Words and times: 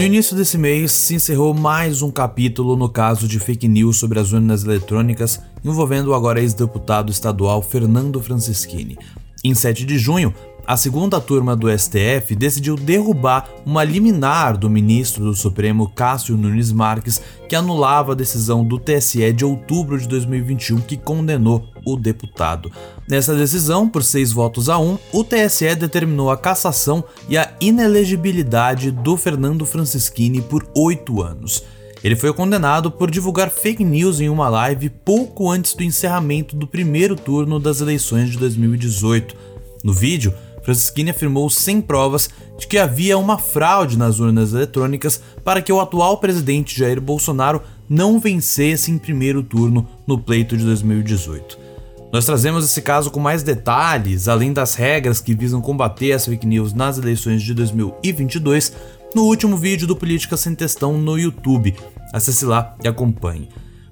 No 0.00 0.06
início 0.06 0.34
desse 0.34 0.56
mês, 0.56 0.92
se 0.92 1.14
encerrou 1.14 1.52
mais 1.52 2.00
um 2.00 2.10
capítulo 2.10 2.74
no 2.74 2.88
caso 2.88 3.28
de 3.28 3.38
fake 3.38 3.68
news 3.68 3.98
sobre 3.98 4.18
as 4.18 4.32
urnas 4.32 4.64
eletrônicas 4.64 5.42
envolvendo 5.62 6.06
o 6.06 6.14
agora 6.14 6.40
ex-deputado 6.40 7.12
estadual 7.12 7.60
Fernando 7.60 8.18
Francischini. 8.18 8.96
Em 9.44 9.54
7 9.54 9.84
de 9.84 9.98
junho, 9.98 10.32
a 10.70 10.76
segunda 10.76 11.20
turma 11.20 11.56
do 11.56 11.66
STF 11.68 12.36
decidiu 12.36 12.76
derrubar 12.76 13.50
uma 13.66 13.82
liminar 13.82 14.56
do 14.56 14.70
ministro 14.70 15.24
do 15.24 15.34
Supremo 15.34 15.88
Cássio 15.88 16.36
Nunes 16.36 16.70
Marques 16.70 17.20
que 17.48 17.56
anulava 17.56 18.12
a 18.12 18.14
decisão 18.14 18.64
do 18.64 18.78
TSE 18.78 19.32
de 19.32 19.44
outubro 19.44 19.98
de 19.98 20.06
2021 20.06 20.80
que 20.82 20.96
condenou 20.96 21.68
o 21.84 21.96
deputado. 21.96 22.70
Nessa 23.08 23.34
decisão, 23.34 23.88
por 23.88 24.04
seis 24.04 24.30
votos 24.30 24.68
a 24.68 24.78
um, 24.78 24.96
o 25.12 25.24
TSE 25.24 25.74
determinou 25.74 26.30
a 26.30 26.36
cassação 26.36 27.02
e 27.28 27.36
a 27.36 27.52
inelegibilidade 27.60 28.92
do 28.92 29.16
Fernando 29.16 29.66
Francischini 29.66 30.40
por 30.40 30.64
oito 30.76 31.20
anos. 31.20 31.64
Ele 32.04 32.14
foi 32.14 32.32
condenado 32.32 32.92
por 32.92 33.10
divulgar 33.10 33.50
fake 33.50 33.84
news 33.84 34.20
em 34.20 34.28
uma 34.28 34.48
live 34.48 34.88
pouco 34.88 35.50
antes 35.50 35.74
do 35.74 35.82
encerramento 35.82 36.54
do 36.54 36.68
primeiro 36.68 37.16
turno 37.16 37.58
das 37.58 37.80
eleições 37.80 38.30
de 38.30 38.38
2018. 38.38 39.50
No 39.82 39.94
vídeo, 39.94 40.34
Francisquini 40.62 41.10
afirmou 41.10 41.48
sem 41.48 41.80
provas 41.80 42.30
de 42.58 42.66
que 42.66 42.78
havia 42.78 43.16
uma 43.16 43.38
fraude 43.38 43.96
nas 43.96 44.18
urnas 44.18 44.52
eletrônicas 44.52 45.20
para 45.44 45.62
que 45.62 45.72
o 45.72 45.80
atual 45.80 46.18
presidente 46.18 46.78
Jair 46.78 47.00
Bolsonaro 47.00 47.62
não 47.88 48.20
vencesse 48.20 48.90
em 48.90 48.98
primeiro 48.98 49.42
turno 49.42 49.86
no 50.06 50.18
pleito 50.18 50.56
de 50.56 50.64
2018. 50.64 51.70
Nós 52.12 52.24
trazemos 52.24 52.64
esse 52.64 52.82
caso 52.82 53.10
com 53.10 53.20
mais 53.20 53.42
detalhes, 53.42 54.26
além 54.26 54.52
das 54.52 54.74
regras 54.74 55.20
que 55.20 55.34
visam 55.34 55.60
combater 55.60 56.12
as 56.12 56.26
fake 56.26 56.46
news 56.46 56.72
nas 56.72 56.98
eleições 56.98 57.40
de 57.40 57.54
2022, 57.54 58.72
no 59.14 59.22
último 59.22 59.56
vídeo 59.56 59.86
do 59.86 59.94
Política 59.94 60.36
Sem 60.36 60.54
Testão 60.54 60.98
no 60.98 61.16
YouTube. 61.16 61.74
Acesse 62.12 62.44
lá 62.44 62.74
e 62.82 62.88
acompanhe. 62.88 63.48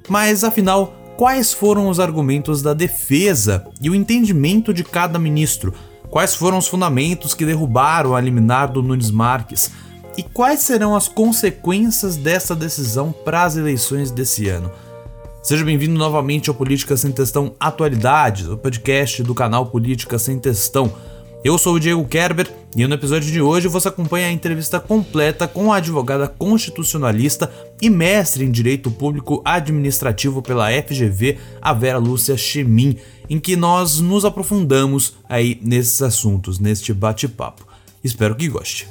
Mas 0.08 0.42
afinal, 0.42 0.92
quais 1.16 1.52
foram 1.52 1.88
os 1.88 2.00
argumentos 2.00 2.60
da 2.60 2.74
defesa 2.74 3.64
e 3.80 3.88
o 3.88 3.94
entendimento 3.94 4.74
de 4.74 4.82
cada 4.82 5.18
ministro? 5.18 5.72
Quais 6.10 6.34
foram 6.34 6.56
os 6.56 6.66
fundamentos 6.66 7.34
que 7.34 7.44
derrubaram 7.44 8.16
a 8.16 8.20
liminar 8.20 8.72
do 8.72 8.82
Nunes 8.82 9.10
Marques? 9.10 9.70
E 10.16 10.22
quais 10.22 10.60
serão 10.60 10.96
as 10.96 11.06
consequências 11.06 12.16
dessa 12.16 12.56
decisão 12.56 13.12
para 13.12 13.44
as 13.44 13.56
eleições 13.56 14.10
desse 14.10 14.48
ano? 14.48 14.70
Seja 15.42 15.64
bem-vindo 15.64 15.98
novamente 15.98 16.48
ao 16.48 16.54
Política 16.54 16.96
Sem 16.96 17.12
Testão 17.12 17.54
Atualidades, 17.60 18.48
o 18.48 18.56
podcast 18.56 19.22
do 19.22 19.34
canal 19.34 19.66
Política 19.66 20.18
Sem 20.18 20.38
Testão. 20.38 20.90
Eu 21.44 21.56
sou 21.56 21.74
o 21.74 21.80
Diego 21.80 22.04
Kerber 22.04 22.50
e 22.76 22.84
no 22.86 22.94
episódio 22.94 23.30
de 23.30 23.40
hoje 23.40 23.68
você 23.68 23.86
acompanha 23.86 24.26
a 24.26 24.32
entrevista 24.32 24.80
completa 24.80 25.46
com 25.46 25.72
a 25.72 25.76
advogada 25.76 26.26
constitucionalista 26.26 27.50
e 27.80 27.88
mestre 27.88 28.44
em 28.44 28.50
Direito 28.50 28.90
Público 28.90 29.40
Administrativo 29.44 30.42
pela 30.42 30.68
FGV, 30.70 31.38
a 31.62 31.72
Vera 31.72 31.98
Lúcia 31.98 32.36
Chemin, 32.36 32.96
em 33.30 33.38
que 33.38 33.54
nós 33.54 34.00
nos 34.00 34.24
aprofundamos 34.24 35.14
aí 35.28 35.60
nesses 35.62 36.02
assuntos, 36.02 36.58
neste 36.58 36.92
bate-papo. 36.92 37.66
Espero 38.02 38.34
que 38.34 38.48
goste. 38.48 38.88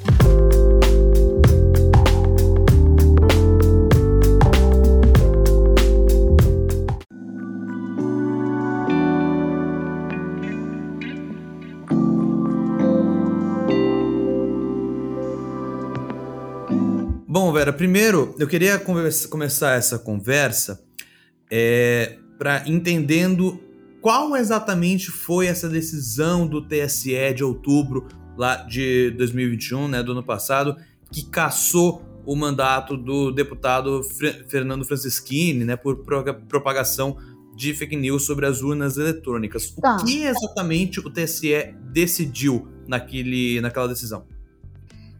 Vera, 17.68 17.74
primeiro 17.74 18.36
eu 18.40 18.48
queria 18.48 18.80
conversa, 18.80 19.28
começar 19.28 19.74
essa 19.74 20.00
conversa 20.00 20.82
é, 21.52 22.18
para 22.38 22.64
entendendo 22.66 23.60
qual 24.02 24.38
exatamente 24.38 25.12
foi 25.12 25.48
essa 25.48 25.68
decisão 25.68 26.48
do 26.48 26.66
TSE 26.66 27.34
de 27.34 27.44
outubro 27.44 28.08
lá 28.38 28.56
de 28.58 29.12
2021, 29.12 29.88
né, 29.90 30.02
do 30.02 30.14
ano 30.14 30.24
passado, 30.24 30.78
que 31.12 31.26
cassou 31.26 32.02
o 32.26 32.36
mandato 32.36 32.96
do 32.96 33.32
deputado 33.32 34.02
Fernando 34.48 34.86
Francischini, 34.86 35.66
né, 35.66 35.76
por 35.76 36.06
propagação 36.48 37.18
de 37.54 37.74
fake 37.74 37.98
news 37.98 38.24
sobre 38.24 38.46
as 38.46 38.62
urnas 38.62 38.98
eletrônicas. 38.98 39.72
Tá. 39.72 39.98
O 39.98 40.06
que 40.06 40.24
exatamente 40.24 41.00
o 41.00 41.10
TSE 41.10 41.76
decidiu 41.92 42.66
naquele, 42.88 43.60
naquela 43.60 43.88
decisão? 43.88 44.37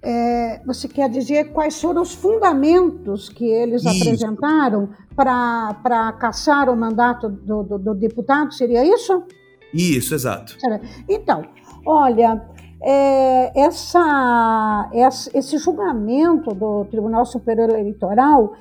É, 0.10 0.62
você 0.66 0.88
quer 0.88 1.10
dizer 1.10 1.52
quais 1.52 1.82
foram 1.82 2.02
os 2.02 2.14
fundamentos 2.14 3.28
que 3.28 3.44
eles 3.44 3.84
isso. 3.84 3.90
apresentaram 3.90 4.88
para 5.14 6.14
caçar 6.14 6.70
o 6.70 6.78
mandato 6.78 7.28
do, 7.28 7.62
do, 7.62 7.78
do, 7.78 7.94
deputado? 7.94 8.54
Seria 8.54 8.86
isso? 8.86 9.24
Isso, 9.74 10.16
exato. 10.16 10.56
Então, 11.10 11.44
olha, 11.86 12.42
é, 12.82 13.52
essa, 13.60 14.90
esse 15.34 15.58
julgamento 15.58 16.56
do 16.56 16.86
Tribunal 16.86 17.26
Superior 17.26 17.70
Eleitoral, 17.72 18.54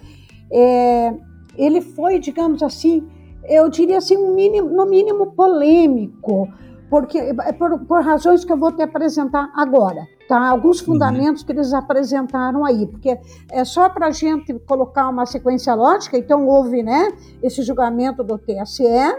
é, 0.50 1.14
ele 1.56 1.80
foi, 1.80 2.18
digamos 2.18 2.60
assim, 2.60 3.06
eu 3.44 3.68
diria 3.68 3.98
assim, 3.98 4.16
um 4.16 4.34
mínimo, 4.34 4.68
no 4.68 4.84
mínimo 4.84 5.26
polêmico, 5.26 6.48
porque 6.88 7.18
é 7.18 7.52
por, 7.52 7.78
por 7.86 8.02
razões 8.02 8.44
que 8.44 8.52
eu 8.52 8.56
vou 8.56 8.72
te 8.72 8.82
apresentar 8.82 9.50
agora 9.54 10.06
tá? 10.28 10.48
Alguns 10.48 10.80
uhum. 10.80 10.86
fundamentos 10.86 11.42
uhum. 11.42 11.46
que 11.46 11.52
eles 11.52 11.72
apresentaram 11.72 12.64
aí, 12.64 12.86
porque 12.86 13.18
é 13.50 13.64
só 13.64 13.88
para 13.88 14.08
a 14.08 14.10
gente 14.10 14.52
colocar 14.60 15.08
uma 15.08 15.26
sequência 15.26 15.74
lógica. 15.74 16.18
Então 16.18 16.46
houve, 16.46 16.82
né, 16.82 17.12
esse 17.42 17.62
julgamento 17.62 18.22
do 18.22 18.38
TSE, 18.38 18.86
é, 18.86 19.18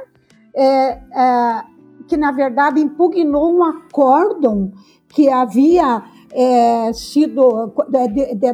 é, 0.55 1.63
que 2.07 2.17
na 2.17 2.31
verdade 2.31 2.79
impugnou 2.79 3.53
um 3.53 3.63
acórdão 3.63 4.71
que 5.09 5.29
havia 5.29 6.03
é, 6.31 6.91
sido 6.93 7.73
de, 7.89 8.35
de, 8.35 8.53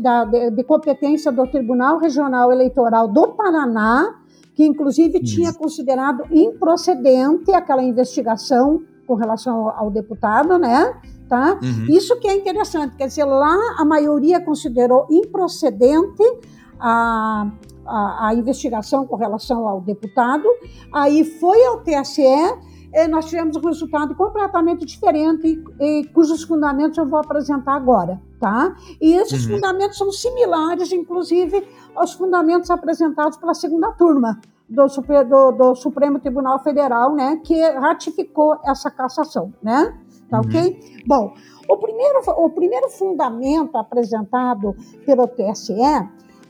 da, 0.00 0.24
de, 0.24 0.50
de, 0.50 0.64
competência 0.64 1.30
do 1.30 1.46
Tribunal 1.46 1.98
Regional 1.98 2.50
Eleitoral 2.50 3.06
do 3.08 3.28
Paraná, 3.28 4.19
que 4.60 4.66
inclusive 4.66 5.20
tinha 5.20 5.54
considerado 5.54 6.22
improcedente 6.30 7.50
aquela 7.50 7.82
investigação 7.82 8.82
com 9.06 9.14
relação 9.14 9.68
ao, 9.68 9.84
ao 9.84 9.90
deputado, 9.90 10.58
né? 10.58 10.94
tá? 11.26 11.58
Uhum. 11.62 11.86
Isso 11.88 12.20
que 12.20 12.28
é 12.28 12.36
interessante, 12.36 12.94
quer 12.94 13.06
dizer, 13.06 13.24
lá 13.24 13.56
a 13.78 13.84
maioria 13.86 14.38
considerou 14.38 15.06
improcedente 15.10 16.22
a, 16.78 17.50
a, 17.86 18.28
a 18.28 18.34
investigação 18.34 19.06
com 19.06 19.16
relação 19.16 19.66
ao 19.66 19.80
deputado, 19.80 20.44
aí 20.92 21.24
foi 21.24 21.64
ao 21.64 21.80
TSE, 21.80 22.22
nós 23.08 23.26
tivemos 23.26 23.56
um 23.56 23.60
resultado 23.60 24.14
completamente 24.14 24.84
diferente, 24.84 25.62
e, 25.80 26.04
cujos 26.12 26.42
fundamentos 26.42 26.98
eu 26.98 27.08
vou 27.08 27.20
apresentar 27.20 27.74
agora, 27.74 28.20
tá? 28.40 28.74
E 29.00 29.14
esses 29.14 29.46
uhum. 29.46 29.54
fundamentos 29.54 29.96
são 29.96 30.10
similares, 30.10 30.92
inclusive, 30.92 31.66
aos 31.94 32.12
fundamentos 32.12 32.70
apresentados 32.70 33.38
pela 33.38 33.54
segunda 33.54 33.92
turma 33.92 34.40
do, 34.68 34.86
do, 34.86 35.52
do 35.52 35.74
Supremo 35.74 36.20
Tribunal 36.20 36.62
Federal, 36.62 37.14
né, 37.14 37.40
que 37.44 37.60
ratificou 37.72 38.58
essa 38.64 38.90
cassação, 38.90 39.52
né? 39.62 39.96
Tá 40.28 40.38
uhum. 40.38 40.46
ok? 40.46 41.02
Bom, 41.06 41.34
o 41.68 41.76
primeiro, 41.76 42.20
o 42.36 42.50
primeiro 42.50 42.88
fundamento 42.88 43.76
apresentado 43.76 44.76
pelo 45.04 45.26
TSE 45.26 45.74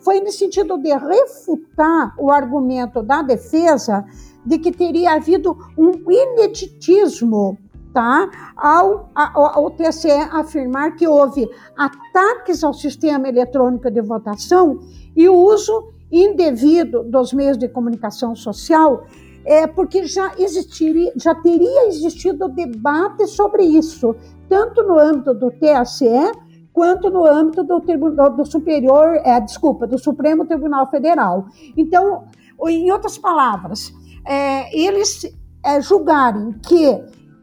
foi 0.01 0.21
no 0.21 0.31
sentido 0.31 0.79
de 0.79 0.95
refutar 0.97 2.15
o 2.19 2.31
argumento 2.31 3.03
da 3.03 3.23
defesa 3.23 4.05
de 4.45 4.59
que 4.59 4.73
teria 4.73 5.15
havido 5.15 5.57
um 5.77 5.93
ineditismo 6.11 7.59
tá? 7.93 8.31
Ao, 8.57 9.11
ao, 9.15 9.59
ao, 9.59 9.71
TSE 9.71 10.11
afirmar 10.31 10.95
que 10.95 11.09
houve 11.09 11.49
ataques 11.77 12.63
ao 12.63 12.73
sistema 12.73 13.29
eletrônico 13.29 13.91
de 13.91 14.01
votação 14.01 14.79
e 15.17 15.29
o 15.29 15.35
uso 15.35 15.93
indevido 16.11 17.03
dos 17.03 17.33
meios 17.33 17.59
de 17.59 17.69
comunicação 17.69 18.35
social 18.35 19.05
é, 19.45 19.67
porque 19.67 20.05
já 20.05 20.33
existiria, 20.39 21.13
já 21.17 21.35
teria 21.35 21.89
existido 21.89 22.49
debate 22.49 23.27
sobre 23.27 23.65
isso, 23.65 24.15
tanto 24.49 24.83
no 24.83 24.99
âmbito 24.99 25.35
do 25.35 25.51
TSE 25.51 26.33
quanto 26.73 27.11
no 27.11 27.27
âmbito 27.27 27.65
do, 27.65 27.81
tribunal, 27.81 28.31
do 28.31 28.45
Superior, 28.45 29.17
é, 29.25 29.41
desculpa, 29.41 29.87
do 29.87 29.99
Supremo 29.99 30.47
Tribunal 30.47 30.89
Federal. 30.89 31.47
Então, 31.77 32.25
em 32.69 32.91
outras 32.93 33.19
palavras, 33.19 33.93
é, 34.27 34.79
eles 34.79 35.25
é, 35.65 35.81
julgarem 35.81 36.53
que 36.67 36.87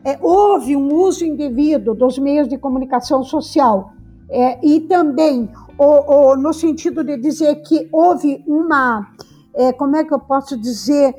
é, 0.04 0.18
houve 0.22 0.76
um 0.76 0.94
uso 0.94 1.26
indevido 1.26 1.94
dos 1.94 2.18
meios 2.18 2.48
de 2.48 2.58
comunicação 2.58 3.24
social 3.24 3.94
é, 4.30 4.66
e 4.66 4.82
também 4.82 5.50
o, 5.78 6.32
o, 6.32 6.36
no 6.36 6.54
sentido 6.54 7.04
de 7.04 7.18
dizer 7.18 7.56
que 7.64 7.88
houve 7.92 8.44
uma, 8.48 9.08
é, 9.54 9.72
como 9.74 9.96
é 9.96 10.04
que 10.04 10.14
eu 10.14 10.20
posso 10.20 10.58
dizer, 10.58 11.16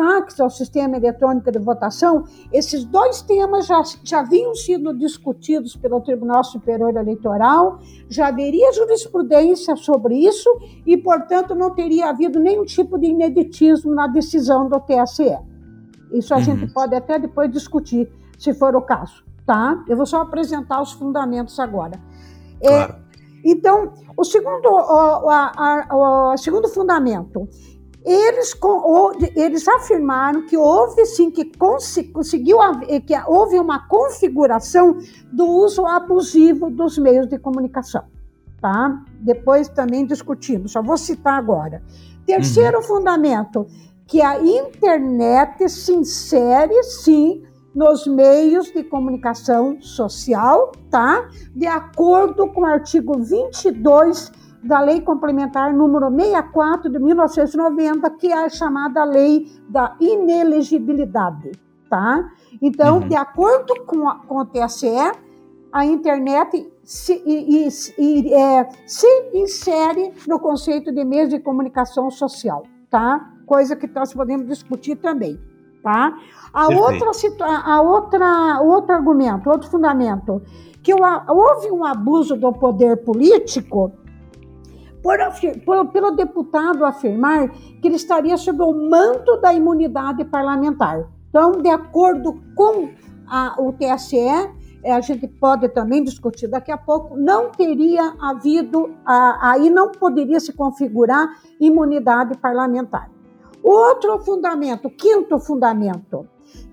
ataques 0.00 0.40
ao 0.40 0.48
sistema 0.48 0.96
eletrônico 0.96 1.52
de 1.52 1.58
votação, 1.58 2.24
esses 2.52 2.84
dois 2.84 3.20
temas 3.20 3.66
já, 3.66 3.82
já 4.02 4.22
vinham 4.22 4.54
sido 4.54 4.96
discutidos 4.96 5.76
pelo 5.76 6.00
Tribunal 6.00 6.42
Superior 6.42 6.96
Eleitoral, 6.96 7.78
já 8.08 8.28
haveria 8.28 8.72
jurisprudência 8.72 9.76
sobre 9.76 10.16
isso 10.16 10.48
e, 10.86 10.96
portanto, 10.96 11.54
não 11.54 11.74
teria 11.74 12.08
havido 12.08 12.38
nenhum 12.38 12.64
tipo 12.64 12.98
de 12.98 13.08
ineditismo 13.08 13.94
na 13.94 14.06
decisão 14.06 14.68
do 14.68 14.80
TSE. 14.80 15.38
Isso 16.12 16.32
a 16.32 16.38
uhum. 16.38 16.42
gente 16.42 16.72
pode 16.72 16.94
até 16.94 17.18
depois 17.18 17.50
discutir, 17.50 18.10
se 18.38 18.54
for 18.54 18.74
o 18.74 18.82
caso, 18.82 19.22
tá? 19.46 19.84
Eu 19.86 19.96
vou 19.96 20.06
só 20.06 20.22
apresentar 20.22 20.80
os 20.80 20.92
fundamentos 20.92 21.60
agora. 21.60 22.00
É, 22.60 22.68
claro. 22.68 22.92
É, 22.94 23.10
então, 23.44 23.92
o 24.16 24.24
segundo, 24.24 24.66
o, 24.68 25.30
a, 25.30 25.52
a, 25.56 26.32
o 26.32 26.36
segundo 26.36 26.68
fundamento, 26.68 27.48
eles, 28.04 28.58
eles 29.36 29.68
afirmaram 29.68 30.46
que 30.46 30.56
houve 30.56 31.04
sim 31.04 31.30
que 31.30 31.44
conseguiu 31.44 32.58
que 33.06 33.14
houve 33.26 33.58
uma 33.58 33.86
configuração 33.86 34.98
do 35.30 35.46
uso 35.46 35.84
abusivo 35.86 36.70
dos 36.70 36.96
meios 36.96 37.26
de 37.26 37.38
comunicação, 37.38 38.04
tá? 38.60 39.02
Depois 39.20 39.68
também 39.68 40.06
discutimos. 40.06 40.72
Só 40.72 40.82
vou 40.82 40.96
citar 40.96 41.34
agora. 41.34 41.82
Terceiro 42.24 42.78
uhum. 42.78 42.84
fundamento, 42.84 43.66
que 44.06 44.22
a 44.22 44.42
internet 44.42 45.68
se 45.68 45.92
insere 45.92 46.82
sim 46.82 47.42
nos 47.74 48.06
meios 48.06 48.72
de 48.72 48.82
comunicação 48.82 49.80
social, 49.80 50.72
tá? 50.90 51.28
De 51.54 51.66
acordo 51.66 52.48
com 52.48 52.62
o 52.62 52.66
artigo 52.66 53.18
22 53.18 54.32
da 54.62 54.80
Lei 54.80 55.00
Complementar 55.00 55.72
número 55.72 56.10
64 56.10 56.90
de 56.90 56.98
1990, 56.98 58.10
que 58.10 58.30
é 58.30 58.44
a 58.44 58.48
chamada 58.48 59.04
Lei 59.04 59.50
da 59.68 59.96
Inelegibilidade, 60.00 61.52
tá? 61.88 62.30
Então, 62.60 62.98
uhum. 62.98 63.08
de 63.08 63.16
acordo 63.16 63.74
com, 63.86 64.08
a, 64.08 64.16
com 64.16 64.38
o 64.38 64.44
TSE, 64.44 64.88
a 65.72 65.84
internet 65.84 66.70
se, 66.82 67.22
e, 67.24 67.68
e, 67.98 68.34
é, 68.34 68.68
se 68.86 69.06
insere 69.32 70.12
no 70.26 70.38
conceito 70.38 70.92
de 70.92 71.04
meios 71.04 71.30
de 71.30 71.38
comunicação 71.38 72.10
social, 72.10 72.64
tá? 72.90 73.32
Coisa 73.46 73.76
que 73.76 73.86
nós 73.86 74.12
podemos 74.12 74.46
discutir 74.46 74.96
também. 74.96 75.38
Tá? 75.82 76.14
A 76.52 76.68
outra, 76.68 77.10
a 77.64 77.80
outra, 77.80 78.60
outro 78.60 78.94
argumento, 78.94 79.48
outro 79.48 79.70
fundamento, 79.70 80.42
que 80.82 80.92
houve 80.92 81.70
um 81.70 81.84
abuso 81.84 82.36
do 82.36 82.52
poder 82.52 82.98
político 82.98 83.92
por, 85.02 85.18
por, 85.64 85.88
pelo 85.88 86.10
deputado 86.12 86.84
afirmar 86.84 87.48
que 87.48 87.88
ele 87.88 87.96
estaria 87.96 88.36
sob 88.36 88.62
o 88.62 88.72
manto 88.72 89.40
da 89.40 89.52
imunidade 89.52 90.24
parlamentar. 90.24 91.08
Então, 91.28 91.52
de 91.52 91.68
acordo 91.68 92.40
com 92.54 92.90
a, 93.28 93.54
o 93.58 93.72
TSE, 93.72 94.18
é, 94.82 94.92
a 94.92 95.00
gente 95.00 95.28
pode 95.28 95.68
também 95.68 96.02
discutir 96.02 96.48
daqui 96.48 96.72
a 96.72 96.78
pouco, 96.78 97.16
não 97.16 97.50
teria 97.50 98.14
havido, 98.20 98.94
aí 99.04 99.68
não 99.70 99.92
poderia 99.92 100.40
se 100.40 100.52
configurar 100.52 101.28
imunidade 101.60 102.36
parlamentar. 102.38 103.10
Outro 103.62 104.18
fundamento, 104.20 104.88
quinto 104.88 105.38
fundamento, 105.38 106.26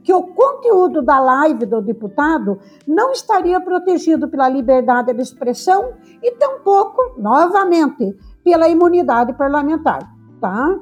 que 0.03 0.13
o 0.13 0.23
conteúdo 0.23 1.01
da 1.01 1.19
live 1.19 1.65
do 1.65 1.81
deputado 1.81 2.59
não 2.87 3.11
estaria 3.11 3.59
protegido 3.59 4.29
pela 4.29 4.47
liberdade 4.47 5.13
de 5.13 5.21
expressão 5.21 5.93
e 6.23 6.31
tampouco, 6.31 7.15
novamente, 7.17 8.17
pela 8.43 8.69
imunidade 8.69 9.33
parlamentar, 9.33 10.09
tá? 10.39 10.79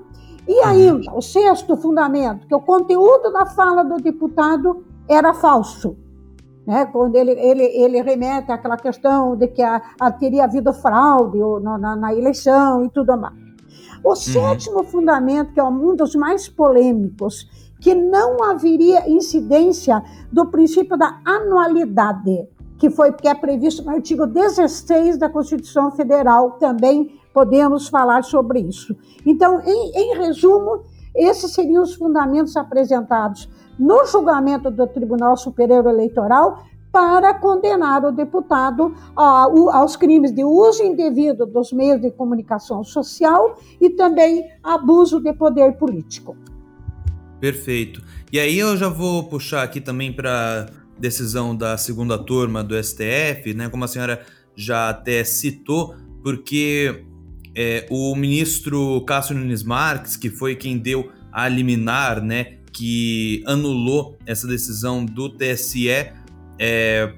E 0.48 0.60
ainda, 0.60 1.12
o 1.12 1.22
sexto 1.22 1.76
fundamento, 1.76 2.46
que 2.46 2.54
o 2.54 2.62
conteúdo 2.62 3.32
da 3.34 3.48
fala 3.48 3.84
do 3.84 3.98
deputado 3.98 4.86
era 5.10 5.34
falso, 5.34 5.98
né? 6.68 6.86
Quando 6.86 7.16
ele, 7.16 7.32
ele, 7.32 7.64
ele 7.64 8.02
remete 8.04 8.52
àquela 8.52 8.78
questão 8.78 9.36
de 9.36 9.48
que 9.48 9.64
a, 9.64 9.82
a 10.00 10.12
teria 10.12 10.44
havido 10.44 10.72
fraude 10.72 11.40
na, 11.62 11.96
na 11.96 12.14
eleição 12.14 12.86
e 12.86 12.90
tudo 12.90 13.18
mais. 13.18 13.34
O 14.04 14.10
uhum. 14.10 14.16
sétimo 14.16 14.84
fundamento, 14.84 15.52
que 15.52 15.60
é 15.60 15.64
um 15.64 15.96
dos 15.96 16.14
mais 16.14 16.48
polêmicos, 16.48 17.50
que 17.80 17.94
não 17.94 18.44
haveria 18.44 19.10
incidência 19.10 20.04
do 20.32 20.48
princípio 20.48 20.98
da 20.98 21.20
anualidade, 21.26 22.48
que 22.78 22.90
foi 22.90 23.12
que 23.14 23.28
é 23.28 23.34
previsto 23.34 23.84
no 23.84 23.92
artigo 23.92 24.26
16 24.26 25.18
da 25.18 25.30
Constituição 25.30 25.92
Federal, 25.92 26.52
também 26.52 27.20
podemos 27.34 27.88
falar 27.88 28.24
sobre 28.24 28.60
isso. 28.60 28.96
Então, 29.26 29.62
em, 29.66 29.92
em 29.94 30.18
resumo, 30.18 30.84
esses 31.14 31.54
seriam 31.54 31.84
os 31.84 31.94
fundamentos 31.94 32.56
apresentados 32.58 33.50
no 33.78 34.06
julgamento 34.06 34.72
do 34.72 34.88
Tribunal 34.88 35.36
Superior 35.36 35.86
Eleitoral 35.86 36.64
para 36.92 37.34
condenar 37.34 38.06
o 38.06 38.12
deputado 38.12 38.96
aos 39.16 39.98
crimes 39.98 40.34
de 40.34 40.46
uso 40.46 40.82
indevido 40.82 41.46
dos 41.46 41.74
meios 41.74 42.00
de 42.00 42.10
comunicação 42.10 42.86
social 42.86 43.58
e 43.82 43.90
também 43.90 44.50
abuso 44.64 45.20
de 45.20 45.34
poder 45.34 45.78
político. 45.78 46.38
Perfeito. 47.40 48.02
E 48.32 48.40
aí 48.40 48.58
eu 48.58 48.76
já 48.78 48.90
vou 48.90 49.24
puxar 49.26 49.64
aqui 49.64 49.82
também 49.82 50.12
para 50.12 50.68
decisão 50.98 51.56
da 51.56 51.78
segunda 51.78 52.18
turma 52.18 52.64
do 52.64 52.82
STF, 52.82 53.54
né? 53.54 53.70
Como 53.70 53.84
a 53.84 53.88
senhora 53.88 54.26
já 54.56 54.90
até 54.90 55.24
citou, 55.24 55.96
porque 56.24 57.04
é, 57.56 57.86
o 57.90 58.16
ministro 58.16 59.02
Cássio 59.06 59.36
Nunes 59.36 59.64
Marques, 59.64 60.16
que 60.16 60.30
foi 60.30 60.56
quem 60.56 60.78
deu 60.78 61.12
a 61.32 61.48
liminar, 61.48 62.22
né, 62.22 62.58
que 62.72 63.44
anulou 63.46 64.18
essa 64.26 64.48
decisão 64.48 65.06
do 65.06 65.30
TSE, 65.30 65.90
é, 66.60 67.14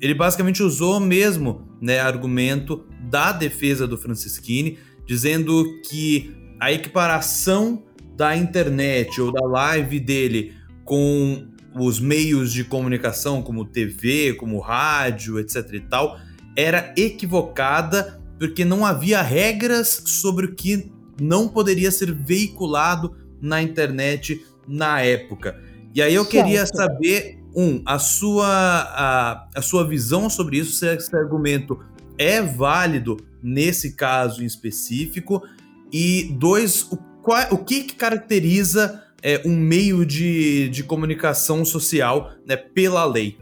ele 0.00 0.14
basicamente 0.14 0.62
usou 0.62 1.00
mesmo 1.00 1.68
né, 1.80 2.00
argumento 2.00 2.86
da 3.08 3.32
defesa 3.32 3.86
do 3.86 3.96
Francisquini, 3.96 4.78
dizendo 5.06 5.80
que 5.88 6.36
a 6.58 6.72
equiparação 6.72 7.84
da 8.16 8.36
internet 8.36 9.20
ou 9.20 9.30
da 9.30 9.46
live 9.46 10.00
dele 10.00 10.54
com 10.84 11.48
os 11.74 12.00
meios 12.00 12.52
de 12.52 12.64
comunicação 12.64 13.42
como 13.42 13.64
TV, 13.64 14.34
como 14.34 14.58
rádio, 14.58 15.38
etc 15.38 15.74
e 15.74 15.80
tal, 15.80 16.18
era 16.56 16.94
equivocada 16.96 18.18
porque 18.38 18.64
não 18.64 18.84
havia 18.84 19.20
regras 19.20 20.02
sobre 20.06 20.46
o 20.46 20.54
que 20.54 20.90
não 21.20 21.48
poderia 21.48 21.90
ser 21.90 22.12
veiculado 22.12 23.14
na 23.40 23.62
internet 23.62 24.44
na 24.66 25.00
época. 25.00 25.60
E 25.94 26.02
aí 26.02 26.14
eu 26.14 26.24
certo. 26.24 26.44
queria 26.44 26.66
saber 26.66 27.38
um, 27.54 27.80
a 27.86 27.98
sua, 27.98 28.46
a, 28.46 29.48
a 29.54 29.62
sua 29.62 29.86
visão 29.86 30.28
sobre 30.28 30.58
isso, 30.58 30.72
se 30.72 30.86
esse 30.94 31.16
argumento 31.16 31.78
é 32.18 32.42
válido 32.42 33.16
nesse 33.42 33.94
caso 33.94 34.42
em 34.42 34.46
específico, 34.46 35.42
e 35.90 36.34
dois, 36.38 36.82
o, 36.82 36.98
qual, 37.26 37.42
o 37.50 37.58
que, 37.58 37.82
que 37.82 37.96
caracteriza 37.96 39.02
é, 39.20 39.42
um 39.44 39.56
meio 39.56 40.06
de, 40.06 40.68
de 40.68 40.84
comunicação 40.84 41.64
social 41.64 42.30
né, 42.46 42.56
pela 42.56 43.04
lei? 43.04 43.36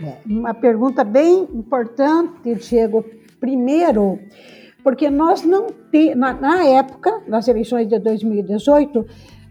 É, 0.00 0.16
uma 0.24 0.54
pergunta 0.54 1.04
bem 1.04 1.46
importante, 1.52 2.54
Diego. 2.54 3.04
Primeiro, 3.38 4.18
porque 4.82 5.10
nós 5.10 5.42
não 5.44 5.66
te, 5.92 6.14
na, 6.14 6.32
na 6.32 6.64
época, 6.64 7.20
nas 7.28 7.46
eleições 7.48 7.86
de 7.86 7.98
2018, 7.98 9.04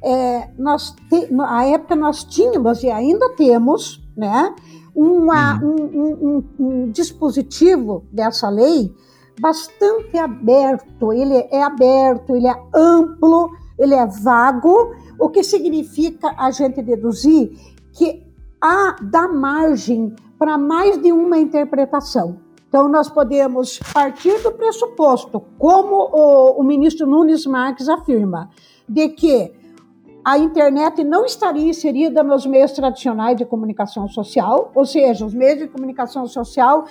é, 0.04 0.50
nós 0.58 0.96
te, 1.08 1.32
na 1.32 1.66
época 1.66 1.96
nós 1.96 2.24
tínhamos 2.24 2.82
e 2.82 2.90
ainda 2.90 3.30
temos 3.36 4.04
né, 4.18 4.56
uma, 4.96 5.62
uhum. 5.62 5.86
um, 5.94 6.28
um, 6.28 6.44
um, 6.60 6.92
dispositivo 6.92 8.08
dessa 8.12 8.50
lei 8.50 8.92
bastante 9.40 10.18
aberto. 10.18 11.14
Ele 11.14 11.48
é 11.52 11.64
aberto, 11.64 12.36
ele 12.36 12.48
é 12.48 12.56
amplo, 12.74 13.52
ele 13.78 13.94
é 13.94 14.06
vago, 14.06 14.96
o 15.20 15.30
que 15.30 15.44
significa 15.44 16.34
a 16.38 16.52
gente 16.52 16.82
deduzir 16.82 17.52
que 17.94 18.24
há 18.62 18.96
dá 19.02 19.28
margem 19.28 20.14
para 20.38 20.58
mais 20.58 21.02
de 21.02 21.12
uma 21.12 21.38
interpretação. 21.38 22.40
Então, 22.68 22.90
nós 22.90 23.10
podemos 23.10 23.80
partir 23.94 24.42
do 24.42 24.52
pressuposto, 24.52 25.42
como 25.58 25.96
o, 25.96 26.60
o 26.60 26.64
ministro 26.64 27.08
Nunes 27.08 27.46
Marques 27.46 27.88
afirma, 27.88 28.50
de 28.88 29.10
que 29.10 29.54
a 30.26 30.38
internet 30.40 31.04
não 31.04 31.24
estaria 31.24 31.70
inserida 31.70 32.24
nos 32.24 32.46
meios 32.48 32.72
tradicionais 32.72 33.38
de 33.38 33.46
comunicação 33.46 34.08
social, 34.08 34.72
ou 34.74 34.84
seja, 34.84 35.26
os 35.26 35.34
meios 35.34 35.60
de 35.60 35.68
comunicação 35.68 36.26
social 36.26 36.86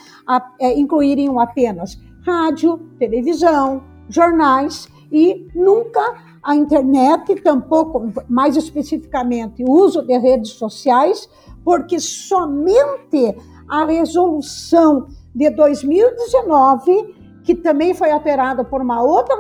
é, 0.61 0.79
incluiriam 0.79 1.41
apenas 1.41 1.99
rádio, 2.27 2.79
televisão, 2.99 3.83
jornais 4.09 4.89
e 5.13 5.47
nunca 5.55 6.01
a 6.43 6.55
internet, 6.55 7.35
tampouco, 7.37 8.13
mais 8.29 8.57
especificamente, 8.57 9.65
o 9.65 9.71
uso 9.71 10.03
de 10.03 10.17
redes 10.19 10.51
sociais, 10.51 11.29
porque 11.65 11.99
somente 11.99 13.35
a 13.69 13.85
resolução 13.85 15.09
de 15.35 15.51
2019, 15.51 17.15
que 17.45 17.55
também 17.55 17.95
foi 17.95 18.11
alterada 18.11 18.63
por 18.65 18.83
uma 18.83 19.03
outra 19.03 19.35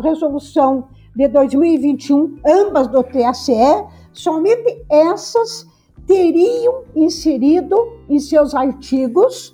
resolução 0.00 0.88
de 1.14 1.28
2021, 1.28 2.38
ambas 2.46 2.88
do 2.88 3.02
TSE, 3.02 3.84
somente 4.12 4.84
essas 4.88 5.66
teriam 6.06 6.82
inserido 6.94 7.76
em 8.08 8.18
seus 8.18 8.54
artigos 8.54 9.53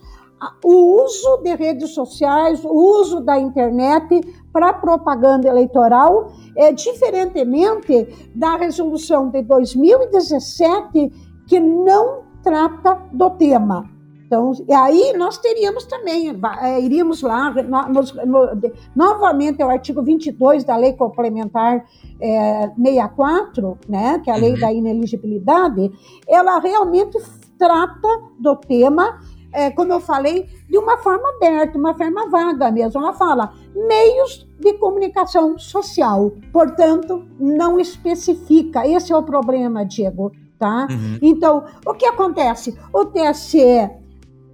o 0.64 1.02
uso 1.04 1.38
de 1.38 1.54
redes 1.54 1.90
sociais, 1.90 2.64
o 2.64 2.72
uso 2.72 3.20
da 3.20 3.38
internet 3.38 4.20
para 4.52 4.72
propaganda 4.72 5.48
eleitoral, 5.48 6.32
é, 6.56 6.72
diferentemente 6.72 8.30
da 8.34 8.56
resolução 8.56 9.28
de 9.28 9.42
2017, 9.42 11.12
que 11.46 11.60
não 11.60 12.22
trata 12.42 12.98
do 13.12 13.30
tema. 13.30 13.88
Então, 14.30 14.52
e 14.68 14.72
aí 14.72 15.12
nós 15.16 15.38
teríamos 15.38 15.84
também, 15.86 16.32
é, 16.62 16.80
iríamos 16.80 17.20
lá, 17.20 17.50
no, 17.50 18.26
no, 18.26 18.54
de, 18.54 18.72
novamente, 18.94 19.60
é 19.60 19.66
o 19.66 19.68
artigo 19.68 20.04
22 20.04 20.62
da 20.62 20.76
Lei 20.76 20.92
Complementar 20.92 21.84
é, 22.20 22.70
64, 22.76 23.76
né, 23.88 24.20
que 24.20 24.30
é 24.30 24.32
a 24.32 24.36
lei 24.36 24.52
uhum. 24.52 24.60
da 24.60 24.72
ineligibilidade, 24.72 25.90
ela 26.28 26.60
realmente 26.60 27.18
trata 27.58 28.08
do 28.38 28.54
tema, 28.54 29.18
é, 29.52 29.70
como 29.70 29.92
eu 29.92 30.00
falei, 30.00 30.48
de 30.68 30.78
uma 30.78 30.96
forma 30.98 31.28
aberta, 31.36 31.78
uma 31.78 31.94
forma 31.94 32.28
vaga 32.28 32.70
mesmo. 32.70 33.00
Ela 33.00 33.12
fala 33.12 33.52
meios 33.74 34.46
de 34.58 34.74
comunicação 34.74 35.58
social, 35.58 36.32
portanto, 36.52 37.24
não 37.38 37.80
especifica. 37.80 38.86
Esse 38.86 39.12
é 39.12 39.16
o 39.16 39.22
problema, 39.22 39.84
Diego. 39.84 40.32
Tá? 40.58 40.86
Uhum. 40.90 41.18
Então, 41.22 41.64
o 41.86 41.94
que 41.94 42.04
acontece? 42.04 42.78
O 42.92 43.06
TSE 43.06 43.90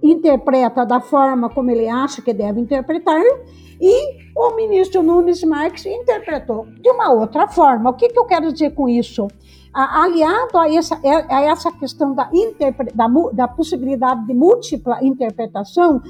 interpreta 0.01 0.85
da 0.85 1.01
forma 1.01 1.49
como 1.49 1.69
ele 1.69 1.87
acha 1.87 2.21
que 2.21 2.33
deve 2.33 2.61
interpretar, 2.61 3.21
e 3.79 4.17
o 4.35 4.55
ministro 4.55 5.03
Nunes 5.03 5.43
Marques 5.43 5.85
interpretou 5.85 6.65
de 6.79 6.89
uma 6.89 7.11
outra 7.11 7.47
forma. 7.47 7.89
O 7.89 7.93
que, 7.93 8.09
que 8.09 8.17
eu 8.17 8.25
quero 8.25 8.51
dizer 8.51 8.71
com 8.71 8.87
isso? 8.89 9.27
Aliado 9.77 10.57
a 10.57 10.73
essa, 10.73 10.99
é, 11.03 11.33
a 11.33 11.41
essa 11.43 11.71
questão 11.71 12.13
da, 12.13 12.29
da, 12.93 13.07
da 13.33 13.47
possibilidade 13.47 14.25
de 14.25 14.33
múltipla 14.33 15.03
interpretação, 15.03 16.01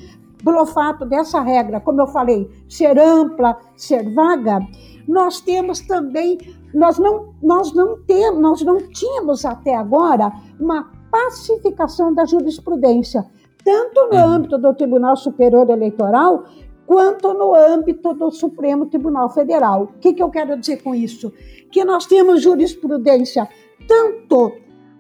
pelo 0.44 0.66
fato 0.66 1.06
dessa 1.06 1.42
regra, 1.42 1.80
como 1.80 2.02
eu 2.02 2.08
falei, 2.08 2.50
ser 2.70 2.98
ampla, 3.00 3.58
ser 3.76 4.14
vaga, 4.14 4.60
nós 5.08 5.42
temos 5.42 5.82
também, 5.82 6.38
nós 6.74 6.98
não, 6.98 7.34
nós 7.42 7.74
não 7.74 7.98
temos, 8.04 8.40
nós 8.40 8.62
não 8.62 8.78
tínhamos 8.90 9.46
até 9.46 9.76
agora 9.76 10.32
uma 10.60 10.92
pacificação 11.12 12.14
da 12.14 12.26
jurisprudência 12.26 13.26
tanto 13.68 14.08
no 14.10 14.16
uhum. 14.16 14.30
âmbito 14.30 14.58
do 14.58 14.74
Tribunal 14.74 15.18
Superior 15.18 15.70
Eleitoral 15.70 16.46
quanto 16.88 17.34
no 17.34 17.54
âmbito 17.54 18.14
do 18.14 18.32
Supremo 18.32 18.86
Tribunal 18.86 19.30
Federal. 19.30 19.84
O 19.84 20.00
que, 20.00 20.14
que 20.14 20.24
eu 20.24 20.30
quero 20.30 20.58
dizer 20.58 20.82
com 20.82 20.96
isso? 20.96 21.32
Que 21.70 21.84
nós 21.84 22.06
temos 22.06 22.42
jurisprudência 22.42 23.48
tanto, 23.86 24.54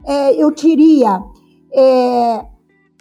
é, 0.05 0.33
eu 0.35 0.51
diria, 0.51 1.23
é, 1.73 2.45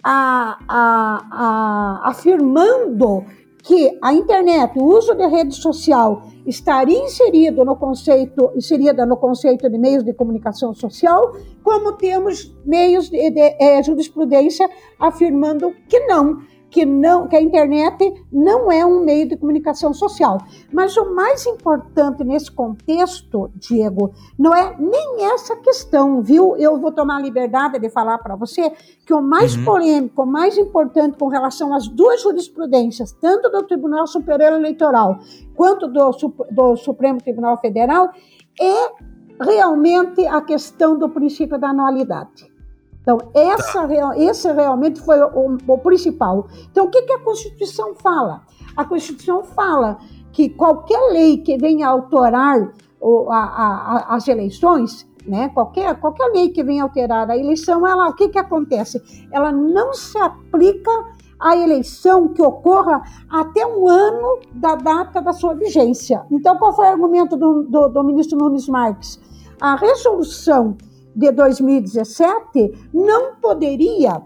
a, 0.03 0.57
a, 0.67 1.27
a, 1.31 2.09
afirmando 2.09 3.25
que 3.61 3.97
a 4.01 4.13
internet, 4.13 4.79
o 4.79 4.85
uso 4.85 5.13
de 5.13 5.27
rede 5.27 5.53
social, 5.53 6.23
estaria 6.45 6.97
inserido 6.97 7.65
no 7.65 7.75
conceito, 7.75 8.51
inserida 8.55 9.05
no 9.05 9.17
conceito 9.17 9.69
de 9.69 9.77
meios 9.77 10.03
de 10.05 10.13
comunicação 10.13 10.73
social, 10.73 11.35
como 11.61 11.91
temos 11.93 12.55
meios 12.65 13.09
de, 13.09 13.29
de 13.29 13.55
é, 13.59 13.83
jurisprudência 13.83 14.69
afirmando 14.97 15.73
que 15.89 15.99
não, 16.07 16.41
que 16.69 16.85
não 16.85 17.27
que 17.27 17.35
a 17.35 17.41
internet 17.41 18.13
não 18.31 18.71
é 18.71 18.85
um 18.85 19.03
meio 19.03 19.27
de 19.27 19.37
comunicação 19.37 19.93
social. 19.93 20.37
Mas 20.71 20.95
o 20.97 21.13
mais 21.13 21.45
importante 21.45 22.23
nesse 22.23 22.51
contexto, 22.51 23.49
Diego, 23.55 24.11
não 24.37 24.53
é 24.53 24.75
nem 24.77 25.25
essa 25.25 25.55
questão, 25.55 26.21
viu? 26.21 26.55
Eu 26.57 26.79
vou 26.79 26.91
tomar 26.91 27.17
a 27.17 27.21
liberdade 27.21 27.79
de 27.79 27.89
falar 27.89 28.17
para 28.17 28.35
você 28.35 28.71
que 29.05 29.13
o 29.13 29.21
mais 29.21 29.55
uhum. 29.55 29.65
polêmico, 29.65 30.23
o 30.23 30.25
mais 30.25 30.57
importante 30.57 31.17
com 31.17 31.27
relação 31.27 31.73
às 31.73 31.87
duas 31.87 32.21
jurisprudências, 32.21 33.11
tanto 33.13 33.49
do 33.49 33.63
Tribunal 33.63 34.05
Superior 34.07 34.53
Eleitoral 34.53 35.19
quanto 35.55 35.87
do, 35.87 36.11
do 36.51 36.75
Supremo 36.75 37.21
Tribunal 37.21 37.57
Federal, 37.57 38.11
é 38.59 38.91
realmente 39.39 40.25
a 40.25 40.41
questão 40.41 40.97
do 40.97 41.09
princípio 41.09 41.57
da 41.57 41.69
anualidade. 41.69 42.56
Então, 43.07 43.19
essa, 43.33 43.87
tá. 43.87 44.17
esse 44.17 44.51
realmente 44.51 44.99
foi 44.99 45.17
o, 45.21 45.57
o, 45.65 45.77
principal. 45.77 46.45
Então, 46.69 46.87
o 46.87 46.89
que, 46.89 47.03
que 47.03 47.13
a 47.13 47.19
Constituição 47.19 47.95
fala? 47.95 48.41
A 48.75 48.83
Constituição 48.83 49.45
fala 49.45 49.97
que 50.33 50.49
qualquer 50.49 50.99
lei 51.13 51.37
que 51.37 51.57
venha 51.57 51.87
alterar 51.87 52.73
o, 52.99 53.31
a, 53.31 53.37
a, 53.37 54.15
as 54.15 54.27
eleições, 54.27 55.07
né, 55.25 55.47
qualquer, 55.53 55.97
qualquer 56.01 56.25
lei 56.33 56.49
que 56.49 56.61
venha 56.61 56.83
alterar 56.83 57.31
a 57.31 57.37
eleição, 57.37 57.87
ela, 57.87 58.09
o 58.09 58.13
que, 58.13 58.27
que 58.27 58.37
acontece? 58.37 59.01
Ela 59.31 59.53
não 59.53 59.93
se 59.93 60.17
aplica 60.17 60.91
à 61.39 61.55
eleição 61.55 62.27
que 62.27 62.41
ocorra 62.41 63.01
até 63.29 63.65
um 63.65 63.87
ano 63.87 64.39
da 64.51 64.75
data 64.75 65.21
da 65.21 65.31
sua 65.31 65.53
vigência. 65.53 66.25
Então, 66.29 66.57
qual 66.57 66.75
foi 66.75 66.83
o 66.83 66.89
argumento 66.89 67.37
do, 67.37 67.63
do, 67.63 67.87
do 67.87 68.03
ministro 68.03 68.37
Nunes 68.37 68.67
Marques? 68.67 69.17
A 69.61 69.77
resolução 69.77 70.75
de 71.17 71.31
2017 71.31 72.89
não 72.93 73.35
poderia 73.41 74.21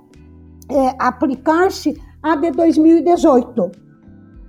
é, 0.69 0.95
aplicar-se 0.99 1.99
a 2.21 2.35
de 2.35 2.51
2018. 2.51 3.71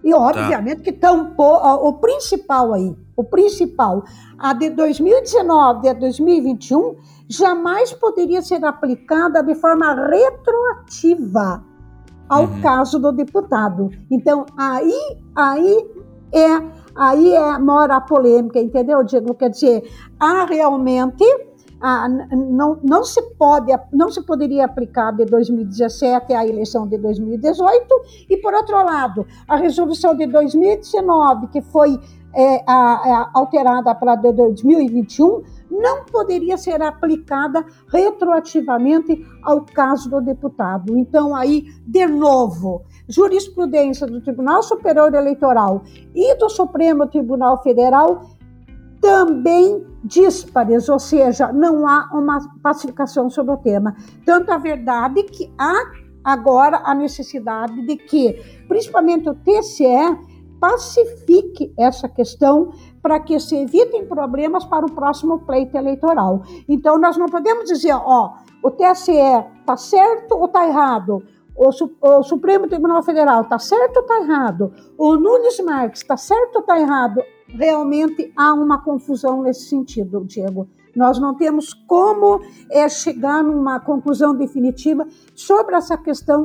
E 0.02 0.10
tá. 0.10 0.18
obviamente 0.18 0.78
tá. 0.78 0.82
que 0.82 0.92
tampou 0.92 1.54
o 1.54 1.92
principal 1.94 2.74
aí, 2.74 2.96
o 3.16 3.22
principal, 3.22 4.02
a 4.36 4.52
de 4.52 4.70
2019 4.70 5.86
e 5.86 5.90
a 5.90 5.92
2021 5.92 6.96
jamais 7.28 7.92
poderia 7.92 8.42
ser 8.42 8.64
aplicada 8.64 9.40
de 9.42 9.54
forma 9.54 9.94
retroativa 9.94 11.64
ao 12.28 12.44
uhum. 12.44 12.60
caso 12.60 12.98
do 12.98 13.12
deputado. 13.12 13.90
Então 14.10 14.44
aí 14.58 15.16
aí 15.36 15.86
é 16.32 16.82
aí 16.96 17.34
é 17.34 17.58
mora 17.58 17.96
a 17.96 18.00
polêmica, 18.00 18.58
entendeu, 18.58 19.04
Diego? 19.04 19.34
Quer 19.34 19.50
dizer, 19.50 19.88
há 20.18 20.44
realmente 20.44 21.24
ah, 21.82 22.08
não, 22.08 22.78
não, 22.82 23.04
se 23.04 23.20
pode, 23.36 23.72
não 23.92 24.08
se 24.10 24.22
poderia 24.22 24.64
aplicar 24.64 25.10
de 25.10 25.24
2017 25.24 26.32
à 26.32 26.46
eleição 26.46 26.86
de 26.86 26.96
2018, 26.96 27.86
e, 28.30 28.36
por 28.36 28.54
outro 28.54 28.76
lado, 28.76 29.26
a 29.48 29.56
resolução 29.56 30.14
de 30.14 30.26
2019, 30.26 31.48
que 31.48 31.60
foi 31.60 31.98
é, 32.34 32.62
a, 32.66 32.74
a, 32.74 33.30
alterada 33.34 33.94
para 33.94 34.14
2021, 34.14 35.42
não 35.70 36.04
poderia 36.04 36.56
ser 36.56 36.80
aplicada 36.82 37.64
retroativamente 37.88 39.26
ao 39.42 39.62
caso 39.62 40.08
do 40.08 40.20
deputado. 40.20 40.96
Então, 40.96 41.34
aí, 41.34 41.64
de 41.86 42.06
novo, 42.06 42.82
jurisprudência 43.08 44.06
do 44.06 44.20
Tribunal 44.20 44.62
Superior 44.62 45.12
Eleitoral 45.14 45.82
e 46.14 46.34
do 46.36 46.48
Supremo 46.48 47.06
Tribunal 47.08 47.62
Federal 47.62 48.22
também 49.02 49.84
díspares, 50.04 50.88
ou 50.88 50.98
seja, 50.98 51.52
não 51.52 51.86
há 51.86 52.08
uma 52.14 52.38
pacificação 52.62 53.28
sobre 53.28 53.52
o 53.52 53.56
tema. 53.56 53.96
Tanto 54.24 54.50
a 54.52 54.58
verdade 54.58 55.24
que 55.24 55.52
há 55.58 55.74
agora 56.24 56.80
a 56.84 56.94
necessidade 56.94 57.84
de 57.84 57.96
que, 57.96 58.40
principalmente 58.68 59.28
o 59.28 59.34
TCE, 59.34 60.16
pacifique 60.60 61.74
essa 61.76 62.08
questão 62.08 62.70
para 63.02 63.18
que 63.18 63.38
se 63.40 63.56
evitem 63.56 64.06
problemas 64.06 64.64
para 64.64 64.86
o 64.86 64.92
próximo 64.92 65.40
pleito 65.40 65.76
eleitoral. 65.76 66.42
Então, 66.68 66.96
nós 66.96 67.16
não 67.16 67.26
podemos 67.26 67.64
dizer, 67.64 67.94
ó, 67.94 68.34
o 68.62 68.70
TSE 68.70 69.12
está 69.58 69.76
certo 69.76 70.36
ou 70.36 70.44
está 70.44 70.64
errado, 70.68 71.20
o, 71.56 72.22
Supremo 72.22 72.68
Tribunal 72.68 73.02
Federal 73.02 73.42
está 73.42 73.58
certo 73.58 73.96
ou 73.96 74.02
está 74.02 74.20
errado, 74.20 74.72
o 74.96 75.16
Nunes 75.16 75.58
Marques 75.60 76.00
está 76.00 76.16
certo 76.16 76.56
ou 76.56 76.60
está 76.60 76.78
errado 76.78 77.20
realmente 77.54 78.32
há 78.36 78.52
uma 78.54 78.82
confusão 78.82 79.42
nesse 79.42 79.68
sentido, 79.68 80.24
Diego. 80.24 80.68
Nós 80.94 81.18
não 81.18 81.34
temos 81.34 81.72
como 81.72 82.40
é, 82.70 82.88
chegar 82.88 83.42
numa 83.42 83.80
conclusão 83.80 84.34
definitiva 84.34 85.06
sobre 85.34 85.74
essa 85.74 85.96
questão 85.96 86.44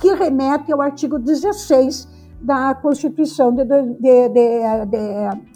que 0.00 0.14
remete 0.14 0.72
ao 0.72 0.80
artigo 0.80 1.18
16 1.18 2.16
da 2.40 2.74
Constituição 2.74 3.52
de, 3.52 3.64
de, 3.64 4.28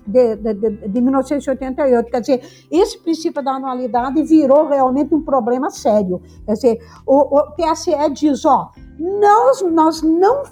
de, 0.06 0.88
de, 0.88 1.00
1988. 1.00 2.10
Quer 2.10 2.20
dizer, 2.20 2.42
esse 2.70 2.98
princípio 2.98 3.42
da 3.42 3.52
anualidade 3.52 4.22
virou 4.22 4.66
realmente 4.66 5.14
um 5.14 5.22
problema 5.22 5.70
sério. 5.70 6.20
Quer 6.46 6.54
dizer, 6.54 6.78
o, 7.06 7.38
o 7.38 7.42
TSE 7.52 7.92
diz, 8.12 8.44
ó, 8.44 8.70
nós, 8.98 9.62
nós 9.62 10.02
não, 10.02 10.42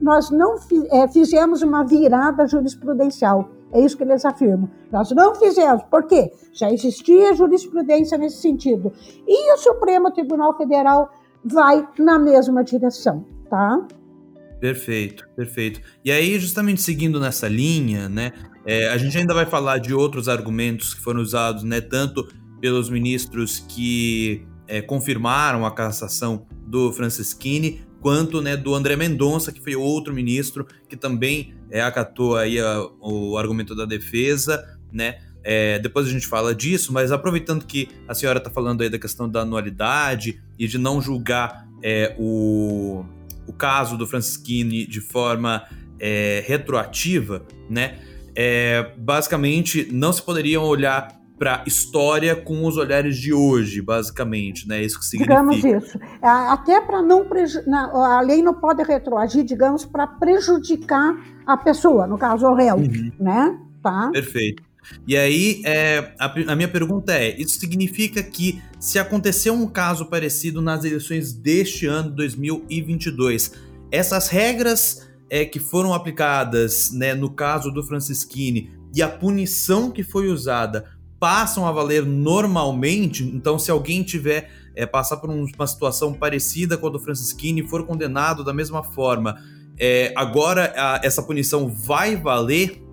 nós 0.00 0.30
não 0.30 0.56
é, 0.90 1.08
fizemos 1.08 1.62
uma 1.62 1.84
virada 1.84 2.46
jurisprudencial. 2.46 3.48
É 3.74 3.80
isso 3.80 3.96
que 3.96 4.04
eles 4.04 4.24
afirmam. 4.24 4.70
Nós 4.92 5.10
não 5.10 5.34
fizemos. 5.34 5.82
Por 5.90 6.04
quê? 6.04 6.30
Já 6.52 6.70
existia 6.70 7.34
jurisprudência 7.34 8.16
nesse 8.16 8.40
sentido. 8.40 8.92
E 9.26 9.52
o 9.52 9.56
Supremo 9.58 10.12
Tribunal 10.12 10.56
Federal 10.56 11.12
vai 11.44 11.86
na 11.98 12.16
mesma 12.16 12.62
direção, 12.62 13.26
tá? 13.50 13.84
Perfeito, 14.60 15.28
perfeito. 15.34 15.80
E 16.04 16.12
aí, 16.12 16.38
justamente 16.38 16.80
seguindo 16.80 17.18
nessa 17.18 17.48
linha, 17.48 18.08
né? 18.08 18.32
É, 18.64 18.88
a 18.88 18.96
gente 18.96 19.18
ainda 19.18 19.34
vai 19.34 19.44
falar 19.44 19.78
de 19.78 19.92
outros 19.92 20.28
argumentos 20.28 20.94
que 20.94 21.00
foram 21.00 21.20
usados, 21.20 21.64
né, 21.64 21.82
tanto 21.82 22.26
pelos 22.60 22.88
ministros 22.88 23.58
que 23.58 24.46
é, 24.66 24.80
confirmaram 24.80 25.66
a 25.66 25.70
cassação 25.70 26.46
do 26.66 26.90
Francisquini, 26.92 27.82
quanto 28.04 28.42
né, 28.42 28.54
do 28.54 28.74
André 28.74 28.96
Mendonça, 28.96 29.50
que 29.50 29.62
foi 29.62 29.74
outro 29.74 30.12
ministro 30.12 30.66
que 30.86 30.94
também 30.94 31.54
é, 31.70 31.80
acatou 31.80 32.36
aí 32.36 32.60
a, 32.60 32.86
o 33.00 33.38
argumento 33.38 33.74
da 33.74 33.86
defesa, 33.86 34.78
né? 34.92 35.20
É, 35.42 35.78
depois 35.78 36.06
a 36.06 36.10
gente 36.10 36.26
fala 36.26 36.54
disso, 36.54 36.92
mas 36.92 37.10
aproveitando 37.10 37.64
que 37.64 37.88
a 38.06 38.12
senhora 38.12 38.36
está 38.36 38.50
falando 38.50 38.82
aí 38.82 38.90
da 38.90 38.98
questão 38.98 39.26
da 39.26 39.40
anualidade 39.40 40.38
e 40.58 40.68
de 40.68 40.76
não 40.76 41.00
julgar 41.00 41.66
é, 41.82 42.14
o, 42.18 43.06
o 43.46 43.54
caso 43.54 43.96
do 43.96 44.06
Francisquini 44.06 44.86
de 44.86 45.00
forma 45.00 45.64
é, 45.98 46.44
retroativa, 46.46 47.46
né? 47.70 48.00
É, 48.36 48.92
basicamente, 48.98 49.88
não 49.90 50.12
se 50.12 50.20
poderiam 50.20 50.62
olhar 50.62 51.08
para 51.38 51.64
história 51.66 52.36
com 52.36 52.64
os 52.64 52.76
olhares 52.76 53.16
de 53.16 53.32
hoje, 53.32 53.82
basicamente, 53.82 54.68
né? 54.68 54.82
Isso 54.82 54.98
que 54.98 55.04
significa. 55.04 55.34
Digamos 55.34 55.64
isso. 55.64 55.98
Até 56.22 56.80
para 56.80 57.02
não 57.02 57.26
a 57.94 58.20
lei 58.20 58.42
não 58.42 58.54
pode 58.54 58.82
retroagir, 58.82 59.44
digamos, 59.44 59.84
para 59.84 60.06
prejudicar 60.06 61.16
a 61.46 61.56
pessoa, 61.56 62.06
no 62.06 62.16
caso 62.16 62.46
o 62.46 62.54
réu, 62.54 62.76
uhum. 62.76 63.12
né? 63.18 63.58
Tá. 63.82 64.10
Perfeito. 64.12 64.62
E 65.06 65.16
aí, 65.16 65.62
é, 65.64 66.14
a, 66.18 66.26
a, 66.52 66.56
minha 66.56 66.68
pergunta 66.68 67.12
é: 67.12 67.40
isso 67.40 67.58
significa 67.58 68.22
que, 68.22 68.62
se 68.78 68.98
acontecer 68.98 69.50
um 69.50 69.66
caso 69.66 70.06
parecido 70.06 70.60
nas 70.60 70.84
eleições 70.84 71.32
deste 71.32 71.86
ano, 71.86 72.10
2022, 72.10 73.52
essas 73.90 74.28
regras 74.28 75.08
é, 75.28 75.44
que 75.44 75.58
foram 75.58 75.94
aplicadas 75.94 76.92
né, 76.92 77.14
no 77.14 77.30
caso 77.30 77.70
do 77.70 77.82
Francisquini 77.82 78.70
e 78.94 79.02
a 79.02 79.08
punição 79.08 79.90
que 79.90 80.02
foi 80.02 80.28
usada 80.28 80.84
passam 81.24 81.66
a 81.66 81.72
valer 81.72 82.04
normalmente? 82.04 83.24
Então, 83.24 83.58
se 83.58 83.70
alguém 83.70 84.02
tiver 84.02 84.50
é, 84.76 84.84
passar 84.84 85.16
por 85.16 85.30
uma 85.30 85.66
situação 85.66 86.12
parecida 86.12 86.76
com 86.76 86.88
a 86.88 86.90
do 86.90 87.00
Francisquini 87.00 87.66
for 87.66 87.86
condenado 87.86 88.44
da 88.44 88.52
mesma 88.52 88.82
forma, 88.82 89.38
é, 89.78 90.12
agora 90.14 90.74
a, 90.76 91.00
essa 91.02 91.22
punição 91.22 91.66
vai 91.66 92.14
valer 92.14 92.84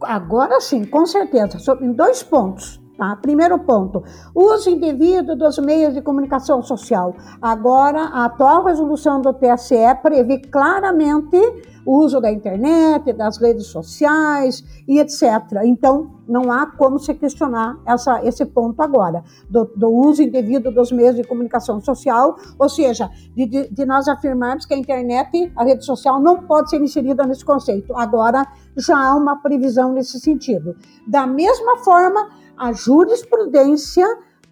Agora 0.00 0.60
sim, 0.60 0.84
com 0.84 1.04
certeza, 1.06 1.58
em 1.80 1.92
dois 1.92 2.22
pontos. 2.22 2.80
Tá? 2.96 3.16
Primeiro 3.16 3.58
ponto, 3.58 4.04
uso 4.32 4.70
indevido 4.70 5.34
dos 5.34 5.58
meios 5.58 5.94
de 5.94 6.00
comunicação 6.00 6.62
social. 6.62 7.12
Agora, 7.42 8.02
a 8.02 8.26
atual 8.26 8.64
resolução 8.64 9.20
do 9.20 9.32
TSE 9.32 9.74
prevê 10.00 10.38
claramente 10.38 11.36
o 11.84 11.98
uso 11.98 12.20
da 12.20 12.30
internet, 12.30 13.12
das 13.12 13.36
redes 13.36 13.66
sociais 13.66 14.64
e 14.86 14.98
etc. 15.00 15.22
Então, 15.64 16.12
não 16.26 16.50
há 16.50 16.66
como 16.66 16.98
se 16.98 17.12
questionar 17.14 17.76
essa, 17.84 18.24
esse 18.24 18.46
ponto 18.46 18.80
agora, 18.80 19.22
do, 19.50 19.64
do, 19.76 19.88
uso 19.88 20.22
indevido 20.22 20.70
dos 20.70 20.90
meios 20.90 21.16
de 21.16 21.24
comunicação 21.24 21.80
social, 21.80 22.36
ou 22.58 22.68
seja, 22.68 23.10
de, 23.34 23.44
de, 23.44 23.68
de, 23.68 23.84
nós 23.84 24.08
afirmarmos 24.08 24.64
que 24.64 24.72
a 24.72 24.78
internet, 24.78 25.52
a 25.56 25.64
rede 25.64 25.84
social, 25.84 26.20
não 26.20 26.44
pode 26.44 26.70
ser 26.70 26.80
inserida 26.80 27.26
nesse 27.26 27.44
conceito. 27.44 27.94
Agora, 27.96 28.46
já 28.76 28.96
há 28.96 29.14
uma 29.14 29.42
previsão 29.42 29.92
nesse 29.92 30.18
sentido. 30.18 30.74
Da 31.06 31.26
mesma 31.26 31.78
forma, 31.78 32.43
a 32.58 32.72
jurisprudência 32.72 34.06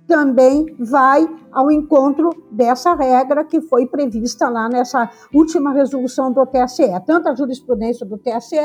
também 0.06 0.74
vai 0.78 1.26
ao 1.50 1.70
encontro 1.70 2.30
dessa 2.50 2.94
regra 2.94 3.44
que 3.44 3.60
foi 3.60 3.86
prevista 3.86 4.48
lá 4.48 4.68
nessa 4.68 5.08
última 5.32 5.72
resolução 5.72 6.32
do 6.32 6.44
TSE, 6.46 6.84
tanto 7.06 7.28
a 7.28 7.34
jurisprudência 7.34 8.04
do 8.04 8.18
TSE 8.18 8.56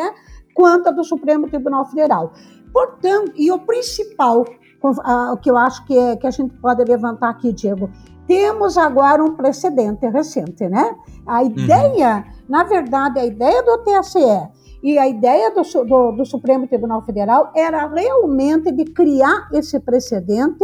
quanto 0.53 0.89
a 0.89 0.91
do 0.91 1.03
Supremo 1.03 1.47
Tribunal 1.47 1.85
Federal. 1.85 2.33
Portanto, 2.73 3.31
e 3.35 3.51
o 3.51 3.59
principal, 3.59 4.45
o 4.81 5.37
que 5.37 5.49
eu 5.49 5.57
acho 5.57 5.85
que, 5.85 5.97
é, 5.97 6.15
que 6.15 6.27
a 6.27 6.31
gente 6.31 6.53
pode 6.57 6.83
levantar 6.83 7.29
aqui, 7.29 7.53
Diego, 7.53 7.89
temos 8.27 8.77
agora 8.77 9.23
um 9.23 9.35
precedente 9.35 10.05
recente, 10.07 10.67
né? 10.67 10.95
A 11.25 11.41
uhum. 11.41 11.47
ideia, 11.47 12.17
uhum. 12.17 12.43
na 12.49 12.63
verdade, 12.63 13.19
a 13.19 13.25
ideia 13.25 13.63
do 13.63 13.77
TSE 13.79 14.56
e 14.81 14.97
a 14.97 15.07
ideia 15.07 15.51
do, 15.51 15.61
do, 15.85 16.11
do 16.11 16.25
Supremo 16.25 16.67
Tribunal 16.67 17.01
Federal 17.03 17.51
era 17.55 17.87
realmente 17.87 18.71
de 18.71 18.85
criar 18.85 19.49
esse 19.53 19.79
precedente 19.79 20.63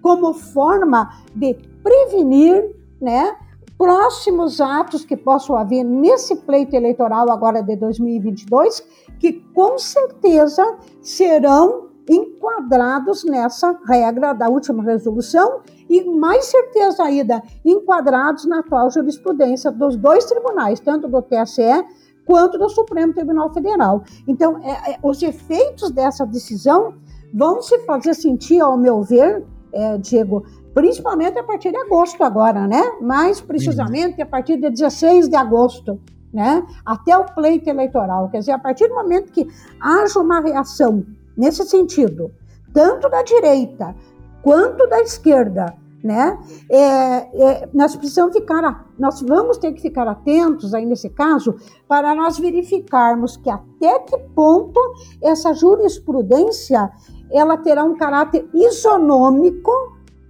como 0.00 0.32
forma 0.32 1.10
de 1.34 1.54
prevenir, 1.82 2.74
né, 3.00 3.36
próximos 3.76 4.60
atos 4.60 5.04
que 5.04 5.16
possam 5.16 5.56
haver 5.56 5.84
nesse 5.84 6.36
pleito 6.36 6.74
eleitoral 6.74 7.30
agora 7.30 7.62
de 7.62 7.76
2022, 7.76 8.82
que 9.20 9.32
com 9.54 9.78
certeza 9.78 10.64
serão 11.00 11.88
enquadrados 12.08 13.22
nessa 13.24 13.78
regra 13.86 14.32
da 14.32 14.48
última 14.48 14.82
resolução 14.82 15.60
e 15.88 16.02
mais 16.04 16.46
certeza 16.46 17.04
ainda 17.04 17.42
enquadrados 17.64 18.46
na 18.46 18.60
atual 18.60 18.90
jurisprudência 18.90 19.70
dos 19.70 19.94
dois 19.96 20.24
tribunais, 20.24 20.80
tanto 20.80 21.06
do 21.06 21.22
TSE 21.22 21.84
quanto 22.28 22.58
do 22.58 22.68
Supremo 22.68 23.14
Tribunal 23.14 23.50
Federal. 23.54 24.04
Então, 24.26 24.58
é, 24.62 24.92
é, 24.92 24.98
os 25.02 25.22
efeitos 25.22 25.90
dessa 25.90 26.26
decisão 26.26 26.92
vão 27.32 27.62
se 27.62 27.78
fazer 27.86 28.12
sentir, 28.12 28.60
ao 28.60 28.76
meu 28.76 29.02
ver, 29.02 29.42
é, 29.72 29.96
Diego, 29.96 30.44
principalmente 30.74 31.38
a 31.38 31.42
partir 31.42 31.70
de 31.70 31.78
agosto 31.78 32.22
agora, 32.22 32.66
né? 32.66 32.82
Mais 33.00 33.40
precisamente 33.40 34.20
a 34.20 34.26
partir 34.26 34.58
de 34.58 34.68
16 34.68 35.30
de 35.30 35.36
agosto, 35.36 35.98
né? 36.30 36.62
Até 36.84 37.16
o 37.16 37.24
pleito 37.24 37.70
eleitoral. 37.70 38.28
Quer 38.28 38.40
dizer, 38.40 38.52
a 38.52 38.58
partir 38.58 38.88
do 38.88 38.94
momento 38.94 39.32
que 39.32 39.48
haja 39.80 40.20
uma 40.20 40.40
reação 40.40 41.06
nesse 41.34 41.64
sentido, 41.64 42.30
tanto 42.74 43.08
da 43.08 43.22
direita 43.22 43.96
quanto 44.42 44.86
da 44.86 45.00
esquerda, 45.00 45.74
né? 46.02 46.38
É, 46.70 46.78
é, 46.78 47.68
nós 47.74 47.96
precisamos 47.96 48.32
ficar, 48.36 48.86
nós 48.98 49.20
vamos 49.20 49.58
ter 49.58 49.72
que 49.72 49.80
ficar 49.80 50.06
atentos 50.06 50.74
aí 50.74 50.86
nesse 50.86 51.10
caso 51.10 51.56
para 51.88 52.14
nós 52.14 52.38
verificarmos 52.38 53.36
que 53.36 53.50
até 53.50 53.98
que 54.00 54.16
ponto 54.34 54.80
essa 55.22 55.52
jurisprudência 55.52 56.90
ela 57.30 57.56
terá 57.56 57.84
um 57.84 57.96
caráter 57.96 58.48
isonômico 58.54 59.72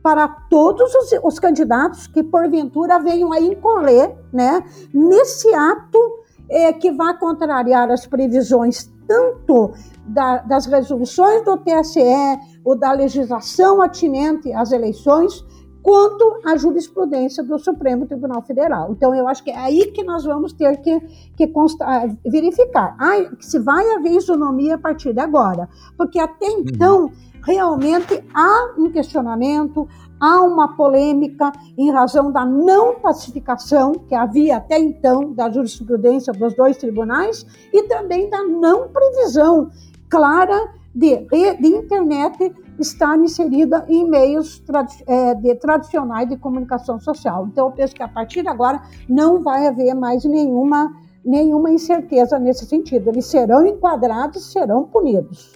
para 0.03 0.27
todos 0.27 0.95
os, 0.95 1.13
os 1.23 1.39
candidatos 1.39 2.07
que 2.07 2.23
porventura 2.23 2.99
venham 2.99 3.33
a 3.33 3.41
incorrer, 3.41 4.17
né? 4.33 4.65
Nesse 4.95 5.53
ato 5.55 5.99
é, 6.49 6.73
que 6.73 6.91
vai 6.91 7.17
contrariar 7.19 7.91
as 7.91 8.07
previsões 8.07 8.91
tanto 9.07 9.73
da, 10.09 10.39
das 10.39 10.67
resoluções 10.67 11.45
do 11.45 11.57
TSE 11.59 12.01
ou 12.65 12.77
da 12.77 12.93
legislação 12.93 13.81
atinente 13.83 14.53
às 14.53 14.73
eleições, 14.73 15.45
quanto 15.83 16.41
à 16.45 16.57
jurisprudência 16.57 17.43
do 17.43 17.59
Supremo 17.59 18.07
Tribunal 18.07 18.43
Federal. 18.43 18.93
Então, 18.93 19.15
eu 19.15 19.27
acho 19.29 19.43
que 19.43 19.51
é 19.51 19.57
aí 19.57 19.87
que 19.93 20.03
nós 20.03 20.25
vamos 20.25 20.53
ter 20.53 20.77
que, 20.79 21.01
que 21.37 21.51
ah, 21.81 22.07
verificar 22.27 22.97
ah, 22.99 23.31
se 23.41 23.59
vai 23.59 23.89
haver 23.95 24.13
isonomia 24.13 24.75
a 24.75 24.79
partir 24.79 25.13
de 25.13 25.21
agora. 25.21 25.69
Porque 25.97 26.19
até 26.19 26.47
uhum. 26.47 26.65
então, 26.67 27.13
realmente 27.43 28.23
há 28.35 28.75
um 28.77 28.91
questionamento, 28.91 29.89
há 30.21 30.43
uma 30.43 30.77
polêmica 30.77 31.53
em 31.77 31.91
razão 31.91 32.31
da 32.31 32.45
não 32.45 32.97
pacificação 32.97 33.93
que 33.93 34.15
havia 34.15 34.57
até 34.57 34.79
então 34.79 35.33
da 35.33 35.49
jurisprudência 35.49 36.33
dos 36.33 36.55
dois 36.55 36.77
tribunais 36.77 37.47
e 37.73 37.85
também 37.85 38.29
da 38.29 38.43
não 38.43 38.89
previsão 38.89 39.71
clara 40.09 40.73
de, 40.95 41.17
de 41.61 41.69
internet 41.69 42.53
estar 42.79 43.19
inserida 43.19 43.85
em 43.89 44.09
meios 44.09 44.63
é, 45.07 45.35
de, 45.35 45.55
tradicionais 45.57 46.29
de 46.29 46.37
comunicação 46.37 47.01
social. 47.01 47.49
Então, 47.51 47.67
eu 47.67 47.73
penso 47.73 47.95
que 47.95 48.03
a 48.03 48.09
partir 48.09 48.43
de 48.43 48.49
agora 48.49 48.83
não 49.09 49.43
vai 49.43 49.67
haver 49.67 49.95
mais 49.95 50.25
nenhuma, 50.25 50.93
nenhuma 51.25 51.71
incerteza 51.71 52.39
nesse 52.39 52.67
sentido. 52.67 53.09
Eles 53.11 53.27
serão 53.27 53.67
enquadrados, 53.67 54.53
serão 54.53 54.85
punidos. 54.85 55.53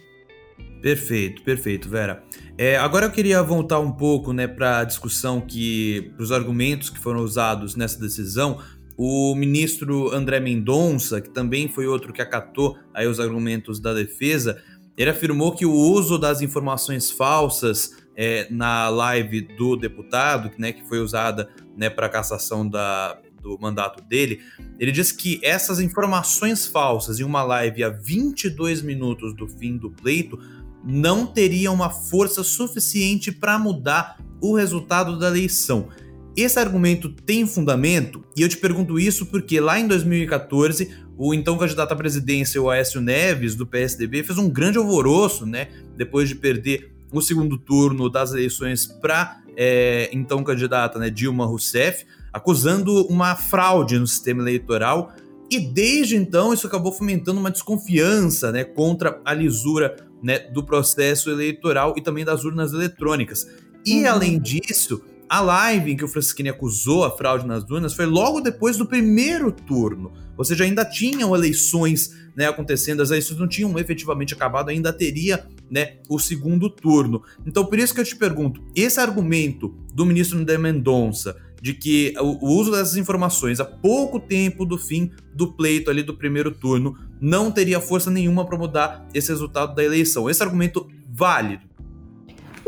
Perfeito, 0.81 1.43
perfeito, 1.43 1.89
Vera. 1.89 2.25
É, 2.59 2.77
agora 2.77 3.07
eu 3.07 3.11
queria 3.13 3.41
voltar 3.43 3.79
um 3.79 3.93
pouco 3.93 4.33
né, 4.33 4.49
para 4.49 4.81
a 4.81 4.85
discussão 4.85 5.41
que, 5.41 6.13
para 6.17 6.25
os 6.25 6.33
argumentos 6.33 6.91
que 6.91 6.99
foram 6.99 7.21
usados 7.21 7.77
nessa 7.77 8.01
decisão. 8.01 8.59
O 8.97 9.35
ministro 9.35 10.13
André 10.13 10.41
Mendonça, 10.41 11.21
que 11.21 11.31
também 11.31 11.69
foi 11.69 11.87
outro 11.87 12.13
que 12.13 12.23
acatou 12.23 12.77
aí 12.93 13.07
os 13.07 13.19
argumentos 13.19 13.81
da 13.81 13.95
defesa, 13.95 14.63
ele 14.97 15.11
afirmou 15.11 15.53
que 15.53 15.65
o 15.65 15.73
uso 15.73 16.19
das 16.19 16.43
informações 16.43 17.11
falsas 17.11 17.97
é, 18.17 18.47
na 18.51 18.89
live 18.89 19.41
do 19.57 19.77
deputado, 19.77 20.51
né, 20.59 20.73
que 20.73 20.87
foi 20.87 21.01
usada 21.01 21.49
né, 21.77 21.89
para 21.89 22.09
cassação 22.09 22.69
da, 22.69 23.19
do 23.43 23.59
mandato 23.61 24.03
dele, 24.05 24.41
ele 24.79 24.93
disse 24.93 25.17
que 25.17 25.41
essas 25.43 25.81
informações 25.81 26.67
falsas 26.67 27.19
em 27.19 27.25
uma 27.25 27.43
live 27.43 27.83
a 27.83 27.89
22 27.89 28.83
minutos 28.83 29.35
do 29.35 29.49
fim 29.49 29.77
do 29.77 29.91
pleito 29.91 30.39
não 30.85 31.27
teriam 31.27 31.75
uma 31.75 31.91
força 31.91 32.43
suficiente 32.43 33.31
para 33.31 33.59
mudar 33.59 34.19
o 34.41 34.55
resultado 34.55 35.19
da 35.19 35.29
eleição. 35.29 35.89
Esse 36.37 36.59
argumento 36.59 37.11
tem 37.11 37.47
fundamento? 37.47 38.25
E 38.37 38.43
eu 38.43 38.49
te 38.49 38.57
pergunto 38.57 38.99
isso 38.99 39.27
porque 39.27 39.61
lá 39.61 39.79
em 39.79 39.87
2014, 39.87 40.91
o 41.17 41.35
então 41.35 41.59
candidato 41.59 41.93
à 41.93 41.97
presidência, 41.97 42.61
o 42.61 42.71
Aécio 42.71 43.01
Neves, 43.01 43.55
do 43.55 43.67
PSDB, 43.67 44.23
fez 44.23 44.39
um 44.39 44.49
grande 44.49 44.79
alvoroço, 44.79 45.45
né? 45.45 45.69
Depois 45.97 46.29
de 46.29 46.35
perder 46.35 46.93
o 47.13 47.21
segundo 47.21 47.59
turno 47.59 48.09
das 48.09 48.33
eleições 48.33 48.87
para 48.87 49.43
é, 49.57 50.09
então 50.13 50.43
candidata 50.43 50.99
né, 50.99 51.11
Dilma 51.11 51.45
Rousseff, 51.45 52.07
acusando 52.33 53.07
uma 53.07 53.37
fraude 53.37 53.99
no 53.99 54.07
sistema 54.07 54.41
eleitoral. 54.43 55.13
E 55.51 55.61
desde 55.61 56.17
então 56.17 56.55
isso 56.55 56.67
acabou 56.67 56.93
fomentando 56.93 57.39
uma 57.39 57.51
desconfiança 57.51 58.51
né, 58.51 58.65
contra 58.65 59.21
a 59.23 59.35
lisura 59.35 59.95
né, 60.23 60.39
do 60.39 60.65
processo 60.65 61.31
eleitoral 61.31 61.95
e 61.97 62.01
também 62.01 62.25
das 62.25 62.45
urnas 62.45 62.73
eletrônicas. 62.73 63.47
E 63.85 64.03
uhum. 64.03 64.11
além 64.11 64.41
disso, 64.41 65.03
a 65.33 65.41
live 65.41 65.91
em 65.91 65.97
que 65.97 66.05
o 66.05 66.09
Francisquini 66.09 66.51
acusou 66.51 67.07
a 67.07 67.11
fraude 67.11 67.47
nas 67.47 67.65
urnas 67.71 67.95
foi 67.95 68.05
logo 68.05 68.39
depois 68.39 68.77
do 68.77 68.85
primeiro 68.85 69.51
turno. 69.51 70.13
Ou 70.37 70.45
seja, 70.45 70.65
ainda 70.65 70.85
tinham 70.85 71.35
eleições 71.35 72.15
né, 72.37 72.47
acontecendo, 72.47 73.01
as 73.01 73.09
eleições 73.09 73.41
não 73.41 73.49
tinham 73.49 73.79
efetivamente 73.79 74.35
acabado, 74.35 74.69
ainda 74.69 74.93
teria 74.93 75.47
né, 75.71 75.95
o 76.07 76.19
segundo 76.19 76.69
turno. 76.69 77.23
Então, 77.47 77.65
por 77.65 77.79
isso 77.79 77.95
que 77.95 78.01
eu 78.03 78.05
te 78.05 78.15
pergunto: 78.15 78.63
esse 78.77 79.01
argumento 79.01 79.75
do 79.95 80.05
ministro 80.05 80.45
de 80.45 80.59
Mendonça 80.59 81.35
de 81.63 81.73
que 81.73 82.13
o, 82.21 82.55
uso 82.55 82.71
dessas 82.71 82.97
informações 82.97 83.59
a 83.59 83.65
pouco 83.65 84.21
tempo 84.21 84.67
do 84.67 84.77
fim 84.77 85.13
do 85.33 85.51
pleito 85.55 85.89
ali 85.89 86.03
do 86.03 86.15
primeiro 86.15 86.51
turno 86.51 86.99
não 87.19 87.51
teria 87.51 87.81
força 87.81 88.11
nenhuma 88.11 88.45
para 88.45 88.59
mudar 88.59 89.09
esse 89.15 89.31
resultado 89.31 89.75
da 89.75 89.83
eleição. 89.83 90.29
Esse 90.29 90.43
argumento 90.43 90.91
válido? 91.09 91.72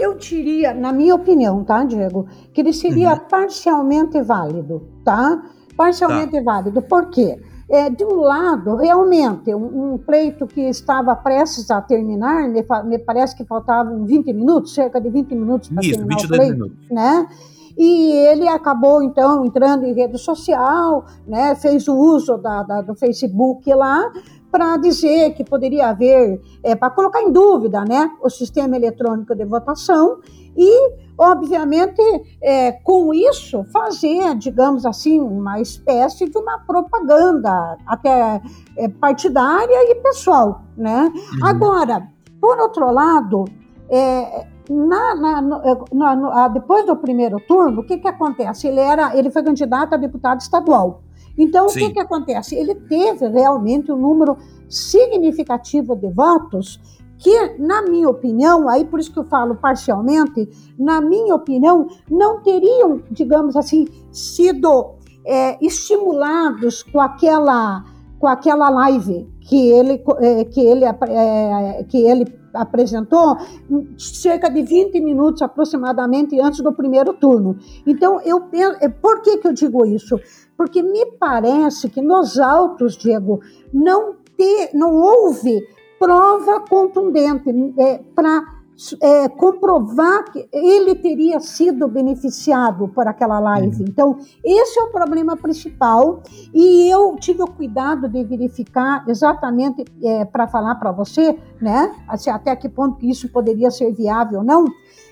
Eu 0.04 0.14
diria, 0.18 0.74
na 0.74 0.92
minha 0.92 1.14
opinião, 1.14 1.64
tá, 1.64 1.82
Diego, 1.82 2.28
que 2.52 2.60
ele 2.60 2.74
seria 2.74 3.14
uhum. 3.14 3.20
parcialmente 3.20 4.20
válido, 4.20 4.86
tá? 5.02 5.42
Parcialmente 5.74 6.32
tá. 6.32 6.42
válido. 6.42 6.82
Por 6.82 7.08
quê? 7.08 7.40
É, 7.70 7.88
de 7.88 8.04
um 8.04 8.16
lado, 8.16 8.76
realmente, 8.76 9.54
um, 9.54 9.94
um, 9.94 9.98
pleito 9.98 10.46
que 10.46 10.60
estava 10.60 11.16
prestes 11.16 11.70
a 11.70 11.80
terminar, 11.80 12.46
me, 12.50 12.62
me, 12.84 12.98
parece 12.98 13.34
que 13.34 13.44
faltavam 13.44 14.04
20 14.04 14.30
minutos, 14.34 14.74
cerca 14.74 15.00
de 15.00 15.08
20 15.08 15.34
minutos 15.34 15.70
para 15.70 15.80
terminar 15.80 16.06
22 16.06 16.24
o 16.24 16.28
pleito, 16.28 16.52
minutos. 16.52 16.90
né? 16.90 17.26
E 17.78 18.12
ele 18.28 18.46
acabou, 18.46 19.02
então, 19.02 19.46
entrando 19.46 19.86
em 19.86 19.94
rede 19.94 20.18
social, 20.18 21.06
né, 21.26 21.54
fez 21.54 21.88
o 21.88 21.94
uso 21.94 22.36
da, 22.36 22.62
da 22.62 22.82
do 22.82 22.94
Facebook 22.94 23.72
lá, 23.72 24.12
para 24.54 24.76
dizer 24.76 25.34
que 25.34 25.42
poderia 25.42 25.88
haver, 25.88 26.40
é, 26.62 26.76
para 26.76 26.88
colocar 26.88 27.20
em 27.20 27.32
dúvida 27.32 27.84
né, 27.84 28.08
o 28.22 28.30
sistema 28.30 28.76
eletrônico 28.76 29.34
de 29.34 29.44
votação 29.44 30.20
e, 30.56 30.92
obviamente, 31.18 32.00
é, 32.40 32.70
com 32.70 33.12
isso, 33.12 33.64
fazer, 33.72 34.36
digamos 34.36 34.86
assim, 34.86 35.20
uma 35.20 35.60
espécie 35.60 36.28
de 36.28 36.38
uma 36.38 36.60
propaganda 36.60 37.76
até 37.84 38.40
é, 38.76 38.88
partidária 38.88 39.90
e 39.90 39.96
pessoal. 39.96 40.62
Né? 40.76 41.12
Uhum. 41.12 41.46
Agora, 41.48 42.06
por 42.40 42.56
outro 42.60 42.92
lado, 42.92 43.46
é, 43.90 44.46
na, 44.70 45.16
na, 45.16 45.42
na, 45.42 46.14
no, 46.14 46.48
depois 46.50 46.86
do 46.86 46.94
primeiro 46.94 47.40
turno, 47.40 47.80
o 47.80 47.84
que, 47.84 47.98
que 47.98 48.06
acontece? 48.06 48.68
Ele, 48.68 48.78
era, 48.78 49.18
ele 49.18 49.32
foi 49.32 49.42
candidato 49.42 49.94
a 49.94 49.96
deputado 49.96 50.40
estadual. 50.40 51.02
Então, 51.36 51.68
Sim. 51.68 51.84
o 51.84 51.86
que, 51.86 51.94
que 51.94 52.00
acontece? 52.00 52.54
Ele 52.54 52.74
teve 52.74 53.26
realmente 53.28 53.90
um 53.90 53.96
número 53.96 54.36
significativo 54.68 55.96
de 55.96 56.08
votos 56.08 56.80
que, 57.18 57.56
na 57.58 57.82
minha 57.82 58.08
opinião, 58.08 58.68
aí 58.68 58.84
por 58.84 59.00
isso 59.00 59.12
que 59.12 59.18
eu 59.18 59.24
falo 59.24 59.54
parcialmente, 59.54 60.48
na 60.78 61.00
minha 61.00 61.34
opinião, 61.34 61.88
não 62.10 62.42
teriam, 62.42 63.00
digamos 63.10 63.56
assim, 63.56 63.86
sido 64.12 64.96
é, 65.24 65.56
estimulados 65.64 66.82
com 66.82 67.00
aquela, 67.00 67.84
com 68.18 68.26
aquela 68.26 68.68
live 68.68 69.26
que 69.40 69.70
ele, 69.70 70.02
é, 70.18 70.44
que 70.44 70.60
ele, 70.60 70.84
é, 70.84 71.84
que 71.88 71.98
ele 71.98 72.43
apresentou 72.54 73.36
cerca 73.98 74.48
de 74.48 74.62
20 74.62 75.00
minutos 75.00 75.42
aproximadamente 75.42 76.40
antes 76.40 76.60
do 76.60 76.72
primeiro 76.72 77.12
turno. 77.12 77.56
Então, 77.86 78.20
eu 78.22 78.40
penso, 78.42 78.76
é, 78.80 78.88
por 78.88 79.20
que, 79.22 79.38
que 79.38 79.48
eu 79.48 79.52
digo 79.52 79.84
isso? 79.84 80.18
Porque 80.56 80.82
me 80.82 81.06
parece 81.18 81.88
que 81.88 82.00
nos 82.00 82.38
autos, 82.38 82.96
Diego, 82.96 83.40
não, 83.72 84.14
ter, 84.36 84.70
não 84.72 84.94
houve 84.94 85.66
prova 85.98 86.60
contundente 86.60 87.50
é, 87.78 88.00
para 88.14 88.42
é, 89.00 89.28
comprovar 89.28 90.24
que 90.32 90.48
ele 90.52 90.94
teria 90.96 91.38
sido 91.38 91.86
beneficiado 91.86 92.88
por 92.88 93.06
aquela 93.06 93.38
live. 93.38 93.82
Uhum. 93.82 93.86
Então, 93.88 94.18
esse 94.44 94.78
é 94.78 94.82
o 94.82 94.90
problema 94.90 95.36
principal 95.36 96.22
e 96.52 96.88
eu 96.90 97.14
tive 97.16 97.42
o 97.42 97.46
cuidado 97.46 98.08
de 98.08 98.24
verificar 98.24 99.04
exatamente 99.08 99.84
é, 100.02 100.24
para 100.24 100.48
falar 100.48 100.74
para 100.76 100.90
você, 100.90 101.38
né, 101.60 101.94
assim, 102.08 102.30
até 102.30 102.54
que 102.56 102.68
ponto 102.68 102.98
que 102.98 103.08
isso 103.08 103.28
poderia 103.28 103.70
ser 103.70 103.92
viável 103.92 104.40
ou 104.40 104.44
não. 104.44 104.64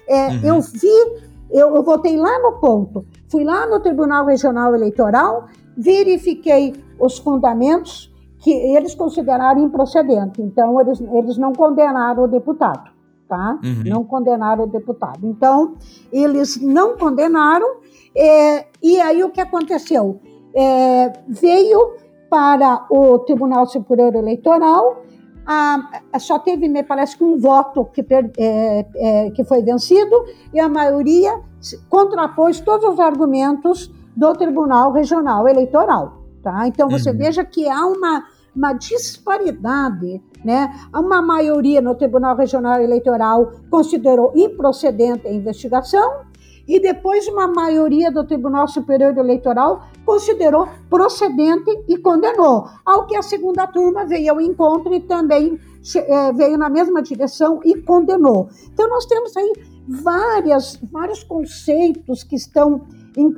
É, 0.09 0.29
uhum. 0.29 0.40
Eu 0.42 0.61
vi, 0.61 1.22
eu, 1.51 1.77
eu 1.77 1.83
voltei 1.83 2.16
lá 2.16 2.40
no 2.40 2.59
ponto, 2.59 3.07
fui 3.29 3.44
lá 3.44 3.66
no 3.66 3.79
Tribunal 3.81 4.27
Regional 4.27 4.75
Eleitoral, 4.75 5.46
verifiquei 5.77 6.75
os 6.98 7.18
fundamentos 7.18 8.12
que 8.38 8.51
eles 8.51 8.92
consideraram 8.96 9.62
improcedente. 9.62 10.42
Então, 10.42 10.81
eles, 10.81 11.01
eles 11.01 11.38
não 11.38 11.53
condenaram 11.53 12.25
o 12.25 12.27
deputado 12.27 12.90
tá? 13.33 13.59
Uhum. 13.64 13.83
Não 13.87 14.05
condenaram 14.05 14.64
o 14.64 14.66
deputado. 14.66 15.27
Então, 15.27 15.77
eles 16.12 16.61
não 16.61 16.99
condenaram, 16.99 17.66
é, 18.14 18.66
e 18.83 19.01
aí 19.01 19.25
o 19.25 19.31
que 19.31 19.40
aconteceu? 19.40 20.21
É, 20.55 21.11
veio 21.27 21.95
para 22.29 22.85
o 22.90 23.21
Tribunal 23.21 23.64
Superior 23.66 24.14
Eleitoral, 24.14 25.03
a, 25.47 26.03
a, 26.12 26.18
só 26.18 26.38
teve, 26.38 26.68
me 26.68 26.83
parece 26.83 27.16
que 27.16 27.25
um 27.25 27.38
voto 27.38 27.87
que, 27.87 28.05
é, 28.37 28.87
é, 28.97 29.31
que 29.31 29.45
foi 29.45 29.62
vencido, 29.62 30.14
e 30.53 30.61
a 30.61 30.68
maioria 30.68 31.40
contrapôs 31.88 32.61
todos 32.61 32.87
os 32.87 33.01
argumentos 33.01 33.90
do 34.14 34.35
Tribunal 34.35 34.92
Regional 34.92 35.49
Eleitoral. 35.49 36.18
Tá? 36.42 36.66
Então, 36.66 36.87
você 36.90 37.11
uhum. 37.11 37.16
veja 37.16 37.45
que 37.47 37.66
há 37.66 37.87
uma, 37.87 38.25
uma 38.54 38.72
disparidade 38.72 40.20
né? 40.44 40.72
Uma 40.94 41.22
maioria 41.22 41.80
no 41.80 41.94
Tribunal 41.94 42.36
Regional 42.36 42.80
Eleitoral 42.80 43.52
considerou 43.70 44.32
improcedente 44.34 45.26
a 45.26 45.32
investigação 45.32 46.22
e 46.66 46.80
depois 46.80 47.26
uma 47.28 47.48
maioria 47.48 48.10
do 48.10 48.24
Tribunal 48.24 48.68
Superior 48.68 49.16
Eleitoral 49.16 49.84
considerou 50.04 50.68
procedente 50.88 51.70
e 51.88 51.96
condenou. 51.98 52.66
Ao 52.84 53.06
que 53.06 53.16
a 53.16 53.22
segunda 53.22 53.66
turma 53.66 54.04
veio 54.04 54.32
ao 54.32 54.40
encontro 54.40 54.94
e 54.94 55.00
também 55.00 55.58
é, 55.96 56.32
veio 56.32 56.56
na 56.56 56.68
mesma 56.68 57.02
direção 57.02 57.60
e 57.64 57.80
condenou. 57.82 58.48
Então 58.72 58.88
nós 58.88 59.06
temos 59.06 59.36
aí 59.36 59.52
várias, 59.88 60.78
vários 60.90 61.24
conceitos 61.24 62.22
que 62.22 62.36
estão, 62.36 62.82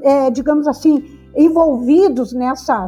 é, 0.03 0.31
digamos 0.31 0.67
assim, 0.69 1.24
envolvidos 1.37 2.33
nessa, 2.33 2.87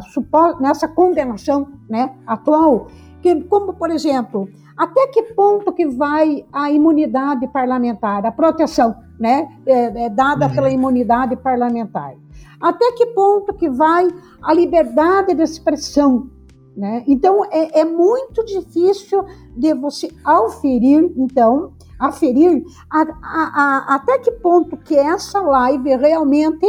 nessa 0.59 0.87
condenação 0.87 1.67
né, 1.89 2.13
atual 2.25 2.87
que, 3.21 3.43
como, 3.43 3.73
por 3.73 3.89
exemplo, 3.89 4.47
até 4.77 5.07
que 5.07 5.23
ponto 5.33 5.73
que 5.73 5.87
vai 5.87 6.45
a 6.53 6.71
imunidade 6.71 7.47
parlamentar, 7.47 8.25
a 8.25 8.31
proteção 8.31 8.95
né, 9.19 9.49
é, 9.65 10.05
é 10.05 10.09
dada 10.09 10.45
uhum. 10.47 10.53
pela 10.53 10.69
imunidade 10.69 11.35
parlamentar? 11.35 12.13
Até 12.61 12.91
que 12.93 13.07
ponto 13.07 13.53
que 13.53 13.69
vai 13.69 14.07
a 14.41 14.53
liberdade 14.53 15.33
de 15.33 15.43
expressão? 15.43 16.29
Né? 16.75 17.03
Então, 17.07 17.43
é, 17.45 17.81
é 17.81 17.85
muito 17.85 18.45
difícil 18.45 19.25
de 19.55 19.73
você 19.73 20.11
auferir, 20.23 21.11
então, 21.17 21.73
aferir 21.99 22.63
a, 22.89 23.01
a, 23.01 23.05
a, 23.23 23.95
até 23.95 24.19
que 24.19 24.31
ponto 24.31 24.77
que 24.77 24.95
essa 24.95 25.41
live 25.41 25.95
realmente 25.95 26.67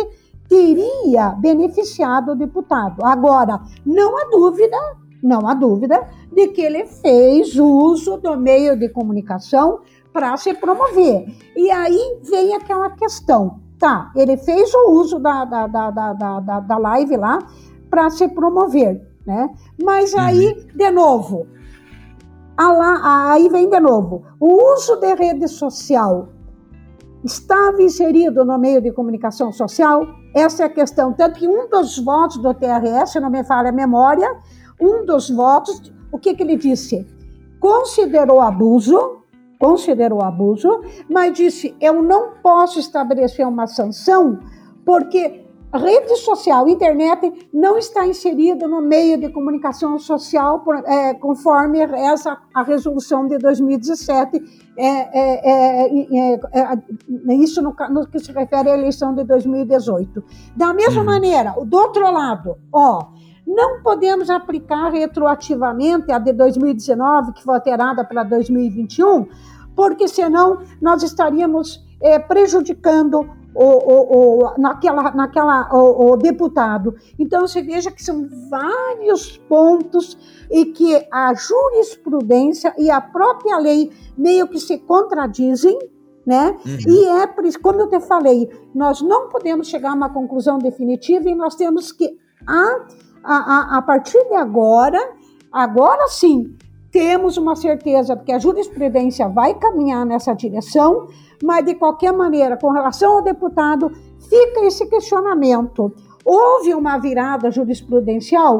teria 0.48 1.30
beneficiado 1.30 2.32
o 2.32 2.36
deputado. 2.36 3.04
Agora, 3.04 3.60
não 3.84 4.16
há 4.16 4.30
dúvida 4.30 4.76
não 5.22 5.48
há 5.48 5.54
dúvida 5.54 6.08
de 6.32 6.48
que 6.48 6.62
ele 6.62 6.86
fez 6.86 7.56
uso 7.56 8.18
do 8.18 8.36
meio 8.36 8.78
de 8.78 8.88
comunicação 8.88 9.80
para 10.12 10.36
se 10.36 10.54
promover. 10.54 11.26
E 11.56 11.70
aí 11.70 12.20
vem 12.22 12.54
aquela 12.54 12.90
questão, 12.90 13.60
tá? 13.78 14.10
Ele 14.14 14.36
fez 14.36 14.72
o 14.74 14.92
uso 14.92 15.18
da, 15.18 15.44
da, 15.44 15.66
da, 15.66 15.90
da, 15.90 16.12
da, 16.40 16.60
da 16.60 16.78
live 16.78 17.16
lá 17.16 17.38
para 17.90 18.10
se 18.10 18.28
promover, 18.28 19.00
né? 19.26 19.50
Mas 19.82 20.14
aí, 20.14 20.48
uhum. 20.48 20.66
de 20.76 20.90
novo, 20.90 21.46
lá, 22.58 23.32
aí 23.32 23.48
vem 23.48 23.68
de 23.68 23.80
novo, 23.80 24.24
o 24.40 24.72
uso 24.74 24.96
de 24.96 25.14
rede 25.14 25.48
social 25.48 26.28
estava 27.24 27.82
inserido 27.82 28.44
no 28.44 28.58
meio 28.58 28.80
de 28.80 28.92
comunicação 28.92 29.52
social? 29.52 30.06
Essa 30.34 30.62
é 30.62 30.66
a 30.66 30.70
questão. 30.70 31.12
Tanto 31.12 31.38
que 31.38 31.48
um 31.48 31.68
dos 31.68 31.98
votos 31.98 32.38
do 32.38 32.54
TRS, 32.54 33.14
não 33.20 33.30
me 33.30 33.44
falha 33.44 33.70
a 33.70 33.72
memória, 33.72 34.28
um 34.80 35.04
dos 35.04 35.28
votos, 35.30 35.92
o 36.12 36.18
que, 36.18 36.34
que 36.34 36.42
ele 36.42 36.56
disse? 36.56 37.06
Considerou 37.60 38.40
abuso, 38.40 39.18
considerou 39.58 40.22
abuso, 40.22 40.80
mas 41.10 41.32
disse: 41.34 41.74
eu 41.80 42.02
não 42.02 42.34
posso 42.42 42.78
estabelecer 42.78 43.46
uma 43.46 43.66
sanção 43.66 44.38
porque 44.84 45.47
rede 45.76 46.16
social, 46.16 46.66
internet, 46.66 47.48
não 47.52 47.76
está 47.76 48.06
inserido 48.06 48.66
no 48.66 48.80
meio 48.80 49.18
de 49.18 49.28
comunicação 49.28 49.98
social 49.98 50.64
é, 50.86 51.12
conforme 51.14 51.80
essa 51.80 52.38
a 52.54 52.62
resolução 52.62 53.26
de 53.28 53.36
2017. 53.36 54.66
É, 54.76 54.86
é, 54.86 55.50
é, 55.50 56.34
é, 56.34 56.72
é 57.28 57.34
isso 57.34 57.60
no, 57.60 57.74
no, 57.90 58.06
que 58.06 58.18
se 58.18 58.32
refere 58.32 58.70
à 58.70 58.74
eleição 58.78 59.14
de 59.14 59.24
2018. 59.24 60.24
Da 60.56 60.72
mesma 60.72 61.00
uhum. 61.00 61.06
maneira, 61.06 61.54
do 61.64 61.76
outro 61.76 62.10
lado, 62.10 62.56
ó, 62.72 63.08
não 63.46 63.82
podemos 63.82 64.30
aplicar 64.30 64.90
retroativamente 64.90 66.10
a 66.12 66.18
de 66.18 66.32
2019, 66.32 67.32
que 67.32 67.42
foi 67.42 67.54
alterada 67.54 68.04
para 68.04 68.22
2021, 68.22 69.26
porque 69.74 70.08
senão 70.08 70.60
nós 70.80 71.02
estaríamos 71.02 71.86
prejudicando 72.28 73.37
o, 73.54 73.64
o, 73.64 74.44
o, 74.44 74.58
naquela, 74.58 75.10
naquela, 75.12 75.68
o, 75.72 76.16
deputado. 76.16 76.94
Então, 77.18 77.46
você 77.46 77.62
veja 77.62 77.90
que 77.90 78.02
são 78.02 78.28
vários 78.50 79.36
pontos 79.36 80.16
e 80.50 80.66
que 80.66 81.06
a 81.10 81.34
jurisprudência 81.34 82.74
e 82.78 82.90
a 82.90 83.00
própria 83.00 83.58
lei 83.58 83.90
meio 84.16 84.46
que 84.48 84.58
se 84.58 84.78
contradizem, 84.78 85.78
né? 86.26 86.56
Uhum. 86.64 86.78
E 86.86 87.04
é 87.06 87.26
por 87.26 87.44
isso, 87.44 87.58
como 87.60 87.80
eu 87.80 87.88
te 87.88 88.00
falei, 88.00 88.50
nós 88.74 89.00
não 89.00 89.28
podemos 89.28 89.68
chegar 89.68 89.90
a 89.90 89.94
uma 89.94 90.10
conclusão 90.10 90.58
definitiva 90.58 91.28
e 91.28 91.34
nós 91.34 91.54
temos 91.54 91.90
que, 91.90 92.16
a, 92.46 92.86
a, 93.24 93.78
a 93.78 93.82
partir 93.82 94.22
de 94.28 94.34
agora, 94.34 95.00
agora 95.50 96.06
sim, 96.08 96.54
temos 96.90 97.36
uma 97.36 97.54
certeza 97.54 98.16
que 98.16 98.32
a 98.32 98.38
jurisprudência 98.38 99.28
vai 99.28 99.54
caminhar 99.54 100.04
nessa 100.06 100.34
direção, 100.34 101.08
mas 101.42 101.64
de 101.64 101.74
qualquer 101.74 102.12
maneira, 102.12 102.56
com 102.56 102.70
relação 102.70 103.16
ao 103.16 103.22
deputado, 103.22 103.90
fica 104.28 104.64
esse 104.64 104.86
questionamento. 104.86 105.92
Houve 106.24 106.74
uma 106.74 106.98
virada 106.98 107.50
jurisprudencial? 107.50 108.58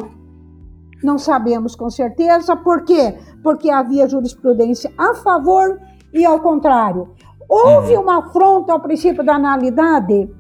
Não 1.02 1.18
sabemos 1.18 1.76
com 1.76 1.90
certeza. 1.90 2.56
Por 2.56 2.84
quê? 2.84 3.14
Porque 3.42 3.70
havia 3.70 4.08
jurisprudência 4.08 4.92
a 4.96 5.14
favor 5.14 5.80
e 6.12 6.24
ao 6.24 6.40
contrário. 6.40 7.08
Houve 7.48 7.94
uhum. 7.94 8.02
uma 8.02 8.18
afronta 8.18 8.72
ao 8.72 8.80
princípio 8.80 9.24
da 9.24 9.36
analidade? 9.36 10.30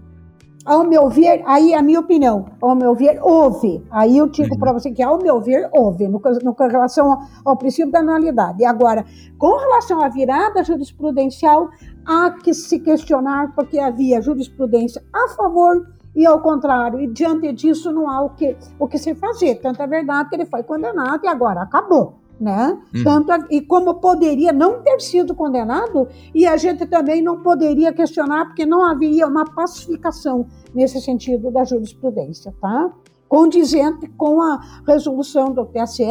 Ao 0.64 0.84
meu 0.84 1.08
ver, 1.08 1.42
aí 1.46 1.72
a 1.72 1.80
minha 1.80 2.00
opinião, 2.00 2.44
ao 2.60 2.74
meu 2.74 2.94
ver, 2.94 3.18
houve. 3.22 3.82
Aí 3.90 4.18
eu 4.18 4.28
digo 4.28 4.58
para 4.58 4.72
você 4.72 4.90
que, 4.90 5.02
ao 5.02 5.16
meu 5.16 5.40
ver, 5.40 5.70
houve, 5.72 6.06
no, 6.06 6.20
no 6.20 6.56
relação 6.58 7.12
ao, 7.12 7.20
ao 7.42 7.56
princípio 7.56 7.90
da 7.90 8.00
anualidade. 8.00 8.62
Agora, 8.66 9.02
com 9.38 9.56
relação 9.56 10.02
à 10.02 10.08
virada 10.10 10.62
jurisprudencial, 10.62 11.70
há 12.08 12.30
que 12.30 12.54
se 12.54 12.80
questionar, 12.80 13.54
porque 13.54 13.78
havia 13.78 14.22
jurisprudência 14.22 15.04
a 15.12 15.28
favor 15.36 15.86
e 16.16 16.26
ao 16.26 16.40
contrário, 16.40 16.98
e 16.98 17.06
diante 17.06 17.52
disso 17.52 17.92
não 17.92 18.10
há 18.10 18.22
o 18.22 18.30
que, 18.30 18.56
o 18.78 18.88
que 18.88 18.98
se 18.98 19.14
fazer. 19.14 19.56
Tanto 19.56 19.82
é 19.82 19.86
verdade 19.86 20.30
que 20.30 20.36
ele 20.36 20.46
foi 20.46 20.62
condenado 20.62 21.24
e 21.24 21.28
agora 21.28 21.62
acabou 21.62 22.14
né? 22.40 22.78
Uhum. 22.94 23.24
Tanto 23.24 23.46
e 23.50 23.60
como 23.60 23.94
poderia 23.94 24.52
não 24.52 24.80
ter 24.80 25.00
sido 25.00 25.34
condenado 25.34 26.08
e 26.34 26.46
a 26.46 26.56
gente 26.56 26.86
também 26.86 27.20
não 27.20 27.40
poderia 27.40 27.92
questionar 27.92 28.46
porque 28.46 28.64
não 28.64 28.84
haveria 28.84 29.26
uma 29.26 29.44
pacificação 29.44 30.46
nesse 30.74 31.00
sentido 31.00 31.50
da 31.50 31.64
jurisprudência, 31.64 32.54
tá? 32.60 32.92
Condizente 33.28 34.08
com 34.16 34.40
a 34.40 34.82
resolução 34.86 35.52
do 35.52 35.66
TSE 35.66 36.04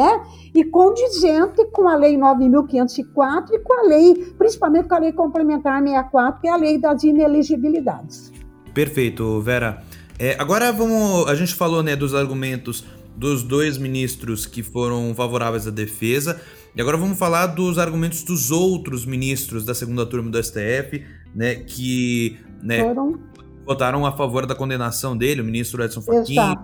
e 0.53 0.63
condizente 0.63 1.65
com 1.71 1.87
a 1.87 1.95
Lei 1.95 2.15
9.504 2.15 3.51
e 3.51 3.59
com 3.59 3.73
a 3.73 3.81
lei, 3.87 4.33
principalmente 4.37 4.87
com 4.87 4.95
a 4.95 4.99
Lei 4.99 5.11
Complementar 5.11 5.81
64, 5.81 6.41
que 6.41 6.47
é 6.47 6.51
a 6.51 6.57
Lei 6.57 6.77
das 6.77 7.03
Inelegibilidades. 7.03 8.31
Perfeito, 8.73 9.41
Vera. 9.41 9.81
É, 10.19 10.35
agora 10.39 10.71
vamos. 10.71 11.27
A 11.27 11.35
gente 11.35 11.55
falou 11.55 11.81
né, 11.81 11.95
dos 11.95 12.13
argumentos 12.13 12.85
dos 13.17 13.41
dois 13.41 13.79
ministros 13.79 14.45
que 14.45 14.61
foram 14.61 15.13
favoráveis 15.15 15.67
à 15.67 15.71
defesa. 15.71 16.39
E 16.75 16.81
agora 16.81 16.95
vamos 16.95 17.17
falar 17.17 17.47
dos 17.47 17.79
argumentos 17.79 18.21
dos 18.21 18.51
outros 18.51 19.03
ministros 19.03 19.65
da 19.65 19.73
segunda 19.73 20.05
turma 20.05 20.29
do 20.29 20.41
STF, 20.41 21.03
né, 21.33 21.55
que 21.55 22.37
né, 22.61 22.83
foram... 22.83 23.19
votaram 23.67 24.05
a 24.05 24.15
favor 24.15 24.45
da 24.45 24.55
condenação 24.55 25.15
dele, 25.15 25.41
o 25.41 25.43
ministro 25.43 25.83
Edson 25.83 26.01
Fachin 26.01 26.55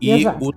e 0.00 0.26
o, 0.26 0.52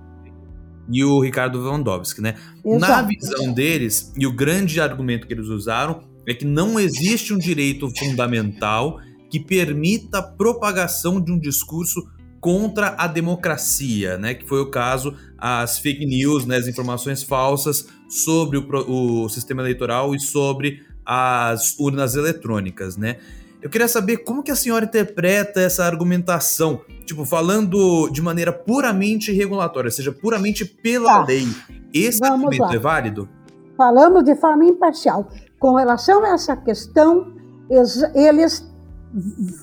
e 0.92 1.04
o 1.04 1.20
Ricardo 1.20 1.58
Lewandowski, 1.58 2.20
né? 2.20 2.34
Exato. 2.64 2.92
Na 2.92 3.02
visão 3.02 3.52
deles, 3.52 4.12
e 4.16 4.26
o 4.26 4.32
grande 4.32 4.80
argumento 4.80 5.26
que 5.26 5.32
eles 5.32 5.46
usaram 5.46 6.02
é 6.28 6.34
que 6.34 6.44
não 6.44 6.78
existe 6.78 7.32
um 7.32 7.38
direito 7.38 7.90
fundamental 7.96 9.00
que 9.30 9.40
permita 9.40 10.18
a 10.18 10.22
propagação 10.22 11.20
de 11.20 11.32
um 11.32 11.38
discurso 11.38 12.06
contra 12.40 12.94
a 12.98 13.06
democracia, 13.06 14.18
né? 14.18 14.34
Que 14.34 14.46
foi 14.46 14.60
o 14.60 14.70
caso 14.70 15.14
as 15.38 15.78
fake 15.78 16.04
news, 16.04 16.44
né? 16.44 16.56
As 16.56 16.66
informações 16.66 17.22
falsas 17.22 17.86
sobre 18.08 18.58
o, 18.58 19.24
o 19.24 19.28
sistema 19.28 19.62
eleitoral 19.62 20.14
e 20.14 20.20
sobre 20.20 20.82
as 21.04 21.78
urnas 21.78 22.14
eletrônicas, 22.14 22.96
né? 22.96 23.16
Eu 23.62 23.68
queria 23.68 23.88
saber 23.88 24.18
como 24.18 24.42
que 24.42 24.50
a 24.50 24.56
senhora 24.56 24.86
interpreta 24.86 25.60
essa 25.60 25.84
argumentação, 25.84 26.80
tipo, 27.04 27.24
falando 27.26 28.08
de 28.08 28.22
maneira 28.22 28.52
puramente 28.52 29.32
regulatória, 29.32 29.88
ou 29.88 29.92
seja, 29.92 30.10
puramente 30.12 30.64
pela 30.64 31.20
tá. 31.20 31.24
lei. 31.26 31.46
Esse 31.92 32.20
Vamos 32.20 32.44
argumento 32.44 32.62
lá. 32.62 32.74
é 32.74 32.78
válido? 32.78 33.28
Falamos 33.76 34.24
de 34.24 34.34
forma 34.34 34.64
imparcial. 34.64 35.28
Com 35.58 35.74
relação 35.74 36.24
a 36.24 36.30
essa 36.30 36.56
questão, 36.56 37.34
eles 38.14 38.66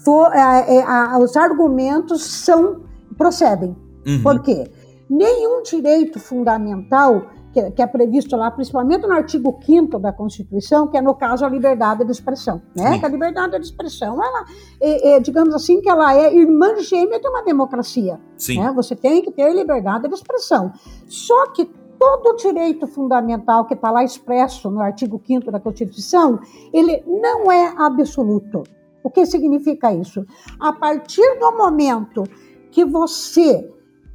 for, 0.04 0.32
é, 0.34 0.78
é, 0.78 1.18
os 1.18 1.36
argumentos 1.36 2.24
são 2.24 2.84
procedem. 3.18 3.76
Uhum. 4.06 4.22
Por 4.22 4.42
quê? 4.42 4.70
Nenhum 5.10 5.64
direito 5.64 6.20
fundamental 6.20 7.32
que, 7.58 7.72
que, 7.72 7.82
é 7.82 7.88
previsto 7.88 8.36
lá, 8.36 8.52
principalmente 8.52 9.08
no 9.08 9.14
artigo 9.14 9.60
5 9.66 9.98
da 9.98 10.14
Constituição, 10.14 10.88
que 10.88 10.96
é 10.96 11.02
no 11.02 11.16
caso 11.16 11.44
a 11.44 11.50
liberdade 11.50 12.06
de 12.06 12.12
expressão, 12.12 12.62
né? 12.76 13.00
Que 13.00 13.06
a 13.06 13.10
liberdade 13.10 13.58
de 13.58 13.66
expressão, 13.66 14.24
ela, 14.24 14.46
é, 14.80 15.14
é, 15.14 15.20
digamos 15.20 15.56
assim, 15.56 15.82
que 15.82 15.90
ela 15.90 16.16
é 16.16 16.36
irmã 16.36 16.78
gêmea 16.80 17.20
de 17.20 17.28
uma 17.28 17.42
democracia. 17.42 18.20
Sim. 18.38 18.60
Né? 18.60 18.72
Você 18.76 18.96
tem 18.96 19.24
que 19.24 19.32
ter 19.32 19.52
liberdade 19.54 20.08
de 20.08 20.14
expressão. 20.14 20.72
Só 21.08 21.48
que 21.48 21.66
todo 21.98 22.30
o 22.30 22.36
direito 22.36 22.86
fundamental 22.86 23.66
que 23.66 23.74
está 23.74 23.90
lá 23.90 24.04
expresso 24.04 24.70
no 24.70 24.80
artigo 24.80 25.20
5 25.26 25.52
da 25.52 25.60
Constituição, 25.60 26.40
ele 26.72 27.04
não 27.08 27.52
é 27.52 27.74
absoluto. 27.76 28.64
O 29.04 29.10
que 29.10 29.26
significa 29.26 29.92
isso? 29.92 30.24
A 30.60 30.74
partir 30.74 31.40
do 31.40 31.52
momento 31.58 32.24
que 32.70 32.86
você 32.86 33.68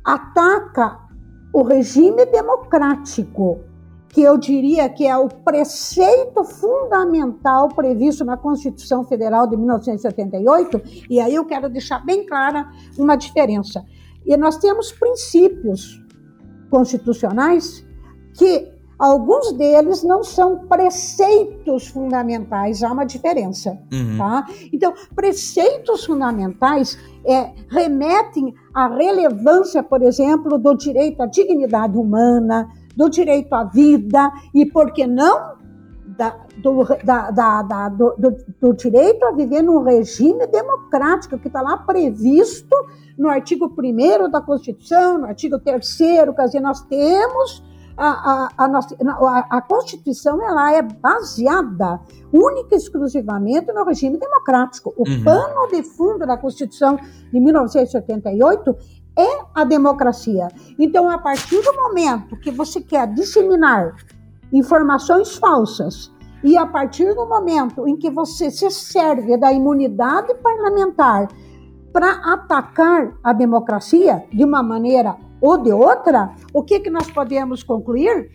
ataca 0.05 1.01
o 1.53 1.63
regime 1.63 2.25
democrático, 2.27 3.61
que 4.09 4.23
eu 4.23 4.37
diria 4.37 4.89
que 4.89 5.07
é 5.07 5.17
o 5.17 5.29
preceito 5.29 6.45
fundamental 6.45 7.69
previsto 7.69 8.25
na 8.25 8.37
Constituição 8.37 9.05
Federal 9.05 9.47
de 9.47 9.57
1978, 9.57 10.83
e 11.09 11.21
aí 11.21 11.35
eu 11.35 11.45
quero 11.45 11.69
deixar 11.69 12.05
bem 12.05 12.27
clara 12.27 12.71
uma 12.99 13.17
diferença. 13.17 13.85
E 14.25 14.37
nós 14.37 14.57
temos 14.57 14.93
princípios 14.93 16.03
constitucionais 16.71 17.85
que 18.35 18.72
Alguns 19.03 19.51
deles 19.55 20.05
não 20.05 20.23
são 20.23 20.59
preceitos 20.59 21.89
fundamentais, 21.89 22.85
há 22.85 22.93
uma 22.93 23.05
diferença. 23.05 23.77
Uhum. 23.93 24.17
Tá? 24.17 24.47
Então, 24.73 24.95
preceitos 25.13 26.05
fundamentais 26.05 26.97
é, 27.27 27.51
remetem 27.69 28.55
à 28.73 28.87
relevância, 28.87 29.83
por 29.83 30.03
exemplo, 30.03 30.57
do 30.57 30.77
direito 30.77 31.21
à 31.21 31.27
dignidade 31.27 31.99
humana, 31.99 32.71
do 32.95 33.11
direito 33.11 33.53
à 33.53 33.65
vida 33.65 34.31
e, 34.55 34.67
por 34.67 34.93
que 34.93 35.05
não, 35.05 35.57
da, 36.17 36.37
do, 36.59 36.85
da, 37.05 37.33
da, 37.33 37.89
do, 37.89 38.15
do, 38.17 38.37
do, 38.61 38.73
direito 38.73 39.25
a 39.25 39.33
viver 39.33 39.63
num 39.63 39.83
regime 39.83 40.47
democrático, 40.47 41.37
que 41.41 41.49
está 41.49 41.61
lá 41.61 41.77
previsto 41.77 42.77
no 43.19 43.29
artigo 43.29 43.67
1 43.77 44.31
da 44.31 44.41
Constituição, 44.41 45.19
no 45.19 45.27
artigo 45.27 45.59
3, 45.59 45.97
quer 46.37 46.45
dizer, 46.45 46.61
nós 46.61 46.83
temos 46.83 47.72
a, 48.03 48.49
a, 48.59 48.65
a, 48.65 48.69
nossa, 48.69 48.97
a, 49.49 49.63
Constituição 49.63 50.43
ela 50.43 50.73
é 50.73 50.83
baseada 50.83 52.01
única 52.33 52.75
e 52.75 52.79
exclusivamente 52.79 53.73
no 53.73 53.85
regime 53.85 54.19
democrático. 54.19 54.93
O 54.97 55.09
uhum. 55.09 55.23
pano 55.23 55.69
de 55.71 55.85
fundo 55.85 56.27
da 56.27 56.37
Constituição 56.37 56.97
de 56.97 57.39
1988 57.39 58.77
é 59.17 59.45
a 59.55 59.63
democracia. 59.63 60.49
Então, 60.77 61.09
a 61.09 61.19
partir 61.19 61.63
do 61.63 61.73
momento 61.75 62.37
que 62.39 62.51
você 62.51 62.81
quer 62.81 63.07
disseminar 63.07 63.95
informações 64.53 65.37
falsas 65.37 66.13
e 66.43 66.57
a 66.57 66.67
partir 66.67 67.15
do 67.15 67.25
momento 67.25 67.87
em 67.87 67.97
que 67.97 68.11
você 68.11 68.51
se 68.51 68.69
serve 68.69 69.37
da 69.37 69.53
imunidade 69.53 70.35
parlamentar 70.43 71.29
para 71.93 72.11
atacar 72.35 73.17
a 73.23 73.33
democracia 73.33 74.25
de 74.33 74.43
uma 74.43 74.61
maneira 74.61 75.17
ou 75.43 75.59
de 75.59 75.73
outra, 75.73 76.31
o 76.55 76.63
que, 76.63 76.79
que 76.79 76.89
nós 76.89 77.11
podemos 77.11 77.65
concluir? 77.65 78.31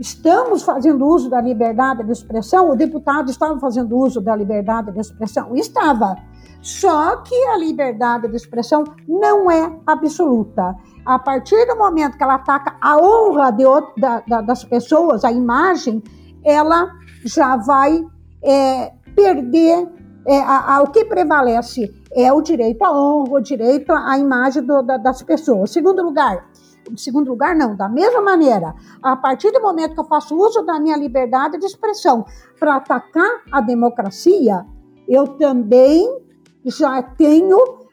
Estamos 0.00 0.62
fazendo 0.62 1.06
uso 1.06 1.30
da 1.30 1.40
liberdade 1.40 2.02
de 2.04 2.10
expressão? 2.10 2.70
O 2.70 2.76
deputado 2.76 3.30
estava 3.30 3.58
fazendo 3.60 3.96
uso 3.96 4.20
da 4.20 4.34
liberdade 4.34 4.90
de 4.92 5.00
expressão? 5.00 5.54
Estava. 5.54 6.16
Só 6.60 7.16
que 7.18 7.34
a 7.46 7.56
liberdade 7.56 8.28
de 8.28 8.36
expressão 8.36 8.82
não 9.06 9.48
é 9.48 9.72
absoluta. 9.86 10.74
A 11.06 11.18
partir 11.18 11.66
do 11.66 11.76
momento 11.76 12.18
que 12.18 12.22
ela 12.22 12.34
ataca 12.34 12.76
a 12.80 12.96
honra 12.96 13.52
de, 13.52 13.64
da, 13.96 14.20
da, 14.26 14.40
das 14.40 14.64
pessoas, 14.64 15.24
a 15.24 15.30
imagem, 15.30 16.02
ela 16.44 16.90
já 17.24 17.56
vai 17.56 18.04
é, 18.42 18.92
perder 19.14 19.88
é, 20.26 20.40
a, 20.40 20.76
a, 20.76 20.82
o 20.82 20.88
que 20.88 21.04
prevalece 21.04 21.92
é 22.12 22.32
o 22.32 22.40
direito 22.40 22.82
à 22.82 22.92
honra, 22.92 23.38
o 23.38 23.40
direito 23.40 23.92
à 23.92 24.18
imagem 24.18 24.62
do, 24.62 24.82
da, 24.82 24.96
das 24.96 25.22
pessoas. 25.22 25.70
Segundo 25.70 26.02
lugar, 26.02 26.48
segundo 26.96 27.28
lugar, 27.28 27.54
não, 27.54 27.76
da 27.76 27.88
mesma 27.88 28.20
maneira, 28.20 28.74
a 29.02 29.16
partir 29.16 29.50
do 29.50 29.60
momento 29.60 29.94
que 29.94 30.00
eu 30.00 30.04
faço 30.04 30.36
uso 30.36 30.62
da 30.62 30.80
minha 30.80 30.96
liberdade 30.96 31.58
de 31.58 31.66
expressão 31.66 32.24
para 32.58 32.76
atacar 32.76 33.42
a 33.52 33.60
democracia, 33.60 34.64
eu 35.06 35.26
também 35.26 36.06
já 36.64 37.02
tenho 37.02 37.88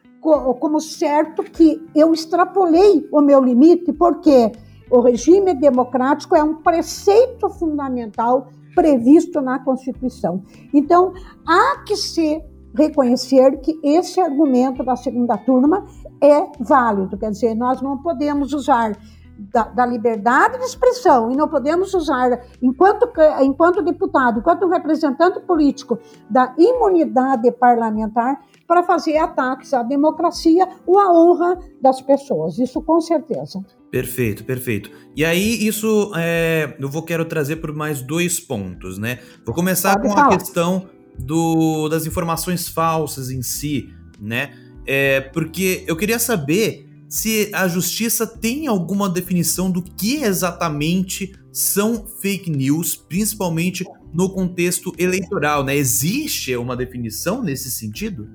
como 0.58 0.80
certo 0.80 1.44
que 1.44 1.86
eu 1.94 2.12
extrapolei 2.12 3.08
o 3.12 3.20
meu 3.20 3.40
limite, 3.40 3.92
porque 3.92 4.50
o 4.90 5.00
regime 5.00 5.54
democrático 5.54 6.34
é 6.34 6.42
um 6.42 6.54
preceito 6.56 7.48
fundamental 7.48 8.48
previsto 8.74 9.40
na 9.40 9.58
Constituição. 9.60 10.42
Então, 10.74 11.12
há 11.46 11.82
que 11.86 11.96
se 11.96 12.42
reconhecer 12.76 13.60
que 13.60 13.78
esse 13.82 14.20
argumento 14.20 14.84
da 14.84 14.96
segunda 14.96 15.36
turma 15.38 15.84
é 16.22 16.46
válido, 16.60 17.16
quer 17.16 17.30
dizer, 17.30 17.54
nós 17.54 17.80
não 17.80 17.98
podemos 17.98 18.52
usar 18.52 18.96
da, 19.38 19.64
da, 19.64 19.84
liberdade 19.84 20.58
de 20.58 20.64
expressão 20.64 21.30
e 21.30 21.36
não 21.36 21.46
podemos 21.46 21.92
usar, 21.92 22.40
enquanto, 22.62 23.08
enquanto 23.42 23.82
deputado, 23.82 24.40
enquanto 24.40 24.66
representante 24.68 25.40
político, 25.40 25.98
da 26.28 26.54
imunidade 26.58 27.52
parlamentar 27.52 28.40
para 28.66 28.82
fazer 28.82 29.18
ataques 29.18 29.74
à 29.74 29.82
democracia 29.82 30.66
ou 30.86 30.98
à 30.98 31.12
honra 31.12 31.58
das 31.80 32.00
pessoas. 32.00 32.58
Isso 32.58 32.80
com 32.82 33.00
certeza. 33.00 33.60
Perfeito, 33.90 34.44
perfeito. 34.44 34.90
E 35.14 35.24
aí, 35.24 35.66
isso 35.66 36.12
é, 36.16 36.74
eu 36.78 36.88
vou 36.88 37.02
quero 37.02 37.24
trazer 37.24 37.56
por 37.56 37.72
mais 37.74 38.02
dois 38.02 38.40
pontos, 38.40 38.98
né? 38.98 39.20
Vou 39.44 39.54
começar 39.54 39.94
Pode 39.96 40.08
com 40.08 40.14
falar. 40.14 40.34
a 40.34 40.38
questão 40.38 40.95
do, 41.18 41.88
das 41.88 42.06
informações 42.06 42.68
falsas 42.68 43.30
em 43.30 43.42
si, 43.42 43.90
né? 44.20 44.52
É, 44.86 45.20
porque 45.20 45.84
eu 45.86 45.96
queria 45.96 46.18
saber 46.18 46.88
se 47.08 47.50
a 47.52 47.66
justiça 47.68 48.26
tem 48.26 48.66
alguma 48.66 49.08
definição 49.08 49.70
do 49.70 49.82
que 49.82 50.22
exatamente 50.22 51.34
são 51.52 52.06
fake 52.06 52.50
news, 52.50 52.96
principalmente 52.96 53.84
no 54.12 54.30
contexto 54.30 54.92
eleitoral, 54.98 55.64
né? 55.64 55.76
Existe 55.76 56.56
uma 56.56 56.76
definição 56.76 57.42
nesse 57.42 57.70
sentido? 57.70 58.28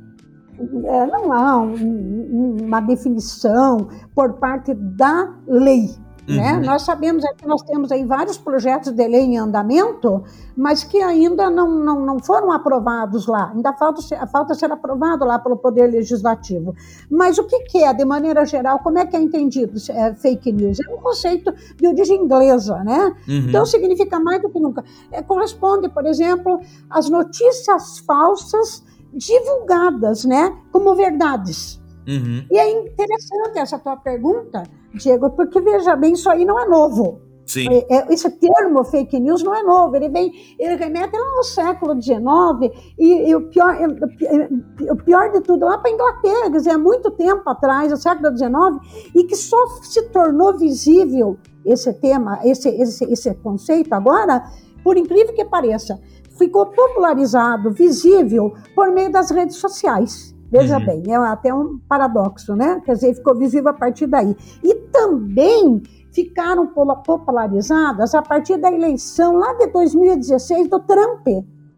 É, 0.60 1.08
não 1.08 1.32
há 1.32 1.58
um, 1.58 2.58
uma 2.62 2.80
definição 2.82 3.90
por 4.14 4.34
parte 4.34 4.74
da 4.74 5.36
lei. 5.48 5.90
Né? 6.28 6.54
Uhum. 6.54 6.60
Né? 6.60 6.66
Nós 6.66 6.84
sabemos 6.84 7.24
que 7.38 7.48
nós 7.48 7.62
temos 7.64 7.92
aí 7.92 8.06
vários 8.06 8.38
projetos 8.38 8.92
de 8.92 9.08
lei 9.08 9.22
em 9.22 9.38
andamento, 9.38 10.24
mas 10.56 10.84
que 10.84 11.02
ainda 11.02 11.50
não, 11.50 11.70
não, 11.70 12.06
não 12.06 12.20
foram 12.20 12.52
aprovados 12.52 13.28
lá. 13.28 13.52
Ainda 13.54 13.74
falta, 13.74 14.02
falta 14.28 14.54
ser 14.54 14.72
aprovado 14.72 15.26
lá 15.26 15.40
pelo 15.40 15.58
Poder 15.58 15.88
Legislativo. 15.88 16.76
Mas 17.10 17.38
o 17.38 17.46
que, 17.46 17.60
que 17.64 17.84
é, 17.84 17.94
de 17.94 18.06
maneira 18.06 18.46
geral, 18.46 18.80
como 18.80 19.00
é 19.00 19.06
que 19.06 19.16
é 19.16 19.22
entendido 19.22 19.74
é, 19.90 20.14
fake 20.14 20.52
news? 20.52 20.78
É 20.80 20.94
um 20.94 20.98
conceito 20.98 21.54
de 21.76 21.88
origem 21.88 22.22
inglesa, 22.22 22.84
né? 22.84 23.16
Uhum. 23.28 23.46
Então 23.50 23.66
significa 23.66 24.20
mais 24.20 24.42
do 24.42 24.50
que 24.50 24.60
nunca. 24.60 24.84
É, 25.12 25.22
corresponde, 25.22 25.90
por 25.90 26.06
exemplo, 26.06 26.60
às 26.90 27.10
notícias 27.10 28.00
falsas 28.00 28.84
divulgadas, 29.14 30.24
né, 30.24 30.56
como 30.72 30.96
verdades. 30.96 31.82
Uhum. 32.08 32.46
E 32.50 32.58
é 32.58 32.70
interessante 32.72 33.60
essa 33.60 33.78
tua 33.78 33.98
pergunta, 33.98 34.64
Diego, 34.94 35.30
porque 35.32 35.60
veja 35.62 35.96
bem, 35.96 36.14
isso 36.14 36.30
aí 36.30 36.46
não 36.46 36.60
é 36.60 36.68
novo. 36.68 37.22
Sim. 37.46 37.68
É, 37.70 37.98
é, 37.98 38.14
esse 38.14 38.30
termo 38.30 38.84
fake 38.84 39.20
news 39.20 39.44
não 39.44 39.54
é 39.54 39.62
novo, 39.62 39.96
ele 39.96 40.08
vem, 40.08 40.32
ele 40.58 40.76
remete 40.76 41.18
lá 41.18 41.38
ao 41.38 41.44
século 41.44 42.02
XIX 42.02 42.74
e, 42.98 43.30
e 43.30 43.36
o, 43.36 43.50
pior, 43.50 43.76
o 44.90 44.96
pior 45.04 45.32
de 45.32 45.42
tudo, 45.42 45.66
lá 45.66 45.78
para 45.78 45.92
a 45.92 45.94
Inglaterra, 45.94 46.50
quer 46.50 46.58
dizer, 46.58 46.70
há 46.72 46.78
muito 46.78 47.12
tempo 47.12 47.50
atrás, 47.50 47.92
no 47.92 47.98
século 47.98 48.38
XIX, 48.38 49.12
e 49.14 49.26
que 49.26 49.36
só 49.36 49.58
se 49.82 50.04
tornou 50.10 50.58
visível 50.58 51.38
esse 51.66 51.92
tema, 51.94 52.40
esse, 52.44 52.70
esse, 52.70 53.04
esse 53.12 53.34
conceito 53.36 53.92
agora, 53.94 54.44
por 54.82 54.96
incrível 54.96 55.34
que 55.36 55.44
pareça, 55.44 56.00
ficou 56.38 56.68
popularizado, 56.68 57.72
visível, 57.72 58.54
por 58.74 58.92
meio 58.92 59.12
das 59.12 59.30
redes 59.30 59.58
sociais. 59.58 60.34
Veja 60.52 60.78
uhum. 60.78 60.86
bem, 60.86 61.04
é 61.08 61.16
até 61.16 61.54
um 61.54 61.80
paradoxo, 61.88 62.56
né? 62.56 62.82
Quer 62.86 62.96
dizer, 62.96 63.16
ficou 63.16 63.36
visível 63.36 63.70
a 63.70 63.74
partir 63.74 64.06
daí. 64.06 64.36
E 64.62 64.76
também 64.92 65.82
ficaram 66.12 66.68
popularizadas 66.68 68.14
a 68.14 68.22
partir 68.22 68.58
da 68.58 68.70
eleição 68.70 69.38
lá 69.38 69.54
de 69.54 69.68
2016 69.68 70.68
do 70.68 70.80
Trump 70.82 71.26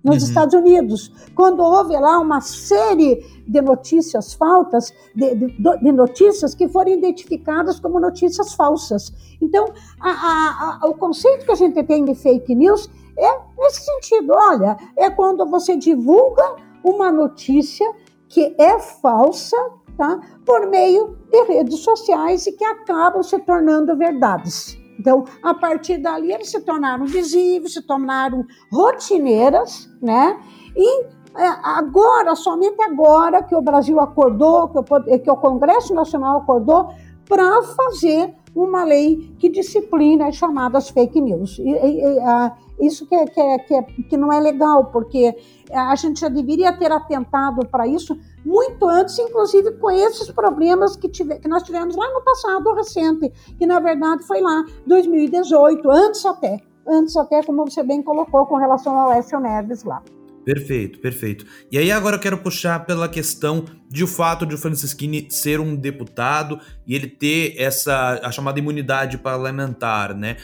nos 0.04 0.22
uhum. 0.22 0.30
Estados 0.30 0.54
Unidos, 0.54 1.12
quando 1.34 1.62
houve 1.62 1.98
lá 1.98 2.20
uma 2.20 2.42
série 2.42 3.26
de 3.48 3.62
notícias 3.62 4.34
faltas, 4.34 4.92
de, 5.16 5.36
de, 5.36 5.48
de 5.48 5.92
notícias 5.92 6.54
que 6.54 6.68
foram 6.68 6.92
identificadas 6.92 7.80
como 7.80 8.00
notícias 8.00 8.54
falsas. 8.54 9.14
Então, 9.42 9.66
a, 10.02 10.10
a, 10.10 10.80
a, 10.82 10.88
o 10.90 10.96
conceito 10.96 11.46
que 11.46 11.52
a 11.52 11.56
gente 11.56 11.82
tem 11.84 12.04
de 12.04 12.16
fake 12.16 12.54
news 12.54 12.90
é 13.18 13.40
nesse 13.58 13.86
sentido. 13.86 14.34
Olha, 14.36 14.76
é 14.98 15.10
quando 15.10 15.46
você 15.46 15.78
divulga 15.78 16.56
uma 16.84 17.10
notícia 17.10 17.90
que 18.34 18.56
é 18.58 18.80
falsa, 18.80 19.56
tá? 19.96 20.20
Por 20.44 20.68
meio 20.68 21.16
de 21.32 21.44
redes 21.44 21.82
sociais 21.82 22.48
e 22.48 22.52
que 22.52 22.66
acabam 22.66 23.22
se 23.22 23.38
tornando 23.40 23.96
verdades. 23.96 24.76
Então, 25.00 25.24
a 25.44 25.54
partir 25.54 26.00
dali, 26.00 26.34
eles 26.34 26.50
se 26.50 26.60
tornaram 26.62 27.06
visíveis, 27.06 27.74
se 27.74 27.82
tornaram 27.84 28.44
rotineiras, 28.72 29.88
né? 30.02 30.40
E 30.76 31.04
é, 31.36 31.48
agora, 31.64 32.36
somente 32.36 32.82
agora, 32.82 33.44
que 33.44 33.56
o 33.56 33.62
Brasil 33.62 34.00
acordou, 34.00 34.68
que 34.70 34.80
o, 34.80 35.20
que 35.20 35.30
o 35.30 35.38
Congresso 35.38 35.94
Nacional 35.94 36.40
acordou 36.40 36.90
para 37.30 37.62
fazer 37.62 38.34
uma 38.56 38.84
lei 38.84 39.32
que 39.38 39.48
disciplina 39.48 40.28
as 40.28 40.36
chamadas 40.36 40.90
fake 40.90 41.22
news. 41.22 41.60
E, 41.60 41.70
e, 41.70 42.20
a, 42.20 42.56
isso 42.80 43.06
que, 43.08 43.16
é, 43.16 43.26
que, 43.26 43.40
é, 43.40 43.60
que, 43.60 43.74
é, 43.74 43.82
que 43.84 44.18
não 44.18 44.32
é 44.32 44.40
legal, 44.40 44.86
porque 44.86 45.36
a 45.72 45.96
gente 45.96 46.20
já 46.20 46.30
deveria 46.30 46.74
ter 46.74 46.92
atentado 46.92 47.66
para 47.68 47.88
isso 47.88 48.18
muito 48.46 48.88
antes, 48.88 49.18
inclusive 49.20 49.72
com 49.74 49.90
esses 49.92 50.30
problemas 50.32 50.96
que, 50.96 51.08
tive, 51.08 51.40
que 51.40 51.48
nós 51.48 51.64
tivemos 51.64 51.96
lá 51.96 52.12
no 52.14 52.22
passado 52.22 52.74
recente, 52.74 53.32
que 53.58 53.66
na 53.66 53.80
verdade 53.80 54.24
foi 54.26 54.42
lá 54.42 54.64
2018, 54.86 55.90
antes 55.90 56.26
até, 56.26 56.60
antes 56.88 57.16
até, 57.16 57.42
como 57.44 57.66
você 57.66 57.84
bem 57.84 58.02
colocou, 58.02 58.46
com 58.46 58.58
relação 58.58 58.98
ao 58.98 59.14
Écio 59.14 59.40
Neves 59.40 59.84
lá. 59.84 60.02
Perfeito, 60.44 61.00
perfeito. 61.00 61.46
E 61.72 61.78
aí 61.78 61.90
agora 61.90 62.18
eu 62.18 62.20
quero 62.20 62.38
puxar 62.38 62.86
pela 62.86 63.08
questão 63.08 63.64
de 63.90 64.04
o 64.04 64.08
fato 64.08 64.46
de 64.46 64.54
o 64.54 64.58
Francisquini 64.58 65.26
ser 65.30 65.60
um 65.62 65.74
deputado 65.74 66.60
e 66.86 66.94
ele 66.94 67.08
ter 67.08 67.56
essa 67.58 68.20
a 68.22 68.30
chamada 68.30 68.60
imunidade 68.60 69.18
parlamentar, 69.18 70.14
né? 70.14 70.36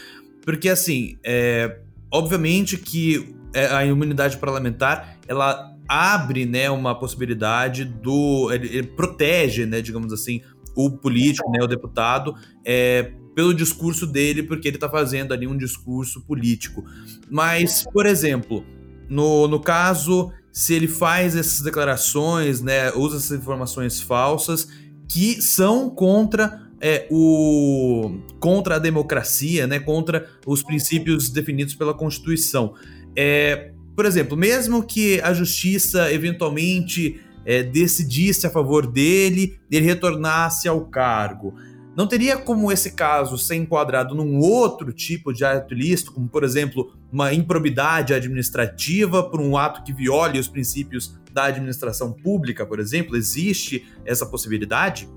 Porque 0.42 0.70
assim, 0.70 1.18
é, 1.22 1.80
obviamente 2.12 2.78
que 2.78 3.36
é, 3.54 3.68
a 3.68 3.86
imunidade 3.86 4.38
parlamentar 4.38 5.18
ela 5.28 5.76
abre, 5.88 6.46
né, 6.46 6.70
uma 6.70 6.94
possibilidade 6.94 7.84
do 7.84 8.52
ele, 8.52 8.68
ele 8.68 8.88
protege, 8.88 9.66
né, 9.66 9.82
digamos 9.82 10.14
assim, 10.14 10.42
o 10.76 10.92
político, 10.92 11.50
né, 11.52 11.60
o 11.64 11.68
deputado, 11.68 12.36
é, 12.64 13.12
pelo 13.36 13.54
discurso 13.54 14.06
dele, 14.06 14.44
porque 14.44 14.68
ele 14.68 14.78
está 14.78 14.88
fazendo 14.88 15.34
ali 15.34 15.48
um 15.48 15.58
discurso 15.58 16.22
político. 16.22 16.84
Mas, 17.30 17.84
por 17.92 18.06
exemplo, 18.06 18.64
no, 19.10 19.48
no 19.48 19.60
caso, 19.60 20.32
se 20.52 20.74
ele 20.74 20.88
faz 20.88 21.36
essas 21.36 21.62
declarações, 21.62 22.62
né, 22.62 22.92
usa 22.92 23.18
essas 23.18 23.40
informações 23.40 24.00
falsas 24.00 24.68
que 25.08 25.42
são 25.42 25.90
contra 25.90 26.69
é, 26.82 27.08
o 27.10 28.20
contra 28.40 28.76
a 28.76 28.80
democracia, 28.80 29.68
né, 29.68 29.80
contra 29.80 30.30
os 30.46 30.64
princípios 30.64 31.30
definidos 31.30 31.76
pela 31.76 31.94
Constituição. 31.94 32.74
É, 33.16 33.72
por 33.96 34.06
exemplo, 34.06 34.38
mesmo 34.38 34.84
que 34.84 35.20
a 35.22 35.34
justiça 35.34 36.12
eventualmente 36.12 37.20
é, 37.46 37.64
decidisse 37.64 38.48
a 38.48 38.50
favor 38.50 38.88
dele, 38.88 39.60
ele 39.70 39.86
retornasse 39.86 40.68
ao 40.68 40.86
cargo. 40.86 41.54
Não 41.98 42.08
teria 42.08 42.38
como 42.38 42.72
esse 42.72 42.92
caso 42.92 43.38
ser 43.38 43.56
enquadrado 43.56 44.16
num 44.16 44.40
outro 44.40 44.94
tipo 44.94 45.34
de 45.34 45.44
ato 45.44 45.74
ilícito, 45.74 46.14
como, 46.14 46.30
por 46.30 46.46
exemplo, 46.46 46.94
uma 47.12 47.34
improbidade 47.34 48.14
administrativa 48.14 49.22
por 49.30 49.42
um 49.42 49.58
ato 49.58 49.84
que 49.84 49.92
viole 49.92 50.40
os 50.40 50.48
princípios 50.48 51.20
da 51.34 51.46
administração 51.46 52.14
pública, 52.14 52.66
por 52.66 52.80
exemplo? 52.80 53.18
Existe 53.18 53.86
essa 54.06 54.26
possibilidade? 54.26 55.10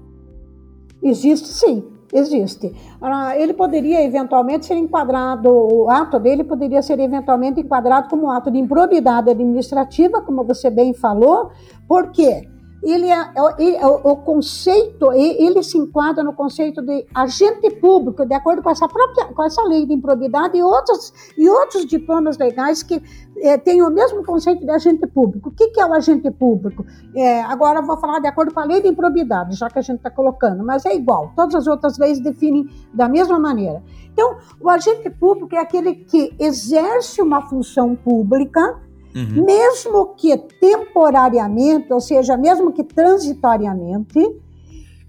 Existe 1.02 1.48
sim, 1.48 1.84
existe. 2.12 2.72
Ah, 3.00 3.36
ele 3.36 3.52
poderia 3.52 4.04
eventualmente 4.04 4.66
ser 4.66 4.76
enquadrado, 4.76 5.50
o 5.50 5.90
ato 5.90 6.20
dele 6.20 6.44
poderia 6.44 6.80
ser 6.80 7.00
eventualmente 7.00 7.60
enquadrado 7.60 8.08
como 8.08 8.30
ato 8.30 8.50
de 8.50 8.58
improbidade 8.58 9.30
administrativa, 9.30 10.22
como 10.22 10.44
você 10.44 10.70
bem 10.70 10.94
falou, 10.94 11.50
por 11.88 12.12
quê? 12.12 12.48
Ele 12.82 13.08
é, 13.08 13.20
é, 13.58 13.74
é 13.76 13.86
o, 13.86 14.00
o, 14.02 14.16
conceito, 14.16 15.12
ele 15.12 15.62
se 15.62 15.78
enquadra 15.78 16.24
no 16.24 16.32
conceito 16.32 16.82
de 16.82 17.06
agente 17.14 17.70
público, 17.76 18.26
de 18.26 18.34
acordo 18.34 18.62
com 18.62 18.70
essa 18.70 18.88
própria, 18.88 19.26
com 19.26 19.44
essa 19.44 19.62
lei 19.62 19.86
de 19.86 19.94
improbidade 19.94 20.58
e 20.58 20.62
outros, 20.62 21.12
e 21.38 21.48
outros 21.48 21.86
diplomas 21.86 22.36
legais 22.38 22.82
que 22.82 23.00
é, 23.36 23.56
têm 23.56 23.82
o 23.82 23.90
mesmo 23.90 24.24
conceito 24.24 24.64
de 24.64 24.70
agente 24.70 25.06
público. 25.06 25.50
O 25.50 25.52
que, 25.52 25.68
que 25.68 25.80
é 25.80 25.86
o 25.86 25.92
agente 25.92 26.30
público? 26.30 26.84
É, 27.14 27.42
agora 27.42 27.78
eu 27.78 27.86
vou 27.86 27.96
falar 27.96 28.18
de 28.18 28.26
acordo 28.26 28.52
com 28.52 28.60
a 28.60 28.64
lei 28.64 28.82
de 28.82 28.88
improbidade, 28.88 29.56
já 29.56 29.70
que 29.70 29.78
a 29.78 29.82
gente 29.82 29.98
está 29.98 30.10
colocando, 30.10 30.64
mas 30.64 30.84
é 30.84 30.94
igual, 30.94 31.32
todas 31.36 31.54
as 31.54 31.66
outras 31.66 31.98
leis 31.98 32.18
definem 32.18 32.68
da 32.92 33.08
mesma 33.08 33.38
maneira. 33.38 33.82
Então, 34.12 34.36
o 34.60 34.68
agente 34.68 35.08
público 35.08 35.54
é 35.54 35.58
aquele 35.58 35.94
que 35.94 36.34
exerce 36.38 37.22
uma 37.22 37.42
função 37.42 37.96
pública, 37.96 38.80
Uhum. 39.14 39.44
Mesmo 39.44 40.14
que 40.16 40.36
temporariamente, 40.36 41.92
ou 41.92 42.00
seja, 42.00 42.36
mesmo 42.36 42.72
que 42.72 42.82
transitoriamente, 42.82 44.18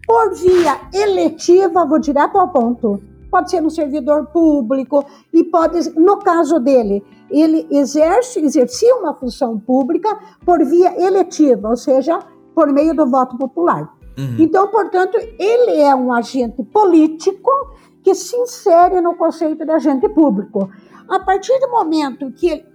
por 0.05 0.33
via 0.33 0.81
eletiva, 0.93 1.85
vou 1.85 1.99
direto 1.99 2.37
ao 2.37 2.49
ponto. 2.49 3.01
Pode 3.31 3.49
ser 3.49 3.61
no 3.61 3.71
servidor 3.71 4.27
público 4.27 5.03
e 5.31 5.43
pode, 5.43 5.89
no 5.99 6.19
caso 6.19 6.59
dele, 6.59 7.03
ele 7.31 7.65
exerce, 7.71 8.39
exercia 8.39 8.95
uma 8.95 9.13
função 9.13 9.57
pública 9.57 10.19
por 10.45 10.63
via 10.63 11.01
eletiva, 11.01 11.69
ou 11.69 11.77
seja, 11.77 12.19
por 12.53 12.71
meio 12.71 12.95
do 12.95 13.09
voto 13.09 13.37
popular. 13.37 13.91
Uhum. 14.17 14.35
Então, 14.37 14.67
portanto, 14.67 15.17
ele 15.39 15.81
é 15.81 15.95
um 15.95 16.13
agente 16.13 16.61
político 16.63 17.49
que 18.03 18.13
se 18.13 18.35
insere 18.35 19.01
no 19.01 19.15
conceito 19.15 19.65
de 19.65 19.71
agente 19.71 20.07
público. 20.09 20.69
A 21.09 21.19
partir 21.19 21.57
do 21.59 21.69
momento 21.69 22.31
que 22.31 22.49
ele 22.49 22.72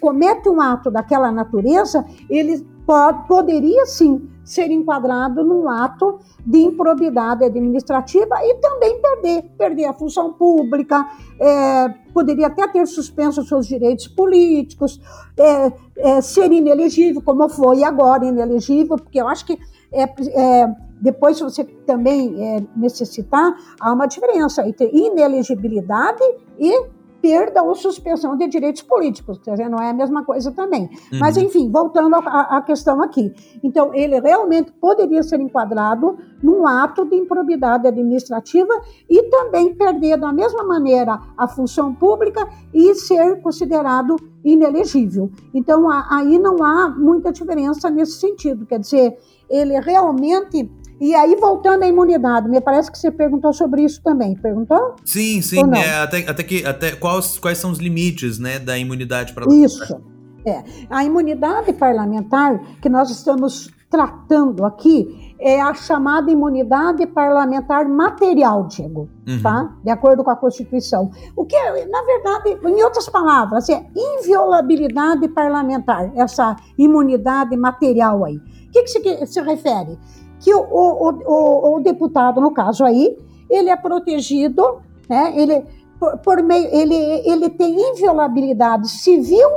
comete 0.00 0.48
um 0.48 0.60
ato 0.60 0.90
daquela 0.90 1.30
natureza, 1.30 2.04
ele 2.28 2.66
pode, 2.86 3.26
poderia 3.28 3.86
sim 3.86 4.28
ser 4.44 4.70
enquadrado 4.70 5.44
num 5.44 5.68
ato 5.68 6.18
de 6.44 6.58
improbidade 6.58 7.44
administrativa 7.44 8.36
e 8.42 8.54
também 8.56 9.00
perder, 9.00 9.42
perder 9.56 9.84
a 9.84 9.92
função 9.92 10.32
pública, 10.32 11.08
é, 11.38 11.88
poderia 12.12 12.48
até 12.48 12.66
ter 12.66 12.84
suspenso 12.86 13.44
seus 13.44 13.66
direitos 13.66 14.08
políticos, 14.08 15.00
é, 15.38 15.72
é, 15.98 16.20
ser 16.20 16.50
inelegível, 16.50 17.22
como 17.22 17.48
foi 17.48 17.84
agora 17.84 18.24
inelegível, 18.24 18.96
porque 18.96 19.20
eu 19.20 19.28
acho 19.28 19.46
que 19.46 19.56
é, 19.92 20.02
é, 20.02 20.74
depois, 21.00 21.36
se 21.36 21.42
você 21.42 21.64
também 21.64 22.34
é, 22.42 22.62
necessitar, 22.76 23.54
há 23.80 23.92
uma 23.92 24.06
diferença 24.06 24.66
entre 24.66 24.90
inelegibilidade 24.92 26.22
e 26.58 26.99
perda 27.20 27.62
ou 27.62 27.74
suspensão 27.74 28.36
de 28.36 28.48
direitos 28.48 28.82
políticos, 28.82 29.38
quer 29.38 29.52
dizer, 29.52 29.68
não 29.68 29.78
é 29.78 29.90
a 29.90 29.94
mesma 29.94 30.24
coisa 30.24 30.50
também. 30.52 30.90
Uhum. 31.12 31.18
Mas, 31.18 31.36
enfim, 31.36 31.70
voltando 31.70 32.16
à 32.16 32.62
questão 32.62 33.02
aqui. 33.02 33.32
Então, 33.62 33.94
ele 33.94 34.20
realmente 34.20 34.72
poderia 34.72 35.22
ser 35.22 35.40
enquadrado 35.40 36.18
num 36.42 36.66
ato 36.66 37.04
de 37.04 37.16
improbidade 37.16 37.86
administrativa 37.86 38.72
e 39.08 39.22
também 39.24 39.74
perder, 39.74 40.16
da 40.16 40.32
mesma 40.32 40.64
maneira, 40.64 41.20
a 41.36 41.46
função 41.46 41.94
pública 41.94 42.48
e 42.72 42.94
ser 42.94 43.40
considerado 43.42 44.16
inelegível. 44.44 45.30
Então, 45.52 45.88
aí 45.90 46.38
não 46.38 46.64
há 46.64 46.88
muita 46.88 47.30
diferença 47.32 47.90
nesse 47.90 48.12
sentido, 48.12 48.64
quer 48.64 48.78
dizer, 48.78 49.18
ele 49.48 49.78
realmente 49.80 50.70
e 51.00 51.14
aí, 51.14 51.34
voltando 51.36 51.82
à 51.82 51.88
imunidade, 51.88 52.48
me 52.48 52.60
parece 52.60 52.92
que 52.92 52.98
você 52.98 53.10
perguntou 53.10 53.52
sobre 53.54 53.82
isso 53.82 54.02
também. 54.02 54.34
Perguntou? 54.34 54.96
Sim, 55.04 55.40
sim. 55.40 55.58
É, 55.74 56.02
até, 56.02 56.28
até, 56.28 56.42
que, 56.42 56.64
até 56.64 56.92
quais, 56.92 57.38
quais 57.38 57.56
são 57.56 57.70
os 57.70 57.78
limites 57.78 58.38
né, 58.38 58.58
da 58.58 58.76
imunidade 58.76 59.32
parlamentar? 59.32 59.64
Isso. 59.64 60.00
É. 60.44 60.62
A 60.90 61.04
imunidade 61.04 61.72
parlamentar 61.72 62.60
que 62.80 62.88
nós 62.88 63.10
estamos 63.10 63.70
tratando 63.90 64.64
aqui 64.64 65.34
é 65.40 65.60
a 65.60 65.74
chamada 65.74 66.30
imunidade 66.30 67.06
parlamentar 67.06 67.88
material, 67.88 68.68
Diego, 68.68 69.08
uhum. 69.26 69.42
tá? 69.42 69.74
De 69.82 69.90
acordo 69.90 70.22
com 70.22 70.30
a 70.30 70.36
Constituição. 70.36 71.10
O 71.34 71.44
que, 71.44 71.56
na 71.56 72.02
verdade, 72.02 72.58
em 72.62 72.82
outras 72.84 73.08
palavras, 73.08 73.68
é 73.68 73.84
inviolabilidade 73.96 75.26
parlamentar, 75.28 76.12
essa 76.14 76.54
imunidade 76.78 77.56
material 77.56 78.24
aí. 78.24 78.36
O 78.36 78.70
que, 78.70 78.82
que 78.82 78.88
se, 78.88 79.26
se 79.26 79.40
refere? 79.40 79.98
Que 80.40 80.52
o, 80.52 80.60
o, 80.60 81.10
o, 81.26 81.76
o 81.76 81.80
deputado, 81.80 82.40
no 82.40 82.50
caso 82.50 82.84
aí, 82.84 83.16
ele 83.48 83.68
é 83.68 83.76
protegido, 83.76 84.80
né? 85.08 85.34
ele, 85.36 85.64
por, 85.98 86.18
por, 86.18 86.42
meio, 86.42 86.66
ele, 86.74 86.94
ele 86.94 87.50
tem 87.50 87.92
inviolabilidade 87.92 88.88
civil 88.88 89.48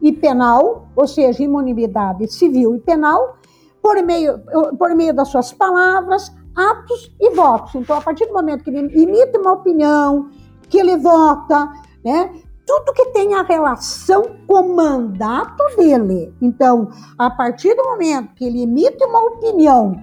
e 0.00 0.10
penal, 0.12 0.88
ou 0.96 1.06
seja, 1.06 1.42
imunidade 1.42 2.26
civil 2.32 2.74
e 2.74 2.80
penal, 2.80 3.36
por 3.82 4.02
meio, 4.02 4.40
por 4.78 4.94
meio 4.94 5.14
das 5.14 5.28
suas 5.28 5.52
palavras, 5.52 6.32
atos 6.56 7.14
e 7.20 7.30
votos. 7.30 7.74
Então, 7.74 7.98
a 7.98 8.00
partir 8.00 8.26
do 8.26 8.32
momento 8.32 8.64
que 8.64 8.70
ele 8.70 9.02
emite 9.02 9.36
uma 9.36 9.52
opinião, 9.52 10.30
que 10.68 10.78
ele 10.78 10.96
vota, 10.96 11.70
né? 12.04 12.32
Tudo 12.66 12.92
que 12.92 13.06
tem 13.06 13.34
a 13.34 13.42
relação 13.42 14.22
com 14.46 14.54
o 14.54 14.76
mandato 14.76 15.64
dele. 15.76 16.32
Então, 16.40 16.88
a 17.18 17.28
partir 17.28 17.74
do 17.74 17.82
momento 17.84 18.32
que 18.34 18.44
ele 18.44 18.62
emite 18.62 19.02
uma 19.02 19.24
opinião 19.24 19.96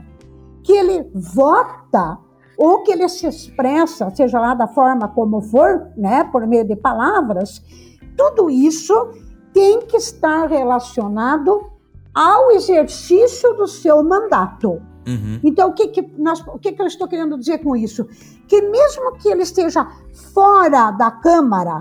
que 0.67 0.73
ele 0.73 1.09
vota 1.15 2.19
ou 2.57 2.83
que 2.83 2.91
ele 2.91 3.07
se 3.07 3.25
expressa, 3.25 4.13
seja 4.13 4.37
lá 4.37 4.53
da 4.53 4.67
forma 4.67 5.07
como 5.07 5.39
for, 5.39 5.93
né, 5.95 6.25
por 6.25 6.45
meio 6.45 6.67
de 6.67 6.75
palavras, 6.75 7.63
tudo 8.17 8.49
isso 8.49 8.93
tem 9.53 9.79
que 9.83 9.95
estar 9.95 10.49
relacionado 10.49 11.71
ao 12.13 12.51
exercício 12.51 13.53
do 13.53 13.65
seu 13.65 14.03
mandato. 14.03 14.81
Uhum. 15.07 15.39
Então, 15.41 15.69
o, 15.69 15.73
que, 15.73 15.87
que, 15.87 16.01
nós, 16.17 16.41
o 16.45 16.59
que, 16.59 16.73
que 16.73 16.81
eu 16.81 16.87
estou 16.87 17.07
querendo 17.07 17.37
dizer 17.37 17.59
com 17.59 17.73
isso? 17.73 18.05
Que 18.45 18.61
mesmo 18.61 19.13
que 19.13 19.29
ele 19.29 19.43
esteja 19.43 19.87
fora 20.33 20.91
da 20.91 21.09
Câmara, 21.09 21.79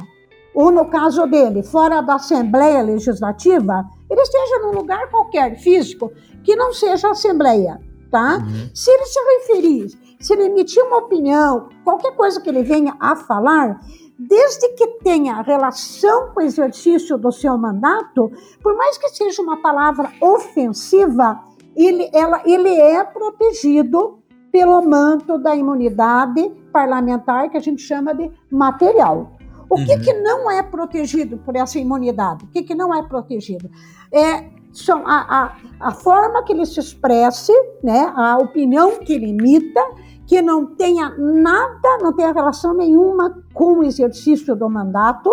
ou 0.54 0.70
no 0.70 0.84
caso 0.84 1.26
dele, 1.26 1.64
fora 1.64 2.00
da 2.02 2.14
Assembleia 2.14 2.82
Legislativa, 2.82 3.84
ele 4.08 4.20
esteja 4.20 4.60
num 4.60 4.72
lugar 4.72 5.10
qualquer 5.10 5.58
físico 5.58 6.12
que 6.44 6.54
não 6.54 6.72
seja 6.72 7.08
a 7.08 7.10
Assembleia 7.10 7.80
tá? 8.10 8.38
Uhum. 8.38 8.70
Se 8.74 8.90
ele 8.90 9.06
se 9.06 9.20
referir, 9.20 9.98
se 10.20 10.32
ele 10.32 10.44
emitir 10.44 10.82
uma 10.82 10.98
opinião, 10.98 11.68
qualquer 11.84 12.14
coisa 12.14 12.40
que 12.40 12.48
ele 12.48 12.62
venha 12.62 12.96
a 13.00 13.14
falar, 13.14 13.80
desde 14.18 14.68
que 14.70 14.86
tenha 15.02 15.42
relação 15.42 16.30
com 16.32 16.40
o 16.40 16.42
exercício 16.42 17.18
do 17.18 17.30
seu 17.30 17.56
mandato, 17.58 18.32
por 18.62 18.76
mais 18.76 18.96
que 18.96 19.08
seja 19.08 19.42
uma 19.42 19.58
palavra 19.58 20.10
ofensiva, 20.20 21.40
ele, 21.76 22.08
ela, 22.12 22.42
ele 22.46 22.70
é 22.70 23.04
protegido 23.04 24.18
pelo 24.50 24.80
manto 24.82 25.36
da 25.36 25.54
imunidade 25.54 26.50
parlamentar 26.72 27.50
que 27.50 27.58
a 27.58 27.60
gente 27.60 27.82
chama 27.82 28.14
de 28.14 28.30
material. 28.50 29.36
O 29.68 29.78
uhum. 29.78 29.84
que, 29.84 29.98
que 29.98 30.12
não 30.14 30.50
é 30.50 30.62
protegido 30.62 31.36
por 31.38 31.56
essa 31.56 31.78
imunidade? 31.78 32.44
O 32.44 32.48
que, 32.48 32.62
que 32.62 32.74
não 32.74 32.94
é 32.94 33.02
protegido? 33.02 33.70
É 34.10 34.55
são 34.76 35.06
a, 35.06 35.56
a, 35.80 35.88
a 35.88 35.90
forma 35.92 36.42
que 36.44 36.52
ele 36.52 36.66
se 36.66 36.80
expresse, 36.80 37.52
né, 37.82 38.12
a 38.14 38.36
opinião 38.38 38.98
que 38.98 39.12
ele 39.12 39.28
imita, 39.28 39.80
que 40.26 40.42
não 40.42 40.66
tenha 40.66 41.14
nada, 41.16 41.98
não 42.02 42.12
tenha 42.12 42.32
relação 42.32 42.74
nenhuma 42.74 43.42
com 43.54 43.78
o 43.78 43.84
exercício 43.84 44.54
do 44.56 44.68
mandato 44.68 45.30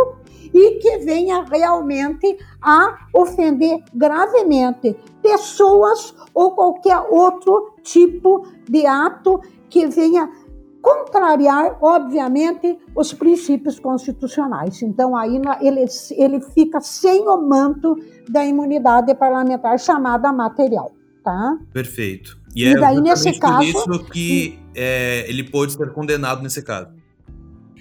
e 0.54 0.78
que 0.80 1.00
venha 1.00 1.44
realmente 1.44 2.38
a 2.62 3.08
ofender 3.14 3.84
gravemente 3.94 4.96
pessoas 5.22 6.16
ou 6.34 6.52
qualquer 6.52 7.00
outro 7.10 7.74
tipo 7.82 8.48
de 8.70 8.86
ato 8.86 9.42
que 9.68 9.88
venha 9.88 10.30
contrariar, 10.84 11.78
obviamente, 11.82 12.78
os 12.94 13.14
princípios 13.14 13.80
constitucionais. 13.80 14.82
Então, 14.82 15.16
aí 15.16 15.42
ele, 15.62 15.86
ele 16.12 16.42
fica 16.42 16.82
sem 16.82 17.26
o 17.26 17.38
manto 17.38 17.96
da 18.30 18.46
imunidade 18.46 19.16
parlamentar 19.16 19.80
chamada 19.80 20.34
material. 20.34 20.92
Tá? 21.24 21.58
Perfeito. 21.72 22.38
E, 22.54 22.66
e 22.66 22.68
é 22.68 22.76
daí, 22.78 23.00
nesse 23.00 23.40
caso, 23.40 23.64
isso 23.64 24.04
que 24.12 24.60
é, 24.76 25.26
ele 25.30 25.50
pode 25.50 25.72
ser 25.72 25.94
condenado 25.94 26.44
nesse 26.44 26.62
caso. 26.62 26.90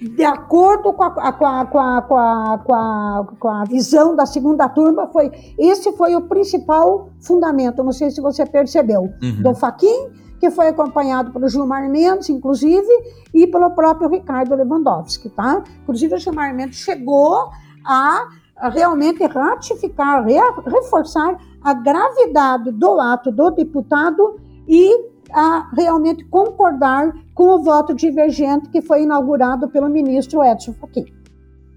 De 0.00 0.24
acordo 0.24 0.92
com 0.92 1.02
a, 1.02 1.10
com 1.10 1.46
a, 1.46 1.66
com 1.66 1.78
a, 1.78 2.02
com 2.02 2.16
a, 2.16 2.58
com 2.58 2.74
a, 2.74 3.26
com 3.38 3.48
a 3.48 3.64
visão 3.64 4.14
da 4.14 4.26
segunda 4.26 4.68
turma, 4.68 5.08
foi 5.08 5.30
esse 5.58 5.92
foi 5.96 6.14
o 6.14 6.22
principal 6.22 7.10
fundamento. 7.20 7.82
Não 7.82 7.92
sei 7.92 8.12
se 8.12 8.20
você 8.20 8.46
percebeu. 8.46 9.12
Uhum. 9.20 9.42
Do 9.42 9.54
Faquin 9.54 10.21
que 10.42 10.50
foi 10.50 10.66
acompanhado 10.66 11.30
pelo 11.30 11.48
Gilmar 11.48 11.88
Mendes, 11.88 12.28
inclusive, 12.28 12.88
e 13.32 13.46
pelo 13.46 13.70
próprio 13.70 14.08
Ricardo 14.08 14.56
Lewandowski, 14.56 15.30
tá? 15.30 15.62
Inclusive, 15.84 16.16
o 16.16 16.18
Gilmar 16.18 16.52
Mendes 16.52 16.80
chegou 16.80 17.48
a, 17.86 18.26
realmente 18.72 19.24
ratificar, 19.24 20.26
reforçar 20.66 21.38
a 21.62 21.72
gravidade 21.74 22.72
do 22.72 22.98
ato 22.98 23.30
do 23.30 23.50
deputado 23.52 24.40
e 24.66 25.12
a 25.32 25.70
realmente 25.76 26.24
concordar 26.24 27.12
com 27.34 27.54
o 27.54 27.62
voto 27.62 27.94
divergente 27.94 28.68
que 28.68 28.82
foi 28.82 29.04
inaugurado 29.04 29.68
pelo 29.68 29.88
ministro 29.88 30.42
Edson 30.42 30.72
Fachin. 30.72 31.06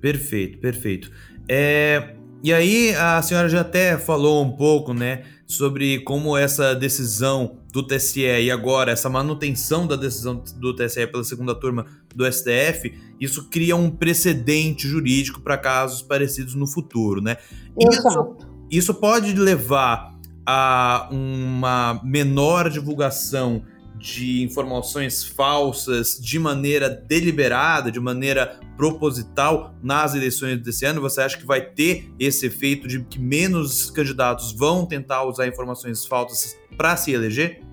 Perfeito, 0.02 0.58
perfeito. 0.58 1.12
É, 1.48 2.16
e 2.44 2.52
aí 2.52 2.96
a 2.96 3.22
senhora 3.22 3.48
já 3.48 3.62
até 3.62 3.96
falou 4.00 4.44
um 4.44 4.54
pouco, 4.54 4.92
né, 4.92 5.22
sobre 5.46 6.00
como 6.00 6.36
essa 6.36 6.74
decisão 6.74 7.60
do 7.76 7.84
TSE 7.84 8.22
e 8.22 8.50
agora 8.50 8.94
essa 8.94 9.10
manutenção 9.10 9.86
da 9.86 9.98
decisão 9.98 10.42
do 10.56 10.74
TSE 10.74 11.06
pela 11.08 11.26
segunda 11.26 11.54
turma 11.54 11.86
do 12.16 12.26
STF, 12.32 12.98
isso 13.20 13.50
cria 13.50 13.76
um 13.76 13.92
precedente 13.92 14.88
jurídico 14.88 15.42
para 15.42 15.58
casos 15.58 16.02
parecidos 16.02 16.56
no 16.56 16.66
futuro, 16.66 17.22
né? 17.22 17.36
Isso, 17.78 18.38
isso 18.72 18.94
pode 18.94 19.34
levar 19.34 20.16
a 20.46 21.10
uma 21.12 22.00
menor 22.02 22.70
divulgação 22.70 23.62
de 24.06 24.44
informações 24.44 25.24
falsas 25.24 26.20
de 26.22 26.38
maneira 26.38 26.88
deliberada, 26.88 27.92
de 27.92 28.00
maneira 28.00 28.60
proposital 28.78 29.74
nas 29.82 30.14
eleições 30.14 30.62
desse 30.62 30.86
ano? 30.86 31.02
Você 31.02 31.22
acha 31.22 31.36
que 31.36 31.46
vai 31.46 31.62
ter 31.62 32.14
esse 32.20 32.46
efeito 32.46 32.88
de 32.88 33.04
que 33.04 33.20
menos 33.20 33.90
candidatos 33.90 34.52
vão 34.52 34.86
tentar 34.86 35.24
usar 35.24 35.48
informações 35.48 36.06
falsas 36.06 36.56
para 36.78 36.96
se 36.96 37.12
eleger? 37.14 37.64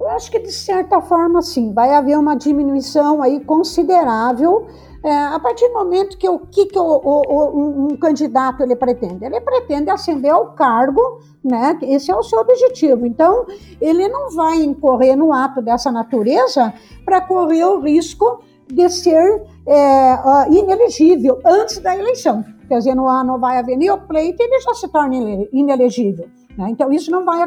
Eu 0.00 0.08
acho 0.08 0.30
que 0.30 0.38
de 0.38 0.50
certa 0.50 1.02
forma 1.02 1.42
sim, 1.42 1.74
vai 1.74 1.94
haver 1.94 2.18
uma 2.18 2.34
diminuição 2.34 3.22
aí 3.22 3.40
considerável 3.44 4.66
é, 5.04 5.12
a 5.12 5.38
partir 5.38 5.68
do 5.68 5.74
momento 5.74 6.16
que 6.16 6.26
o 6.26 6.38
que, 6.38 6.64
que 6.64 6.78
o, 6.78 6.82
o, 6.82 7.22
o, 7.28 7.92
um 7.92 7.96
candidato 7.96 8.62
ele 8.62 8.74
pretende, 8.74 9.22
ele 9.22 9.38
pretende 9.38 9.90
ascender 9.90 10.32
ao 10.32 10.54
cargo, 10.54 11.20
né? 11.44 11.78
Esse 11.82 12.10
é 12.10 12.16
o 12.16 12.22
seu 12.22 12.40
objetivo. 12.40 13.04
Então 13.04 13.44
ele 13.78 14.08
não 14.08 14.30
vai 14.30 14.62
incorrer 14.62 15.14
no 15.14 15.30
ato 15.30 15.60
dessa 15.60 15.92
natureza 15.92 16.72
para 17.04 17.20
correr 17.20 17.64
o 17.66 17.80
risco 17.80 18.42
de 18.66 18.88
ser 18.88 19.42
é, 19.66 20.48
inelegível 20.50 21.38
antes 21.44 21.78
da 21.80 21.94
eleição. 21.94 22.42
Quer 22.66 22.78
dizer, 22.78 22.94
não, 22.94 23.38
vai 23.38 23.58
haver 23.58 23.76
nem 23.76 23.90
o 23.90 23.98
pleito 23.98 24.42
ele 24.42 24.58
já 24.60 24.72
se 24.72 24.88
torna 24.88 25.14
inelegível. 25.52 26.30
Né? 26.56 26.68
Então, 26.70 26.90
isso 26.90 27.10
não 27.10 27.26
vai. 27.26 27.42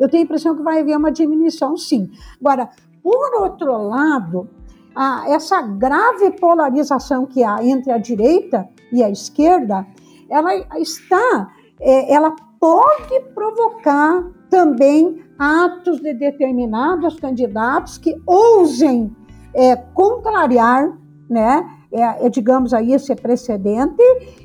Eu 0.00 0.08
tenho 0.08 0.22
a 0.22 0.24
impressão 0.24 0.56
que 0.56 0.62
vai 0.62 0.80
haver 0.80 0.96
uma 0.96 1.12
diminuição, 1.12 1.76
sim. 1.76 2.10
Agora, 2.40 2.70
por 3.02 3.42
outro 3.42 3.76
lado, 3.86 4.48
a, 4.94 5.24
essa 5.28 5.62
grave 5.62 6.32
polarização 6.32 7.26
que 7.26 7.42
há 7.42 7.64
entre 7.64 7.92
a 7.92 7.98
direita 7.98 8.68
e 8.92 9.02
a 9.02 9.10
esquerda, 9.10 9.86
ela 10.28 10.54
está, 10.78 11.50
é, 11.80 12.12
ela 12.12 12.34
pode 12.60 13.20
provocar 13.34 14.24
também 14.48 15.22
atos 15.38 16.00
de 16.00 16.14
determinados 16.14 17.18
candidatos 17.18 17.98
que 17.98 18.14
ousem 18.26 19.14
é, 19.54 19.76
contrariar, 19.76 20.96
né, 21.28 21.68
é, 21.90 22.26
é 22.26 22.28
digamos 22.28 22.72
aí, 22.72 22.92
esse 22.92 23.14
precedente 23.16 24.02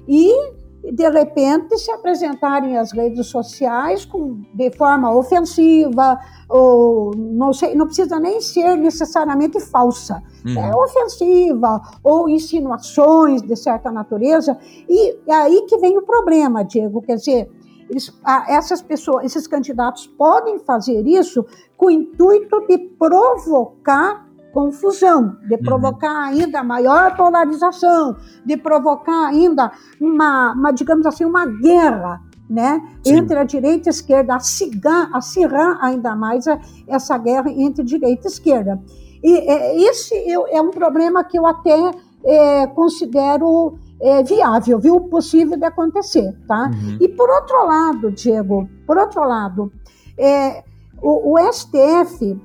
e 0.07 0.56
de 0.91 1.09
repente 1.09 1.77
se 1.77 1.91
apresentarem 1.91 2.77
às 2.77 2.91
redes 2.91 3.27
sociais 3.27 4.05
com, 4.05 4.41
de 4.53 4.71
forma 4.71 5.13
ofensiva, 5.13 6.19
ou 6.49 7.11
não, 7.15 7.51
sei, 7.51 7.75
não 7.75 7.85
precisa 7.85 8.19
nem 8.19 8.39
ser 8.39 8.75
necessariamente 8.77 9.59
falsa, 9.59 10.23
uhum. 10.45 10.57
é 10.57 10.75
ofensiva, 10.75 11.81
ou 12.03 12.29
insinuações 12.29 13.41
de 13.41 13.55
certa 13.55 13.91
natureza, 13.91 14.57
e 14.87 15.17
é 15.27 15.33
aí 15.33 15.65
que 15.67 15.77
vem 15.77 15.97
o 15.97 16.03
problema, 16.03 16.63
Diego, 16.63 17.01
quer 17.01 17.15
dizer, 17.15 17.49
eles, 17.89 18.13
essas 18.47 18.81
pessoas, 18.81 19.25
esses 19.25 19.47
candidatos 19.47 20.07
podem 20.07 20.59
fazer 20.59 21.07
isso 21.07 21.45
com 21.77 21.87
o 21.87 21.91
intuito 21.91 22.65
de 22.67 22.77
provocar 22.77 24.26
confusão, 24.57 25.37
de 25.47 25.53
uhum. 25.53 25.61
provocar 25.61 26.29
ainda 26.29 26.63
maior 26.63 27.15
polarização, 27.15 28.15
de 28.43 28.57
provocar 28.57 29.27
ainda 29.27 29.71
uma, 30.01 30.53
uma 30.53 30.71
digamos 30.71 31.05
assim, 31.05 31.25
uma 31.25 31.45
guerra 31.45 32.19
né, 32.49 32.81
entre 33.05 33.37
a 33.37 33.43
direita 33.43 33.87
e 33.87 33.89
a 33.89 33.91
esquerda, 33.91 34.35
acirrar, 34.35 35.15
acirrar 35.15 35.77
ainda 35.79 36.15
mais 36.15 36.45
essa 36.87 37.15
guerra 37.19 37.51
entre 37.51 37.83
direita 37.83 38.27
e 38.27 38.31
esquerda. 38.31 38.81
E 39.23 39.37
é, 39.37 39.79
esse 39.83 40.15
é 40.27 40.59
um 40.59 40.71
problema 40.71 41.23
que 41.23 41.37
eu 41.37 41.45
até 41.45 41.91
é, 42.25 42.65
considero 42.65 43.77
é, 44.01 44.23
viável, 44.23 44.79
viu, 44.79 45.01
possível 45.01 45.55
de 45.55 45.65
acontecer, 45.65 46.35
tá? 46.47 46.71
Uhum. 46.73 46.97
E 46.99 47.07
por 47.09 47.29
outro 47.29 47.63
lado, 47.63 48.11
Diego, 48.11 48.67
por 48.87 48.97
outro 48.97 49.23
lado, 49.23 49.71
é, 50.17 50.63
o, 50.99 51.33
o 51.33 51.53
STF 51.53 52.41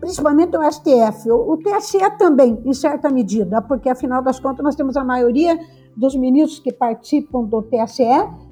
principalmente 0.00 0.56
o 0.56 0.62
STF, 0.70 1.30
o, 1.30 1.56
TSE 1.56 1.98
também, 2.18 2.60
em 2.64 2.72
certa 2.72 3.10
medida, 3.10 3.62
porque 3.62 3.88
afinal 3.88 4.22
das 4.22 4.38
contas 4.38 4.64
nós 4.64 4.74
temos 4.74 4.96
a 4.96 5.04
maioria 5.04 5.58
dos 5.96 6.14
ministros 6.16 6.58
que 6.58 6.72
participam 6.72 7.44
do 7.44 7.62
TSE 7.62 8.04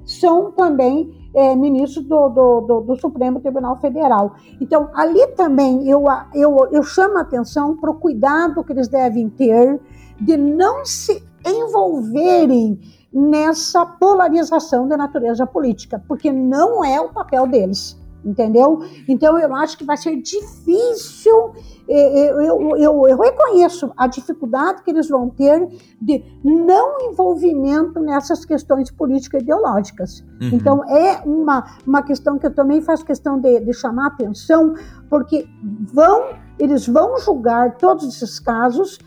são 0.05 0.51
também 0.51 1.29
é, 1.33 1.55
ministros 1.55 2.05
do, 2.05 2.29
do, 2.29 2.61
do, 2.61 2.81
do, 2.81 2.95
Supremo 2.95 3.39
Tribunal 3.39 3.77
Federal. 3.79 4.35
Então, 4.61 4.89
ali 4.93 5.25
também 5.35 5.89
eu, 5.89 6.05
eu, 6.33 6.69
eu 6.71 6.83
chamo 6.83 7.17
a 7.17 7.21
atenção 7.21 7.75
para 7.77 7.91
o 7.91 7.95
cuidado 7.95 8.63
que 8.63 8.71
eles 8.71 8.87
devem 8.87 9.29
ter 9.29 9.79
de 10.19 10.37
não 10.37 10.85
se 10.85 11.23
envolverem 11.45 12.79
nessa 13.11 13.85
polarização 13.85 14.87
da 14.87 14.97
natureza 14.97 15.45
política, 15.45 16.03
porque 16.07 16.31
não 16.31 16.83
é 16.83 16.99
o 16.99 17.09
papel 17.09 17.45
deles 17.45 18.01
entendeu? 18.23 18.79
Então 19.07 19.37
eu 19.37 19.53
acho 19.55 19.77
que 19.77 19.83
vai 19.83 19.97
ser 19.97 20.15
difícil, 20.15 21.53
é, 21.87 22.19
é, 22.21 22.29
eu, 22.31 22.41
eu, 22.41 22.77
eu, 22.77 23.07
eu, 23.07 23.19
reconheço 23.19 23.91
a 23.97 24.07
dificuldade 24.07 24.83
que 24.83 24.91
eles 24.91 25.09
vão 25.09 25.29
ter 25.29 25.67
de 26.01 26.23
não 26.43 27.01
envolvimento 27.01 27.99
nessas 27.99 28.45
questões 28.45 28.89
político-ideológicas. 28.89 30.23
Uhum. 30.41 30.49
Então 30.53 30.83
é 30.89 31.21
uma, 31.25 31.63
uma 31.85 32.01
questão 32.01 32.39
que 32.39 32.45
eu 32.45 32.53
também 32.53 32.81
faço 32.81 33.05
questão 33.05 33.39
de, 33.39 33.59
de 33.59 33.73
chamar 33.73 34.07
atenção, 34.07 34.75
porque 35.09 35.45
vão, 35.93 36.29
eles 36.57 36.87
vão 36.87 37.17
julgar 37.19 37.77
todos 37.77 38.07
esses 38.07 38.39
casos, 38.39 38.99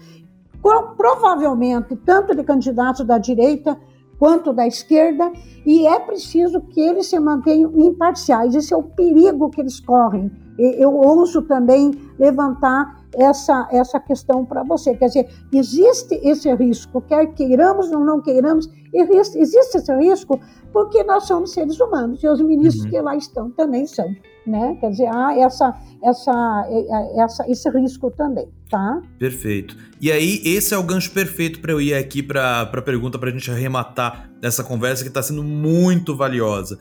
provavelmente 0.97 1.95
tanto 1.97 2.35
de 2.35 2.43
candidatos 2.43 3.07
da 3.07 3.19
direita 3.19 3.79
quanto 4.19 4.53
da 4.53 4.67
esquerda, 4.67 5.31
e 5.65 5.87
é 5.87 5.99
preciso 5.99 6.61
que 6.61 6.81
eles 6.81 7.07
se 7.07 7.19
mantenham 7.19 7.73
imparciais. 7.77 8.55
Esse 8.55 8.73
é 8.73 8.77
o 8.77 8.83
perigo 8.83 9.51
que 9.51 9.61
eles 9.61 9.81
correm. 9.81 10.31
Eu 10.59 10.95
ouço 10.95 11.43
também 11.43 11.93
levantar 12.19 12.96
essa, 13.15 13.69
essa 13.71 14.01
questão 14.01 14.45
para 14.45 14.63
você. 14.63 14.95
Quer 14.97 15.07
dizer, 15.07 15.29
existe 15.53 16.15
esse 16.23 16.53
risco, 16.55 17.01
quer 17.03 17.27
queiramos 17.35 17.91
ou 17.91 18.01
não 18.01 18.21
queiramos, 18.21 18.69
existe 18.93 19.79
esse 19.79 19.95
risco 19.97 20.41
porque 20.73 21.03
nós 21.05 21.27
somos 21.27 21.53
seres 21.53 21.81
humanos 21.81 22.23
e 22.23 22.29
os 22.29 22.41
ministros 22.41 22.85
uhum. 22.85 22.91
que 22.91 23.01
lá 23.01 23.17
estão 23.17 23.51
também 23.51 23.87
são. 23.87 24.15
Né? 24.47 24.77
Quer 24.81 24.91
dizer, 24.91 25.09
há 25.13 25.37
essa, 25.37 25.75
essa, 26.05 26.69
essa, 27.17 27.51
esse 27.51 27.69
risco 27.71 28.11
também, 28.13 28.49
tá? 28.71 29.03
Perfeito. 29.19 29.77
E 30.01 30.13
aí, 30.13 30.41
esse 30.45 30.73
é 30.73 30.79
o 30.79 30.83
gancho 30.85 31.11
perfeito 31.11 31.61
para 31.61 31.73
eu 31.73 31.81
ir 31.81 31.95
aqui 31.95 32.23
para 32.23 32.61
a 32.61 32.83
pergunta 32.83 33.19
para 33.19 33.31
a 33.31 33.33
gente 33.33 33.51
arrematar 33.51 34.31
essa 34.41 34.63
conversa 34.63 35.03
que 35.03 35.09
está 35.09 35.21
sendo 35.23 35.43
muito 35.43 36.17
valiosa. 36.17 36.79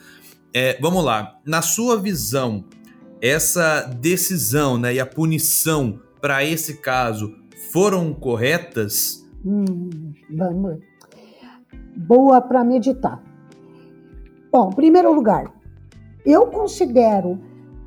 É, 0.53 0.78
vamos 0.80 1.03
lá, 1.03 1.39
na 1.45 1.61
sua 1.61 1.97
visão, 1.97 2.63
essa 3.21 3.82
decisão 3.82 4.78
né, 4.78 4.93
e 4.93 4.99
a 4.99 5.05
punição 5.05 5.99
para 6.26 6.43
esse 6.43 6.78
caso 6.78 7.36
foram 7.71 8.11
corretas? 8.11 9.23
Hum, 9.45 10.11
vamos. 10.36 10.80
Boa 11.95 12.41
para 12.41 12.63
meditar. 12.63 13.21
Bom, 14.51 14.71
em 14.71 14.76
primeiro 14.76 15.13
lugar, 15.13 15.53
eu 16.26 16.47
considero 16.47 17.39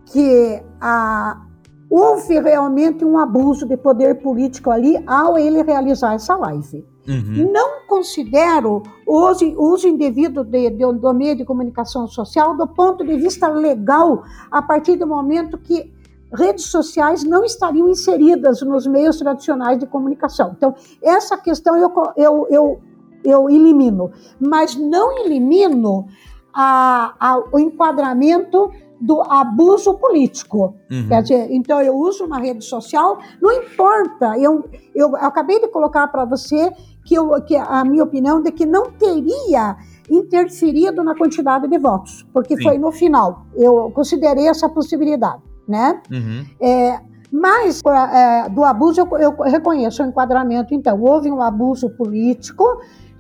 que 0.07 0.63
a, 0.81 1.45
houve 1.91 2.39
realmente 2.39 3.05
um 3.05 3.19
abuso 3.19 3.67
de 3.67 3.77
poder 3.77 4.23
político 4.23 4.71
ali 4.71 5.03
ao 5.05 5.37
ele 5.37 5.61
realizar 5.65 6.15
essa 6.15 6.37
live. 6.37 6.87
Uhum. 7.09 7.51
Não 7.53 7.89
considero 7.89 8.85
o 9.05 9.33
uso, 9.73 9.89
indevido 9.89 10.45
de, 10.45 10.71
de, 10.71 10.93
do 10.93 11.13
meio 11.13 11.35
de 11.35 11.45
comunicação 11.45 12.07
social 12.07 12.57
do 12.57 12.69
ponto 12.69 13.05
de 13.05 13.17
vista 13.17 13.49
legal, 13.49 14.23
a 14.49 14.63
partir 14.63 14.95
do 14.95 15.09
momento 15.09 15.59
que 15.59 15.93
redes 16.33 16.67
sociais 16.67 17.25
não 17.25 17.45
estariam 17.45 17.89
inseridas 17.89 18.61
nos 18.63 18.87
meios 18.87 19.19
tradicionais 19.19 19.79
de 19.79 19.87
comunicação. 19.87 20.55
Então, 20.57 20.75
essa 21.03 21.37
questão 21.37 21.77
eu, 21.77 21.93
eu, 22.17 22.47
eu, 22.51 22.81
eu 23.25 23.51
elimino, 23.51 24.11
mas 24.39 24.77
não 24.77 25.25
elimino 25.25 26.07
a, 26.53 27.15
a, 27.19 27.43
o 27.53 27.59
enquadramento 27.59 28.71
do 29.01 29.23
abuso 29.23 29.95
político. 29.95 30.75
Uhum. 30.91 31.09
Quer 31.09 31.23
dizer, 31.23 31.47
então 31.51 31.81
eu 31.81 31.97
uso 31.97 32.25
uma 32.25 32.39
rede 32.39 32.65
social, 32.65 33.19
não 33.41 33.53
importa, 33.53 34.37
eu, 34.39 34.69
eu 34.95 35.15
acabei 35.17 35.61
de 35.61 35.69
colocar 35.69 36.09
para 36.09 36.25
você 36.25 36.73
que, 37.05 37.15
eu, 37.15 37.31
que 37.43 37.57
a 37.57 37.85
minha 37.85 38.03
opinião 38.03 38.43
de 38.43 38.51
que 38.51 38.67
não 38.67 38.91
teria 38.91 39.77
interferido 40.11 41.03
na 41.05 41.15
quantidade 41.15 41.69
de 41.69 41.79
votos, 41.79 42.27
porque 42.33 42.57
Sim. 42.57 42.63
foi 42.63 42.79
no 42.79 42.91
final. 42.91 43.47
Eu 43.55 43.91
considerei 43.93 44.49
essa 44.49 44.69
possibilidade, 44.69 45.43
né? 45.69 46.01
Uhum. 46.11 46.47
É, 46.61 47.01
mas 47.31 47.83
é, 47.85 48.49
do 48.49 48.65
abuso 48.65 49.03
eu, 49.03 49.19
eu, 49.19 49.33
reconheço 49.43 50.03
o 50.03 50.07
enquadramento. 50.07 50.75
Então, 50.75 51.01
houve 51.01 51.31
um 51.31 51.43
abuso 51.43 51.91
político 51.91 52.65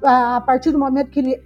a 0.02 0.40
partir 0.40 0.70
do 0.70 0.78
momento 0.78 1.10
que 1.10 1.20
ele 1.20 1.42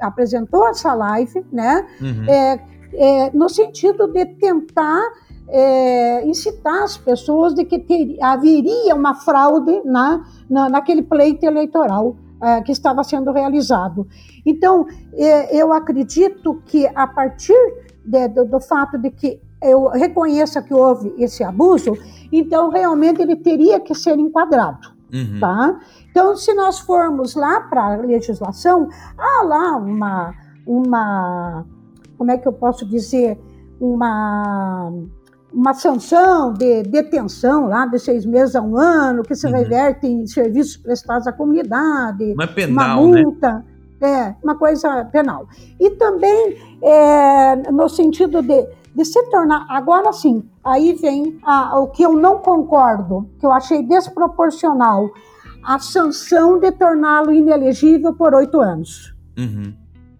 apresentou 0.00 0.66
essa 0.68 0.94
live, 0.94 1.44
né? 1.52 1.86
Uhum. 2.00 2.24
É, 2.26 2.60
é, 2.94 3.30
no 3.32 3.48
sentido 3.48 4.06
de 4.08 4.24
tentar 4.24 5.02
é, 5.48 6.26
incitar 6.26 6.82
as 6.82 6.96
pessoas 6.96 7.54
de 7.54 7.64
que 7.64 7.78
ter, 7.78 8.16
haveria 8.22 8.94
uma 8.94 9.14
fraude 9.14 9.82
na, 9.84 10.24
na, 10.48 10.68
naquele 10.70 11.02
pleito 11.02 11.44
eleitoral 11.44 12.16
é, 12.42 12.62
que 12.62 12.72
estava 12.72 13.04
sendo 13.04 13.32
realizado. 13.32 14.06
Então, 14.46 14.86
é, 15.14 15.54
eu 15.54 15.72
acredito 15.72 16.62
que 16.64 16.86
a 16.94 17.06
partir 17.06 17.56
de, 18.04 18.28
do, 18.28 18.44
do 18.44 18.60
fato 18.60 18.98
de 18.98 19.10
que 19.10 19.40
eu 19.62 19.88
reconheça 19.88 20.62
que 20.62 20.74
houve 20.74 21.14
esse 21.18 21.42
abuso, 21.42 21.92
então 22.32 22.70
realmente 22.70 23.20
ele 23.22 23.36
teria 23.36 23.80
que 23.80 23.94
ser 23.94 24.18
enquadrado. 24.18 24.92
Uhum. 25.12 25.40
Tá? 25.40 25.80
Então, 26.10 26.36
se 26.36 26.54
nós 26.54 26.78
formos 26.78 27.34
lá 27.34 27.60
para 27.60 27.94
a 27.94 27.96
legislação, 27.96 28.88
há 29.18 29.42
lá 29.44 29.76
uma, 29.76 30.34
uma, 30.66 31.66
como 32.16 32.30
é 32.30 32.38
que 32.38 32.48
eu 32.48 32.52
posso 32.52 32.86
dizer, 32.86 33.38
uma 33.78 34.90
uma 35.52 35.74
sanção 35.74 36.52
de 36.52 36.82
detenção 36.84 37.66
lá 37.66 37.84
de 37.86 37.98
seis 37.98 38.24
meses 38.24 38.56
a 38.56 38.62
um 38.62 38.76
ano, 38.76 39.22
que 39.22 39.34
se 39.34 39.46
uhum. 39.46 39.52
reverte 39.52 40.06
em 40.06 40.26
serviços 40.26 40.78
prestados 40.78 41.26
à 41.26 41.32
comunidade, 41.32 42.32
uma, 42.32 42.46
penal, 42.46 43.04
uma 43.04 43.14
né? 43.14 43.22
multa, 43.22 43.64
né? 44.00 44.08
é, 44.08 44.34
uma 44.42 44.56
coisa 44.56 45.04
penal. 45.06 45.46
E 45.78 45.90
também 45.90 46.56
é, 46.82 47.70
no 47.70 47.88
sentido 47.88 48.42
de, 48.42 48.66
de 48.94 49.04
se 49.04 49.22
tornar, 49.30 49.66
agora 49.68 50.12
sim, 50.12 50.42
aí 50.62 50.92
vem 50.94 51.38
a, 51.42 51.78
o 51.78 51.88
que 51.88 52.02
eu 52.02 52.12
não 52.12 52.38
concordo, 52.38 53.28
que 53.38 53.46
eu 53.46 53.52
achei 53.52 53.82
desproporcional, 53.82 55.10
a 55.64 55.78
sanção 55.78 56.58
de 56.58 56.70
torná-lo 56.72 57.32
inelegível 57.32 58.14
por 58.14 58.34
oito 58.34 58.60
anos. 58.60 59.14
Uhum. 59.38 59.72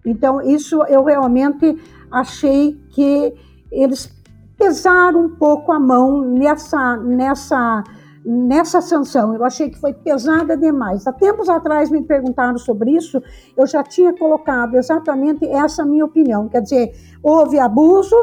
Então, 0.05 0.41
isso 0.41 0.81
eu 0.83 1.03
realmente 1.03 1.77
achei 2.11 2.79
que 2.89 3.33
eles 3.71 4.11
pesar 4.57 5.15
um 5.15 5.29
pouco 5.29 5.71
a 5.71 5.79
mão 5.79 6.21
nessa, 6.21 6.95
nessa, 6.97 7.83
nessa 8.25 8.81
sanção. 8.81 9.33
Eu 9.33 9.43
achei 9.43 9.69
que 9.69 9.79
foi 9.79 9.93
pesada 9.93 10.55
demais. 10.55 11.05
Há 11.05 11.11
tempos 11.11 11.49
atrás 11.49 11.89
me 11.89 12.01
perguntaram 12.01 12.57
sobre 12.57 12.91
isso, 12.91 13.21
eu 13.57 13.67
já 13.67 13.83
tinha 13.83 14.13
colocado 14.13 14.75
exatamente 14.75 15.45
essa 15.45 15.85
minha 15.85 16.05
opinião. 16.05 16.47
Quer 16.47 16.61
dizer, 16.61 16.95
houve 17.21 17.59
abuso, 17.59 18.15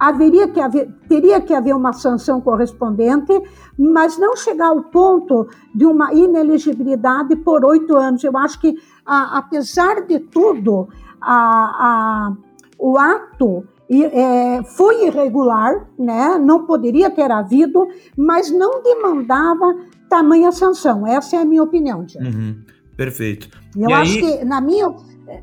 haveria 0.00 0.48
que 0.48 0.58
haver, 0.58 0.88
teria 1.06 1.42
que 1.42 1.52
haver 1.52 1.76
uma 1.76 1.92
sanção 1.92 2.40
correspondente, 2.40 3.38
mas 3.78 4.16
não 4.16 4.34
chegar 4.34 4.68
ao 4.68 4.84
ponto 4.84 5.46
de 5.74 5.84
uma 5.84 6.14
ineligibilidade 6.14 7.36
por 7.36 7.62
oito 7.66 7.94
anos. 7.94 8.24
Eu 8.24 8.34
acho 8.38 8.58
que, 8.58 8.74
a, 9.04 9.36
apesar 9.36 10.06
de 10.06 10.18
tudo, 10.18 10.88
a, 11.20 11.34
a, 11.34 12.36
o 12.78 12.98
ato 12.98 13.66
é, 13.90 14.62
foi 14.62 15.06
irregular, 15.06 15.86
né? 15.98 16.38
não 16.38 16.64
poderia 16.64 17.10
ter 17.10 17.30
havido, 17.30 17.86
mas 18.16 18.50
não 18.50 18.82
demandava 18.82 19.76
tamanha 20.08 20.50
sanção. 20.50 21.06
Essa 21.06 21.36
é 21.36 21.40
a 21.40 21.44
minha 21.44 21.62
opinião, 21.62 22.06
Tiago. 22.06 22.26
Uhum, 22.26 22.56
perfeito. 22.96 23.50
Eu 23.76 23.90
e 23.90 23.92
acho 23.92 24.14
aí... 24.14 24.38
que, 24.38 24.44
na 24.46 24.62
minha. 24.62 24.94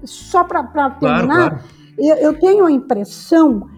Só 0.04 0.44
para 0.44 0.64
terminar, 0.64 1.00
claro, 1.00 1.28
claro. 1.28 1.60
Eu, 1.98 2.16
eu, 2.16 2.40
tenho 2.40 2.66
a 2.66 2.72
impressão 2.72 3.70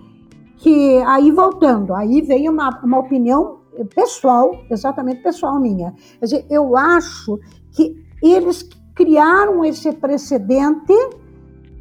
que, 0.59 1.01
aí 1.07 1.31
voltando, 1.31 1.93
aí 1.93 2.21
veio 2.21 2.51
uma, 2.51 2.81
uma 2.83 2.99
opinião 2.99 3.59
pessoal, 3.95 4.51
exatamente 4.69 5.23
pessoal 5.23 5.59
minha. 5.59 5.93
Quer 6.19 6.25
dizer, 6.25 6.45
eu 6.49 6.75
acho 6.75 7.39
que 7.71 7.95
eles 8.21 8.67
criaram 8.93 9.63
esse 9.63 9.91
precedente 9.93 10.93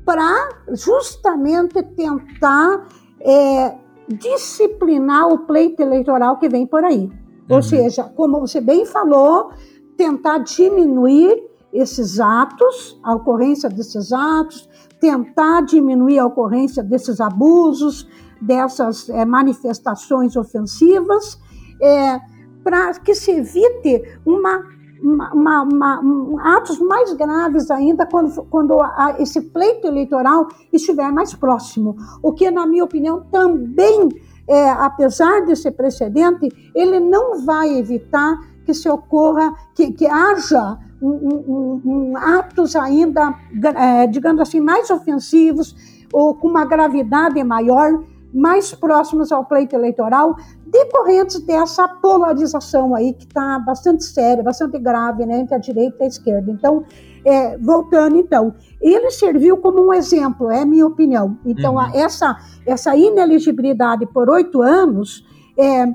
para 0.04 0.48
justamente 0.70 1.82
tentar 1.82 2.86
é, 3.20 3.74
disciplinar 4.08 5.28
o 5.28 5.40
pleito 5.40 5.82
eleitoral 5.82 6.38
que 6.38 6.48
vem 6.48 6.64
por 6.66 6.84
aí. 6.84 7.00
Uhum. 7.00 7.56
Ou 7.56 7.62
seja, 7.62 8.04
como 8.04 8.40
você 8.40 8.60
bem 8.60 8.86
falou, 8.86 9.50
tentar 9.96 10.38
diminuir 10.38 11.42
esses 11.72 12.20
atos, 12.20 12.98
a 13.02 13.16
ocorrência 13.16 13.68
desses 13.68 14.12
atos, 14.12 14.68
tentar 15.00 15.62
diminuir 15.62 16.20
a 16.20 16.26
ocorrência 16.26 16.82
desses 16.82 17.20
abusos, 17.20 18.08
dessas 18.40 19.08
é, 19.08 19.24
manifestações 19.24 20.36
ofensivas, 20.36 21.38
é, 21.80 22.20
para 22.62 22.94
que 22.94 23.14
se 23.14 23.30
evite 23.32 24.02
uma 24.26 24.78
uma, 25.00 25.62
uma, 25.62 26.00
uma, 26.00 26.56
atos 26.56 26.78
mais 26.80 27.12
graves 27.12 27.70
ainda 27.70 28.04
quando, 28.06 28.42
quando 28.44 28.82
a, 28.82 29.16
esse 29.18 29.40
pleito 29.40 29.86
eleitoral 29.86 30.48
estiver 30.72 31.10
mais 31.12 31.34
próximo. 31.34 31.96
O 32.22 32.32
que, 32.32 32.50
na 32.50 32.66
minha 32.66 32.84
opinião, 32.84 33.24
também, 33.30 34.08
é, 34.46 34.70
apesar 34.70 35.44
desse 35.46 35.70
precedente, 35.70 36.48
ele 36.74 36.98
não 36.98 37.44
vai 37.44 37.78
evitar 37.78 38.38
que 38.64 38.74
se 38.74 38.88
ocorra, 38.88 39.54
que, 39.74 39.92
que 39.92 40.06
haja 40.06 40.78
um, 41.00 41.08
um, 41.08 41.82
um, 41.84 42.16
atos 42.16 42.74
ainda, 42.74 43.34
é, 43.76 44.06
digamos 44.06 44.40
assim, 44.40 44.60
mais 44.60 44.90
ofensivos 44.90 45.74
ou 46.12 46.34
com 46.34 46.48
uma 46.48 46.64
gravidade 46.64 47.42
maior 47.44 48.02
mais 48.32 48.74
próximos 48.74 49.32
ao 49.32 49.44
pleito 49.44 49.74
eleitoral, 49.74 50.36
decorrentes 50.66 51.40
dessa 51.40 51.88
polarização 51.88 52.94
aí 52.94 53.12
que 53.14 53.24
está 53.24 53.58
bastante 53.58 54.04
séria, 54.04 54.42
bastante 54.42 54.78
grave, 54.78 55.24
né, 55.24 55.40
entre 55.40 55.54
a 55.54 55.58
direita 55.58 55.96
e 56.00 56.04
a 56.04 56.08
esquerda. 56.08 56.50
Então, 56.50 56.84
é, 57.24 57.56
voltando 57.58 58.16
então, 58.16 58.54
ele 58.80 59.10
serviu 59.10 59.56
como 59.56 59.86
um 59.86 59.92
exemplo, 59.92 60.50
é 60.50 60.64
minha 60.64 60.86
opinião. 60.86 61.38
Então, 61.44 61.74
uhum. 61.74 61.94
essa 61.94 62.36
essa 62.68 62.94
ineligibilidade 62.94 64.06
por 64.06 64.28
oito 64.28 64.60
anos, 64.60 65.24
é, 65.58 65.86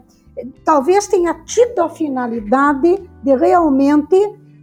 talvez 0.66 1.08
tenha 1.08 1.34
tido 1.46 1.80
a 1.80 1.90
finalidade 1.90 3.00
de 3.24 3.36
realmente 3.36 4.16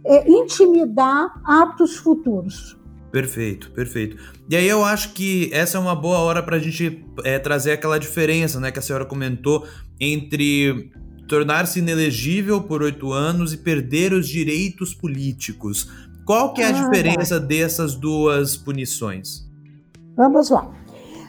é, 0.05 0.29
intimidar 0.29 1.33
atos 1.45 1.95
futuros. 1.97 2.77
Perfeito, 3.11 3.69
perfeito. 3.71 4.17
E 4.49 4.55
aí 4.55 4.67
eu 4.67 4.83
acho 4.83 5.13
que 5.13 5.49
essa 5.51 5.77
é 5.77 5.81
uma 5.81 5.95
boa 5.95 6.19
hora 6.19 6.41
para 6.41 6.55
a 6.55 6.59
gente 6.59 7.05
é, 7.23 7.37
trazer 7.37 7.73
aquela 7.73 7.99
diferença, 7.99 8.59
né, 8.59 8.71
que 8.71 8.79
a 8.79 8.81
senhora 8.81 9.05
comentou 9.05 9.67
entre 9.99 10.91
tornar-se 11.27 11.79
inelegível 11.79 12.61
por 12.61 12.81
oito 12.81 13.11
anos 13.11 13.53
e 13.53 13.57
perder 13.57 14.13
os 14.13 14.27
direitos 14.27 14.93
políticos. 14.93 15.89
Qual 16.25 16.53
que 16.53 16.61
é 16.61 16.65
a 16.65 16.69
ah, 16.69 16.71
diferença 16.71 17.39
dessas 17.39 17.95
duas 17.95 18.55
punições? 18.55 19.49
Vamos 20.15 20.49
lá. 20.49 20.69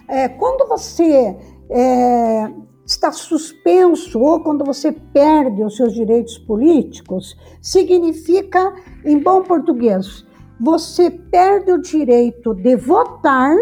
É, 0.09 0.29
quando 0.29 0.69
você 0.69 1.37
é, 1.71 2.53
está 2.85 3.11
suspenso 3.11 4.21
ou 4.21 4.41
quando 4.41 4.65
você 4.65 4.93
perde 4.93 5.65
os 5.65 5.77
seus 5.77 5.95
direitos 5.95 6.39
políticos, 6.39 7.37
significa, 7.61 8.75
em 9.05 9.19
bom 9.19 9.43
português, 9.43 10.25
você 10.61 11.11
perde 11.11 11.73
o 11.73 11.81
direito 11.81 12.55
de 12.55 12.77
votar 12.77 13.55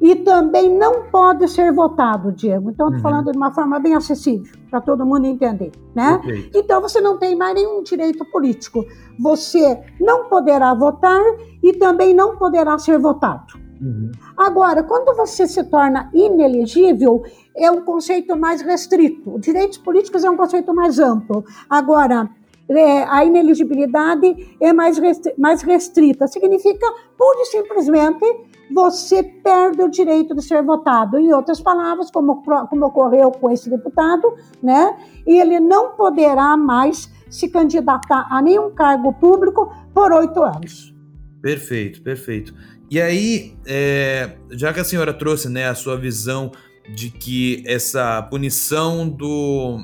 e 0.00 0.16
também 0.16 0.74
não 0.74 1.10
pode 1.10 1.46
ser 1.46 1.72
votado, 1.72 2.32
Diego. 2.32 2.70
Então, 2.70 2.86
estou 2.86 2.96
uhum. 2.96 3.02
falando 3.02 3.30
de 3.30 3.36
uma 3.36 3.52
forma 3.52 3.78
bem 3.78 3.94
acessível, 3.94 4.50
para 4.70 4.80
todo 4.80 5.04
mundo 5.04 5.26
entender, 5.26 5.70
né? 5.94 6.20
Então, 6.54 6.80
você 6.80 7.00
não 7.00 7.18
tem 7.18 7.36
mais 7.36 7.54
nenhum 7.54 7.82
direito 7.82 8.24
político. 8.30 8.84
Você 9.20 9.78
não 10.00 10.28
poderá 10.28 10.72
votar 10.72 11.20
e 11.62 11.74
também 11.74 12.14
não 12.14 12.36
poderá 12.36 12.78
ser 12.78 12.98
votado. 12.98 13.60
Uhum. 13.80 14.10
Agora, 14.36 14.82
quando 14.82 15.14
você 15.16 15.46
se 15.46 15.64
torna 15.64 16.10
inelegível, 16.14 17.22
é 17.56 17.70
um 17.70 17.82
conceito 17.82 18.36
mais 18.36 18.62
restrito. 18.62 19.38
Direitos 19.38 19.78
políticos 19.78 20.24
é 20.24 20.30
um 20.30 20.36
conceito 20.36 20.74
mais 20.74 20.98
amplo. 20.98 21.44
Agora, 21.68 22.28
é, 22.78 23.04
a 23.08 23.24
ineligibilidade 23.24 24.56
é 24.60 24.72
mais, 24.72 24.98
restri 24.98 25.34
mais 25.36 25.62
restrita. 25.62 26.26
Significa, 26.26 26.86
pura 27.16 27.40
e 27.40 27.46
simplesmente, 27.46 28.24
você 28.72 29.22
perde 29.22 29.82
o 29.82 29.90
direito 29.90 30.34
de 30.34 30.42
ser 30.42 30.62
votado. 30.62 31.18
Em 31.18 31.32
outras 31.32 31.60
palavras, 31.60 32.10
como, 32.10 32.42
como 32.42 32.86
ocorreu 32.86 33.30
com 33.32 33.50
esse 33.50 33.68
deputado, 33.68 34.34
né, 34.62 34.96
ele 35.26 35.58
não 35.58 35.90
poderá 35.90 36.56
mais 36.56 37.10
se 37.28 37.48
candidatar 37.48 38.26
a 38.30 38.40
nenhum 38.40 38.70
cargo 38.70 39.12
público 39.14 39.72
por 39.94 40.12
oito 40.12 40.42
anos. 40.42 40.94
Perfeito, 41.42 42.02
perfeito. 42.02 42.54
E 42.90 43.00
aí, 43.00 43.56
é, 43.66 44.36
já 44.50 44.72
que 44.72 44.80
a 44.80 44.84
senhora 44.84 45.14
trouxe 45.14 45.48
né, 45.48 45.68
a 45.68 45.74
sua 45.74 45.96
visão 45.96 46.50
de 46.92 47.10
que 47.10 47.62
essa 47.66 48.20
punição 48.22 49.08
do, 49.08 49.78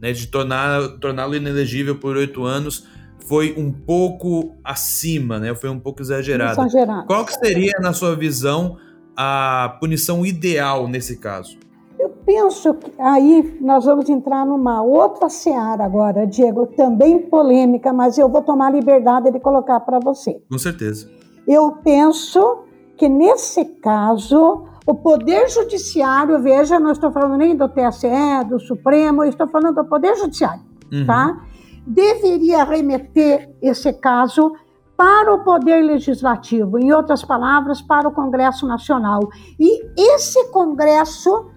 né, 0.00 0.12
de 0.12 0.26
torná-lo 0.26 0.98
torná 0.98 1.26
inelegível 1.28 1.98
por 1.98 2.16
oito 2.16 2.44
anos 2.44 2.86
foi 3.28 3.54
um 3.58 3.70
pouco 3.70 4.56
acima, 4.64 5.38
né? 5.38 5.54
Foi 5.54 5.68
um 5.68 5.78
pouco 5.78 6.00
exagerado. 6.00 6.60
exagerado. 6.62 7.06
Qual 7.06 7.26
que 7.26 7.34
seria, 7.34 7.74
na 7.78 7.92
sua 7.92 8.16
visão, 8.16 8.78
a 9.14 9.76
punição 9.78 10.24
ideal 10.24 10.88
nesse 10.88 11.18
caso? 11.18 11.58
Eu 11.98 12.08
penso 12.24 12.72
que 12.74 12.90
aí 12.98 13.58
nós 13.60 13.84
vamos 13.84 14.08
entrar 14.08 14.46
numa 14.46 14.82
outra 14.82 15.28
seara 15.28 15.84
agora, 15.84 16.26
Diego, 16.26 16.68
também 16.68 17.18
polêmica, 17.18 17.92
mas 17.92 18.16
eu 18.16 18.30
vou 18.30 18.40
tomar 18.40 18.68
a 18.68 18.70
liberdade 18.70 19.30
de 19.30 19.40
colocar 19.40 19.80
para 19.80 19.98
você. 19.98 20.40
Com 20.50 20.58
certeza. 20.58 21.10
Eu 21.46 21.72
penso 21.84 22.64
que 22.96 23.08
nesse 23.08 23.64
caso 23.64 24.67
o 24.88 24.94
Poder 24.94 25.50
Judiciário, 25.50 26.42
veja, 26.42 26.80
não 26.80 26.92
estou 26.92 27.12
falando 27.12 27.36
nem 27.36 27.54
do 27.54 27.68
TSE, 27.68 28.08
do 28.48 28.58
Supremo, 28.58 29.22
estou 29.22 29.46
falando 29.46 29.74
do 29.74 29.84
Poder 29.84 30.16
Judiciário, 30.16 30.62
uhum. 30.90 31.04
tá? 31.04 31.42
Deveria 31.86 32.64
remeter 32.64 33.54
esse 33.60 33.92
caso 33.92 34.50
para 34.96 35.34
o 35.34 35.44
Poder 35.44 35.82
Legislativo, 35.82 36.78
em 36.78 36.90
outras 36.90 37.22
palavras, 37.22 37.82
para 37.82 38.08
o 38.08 38.12
Congresso 38.12 38.66
Nacional. 38.66 39.28
E 39.60 39.84
esse 40.14 40.50
Congresso, 40.52 41.50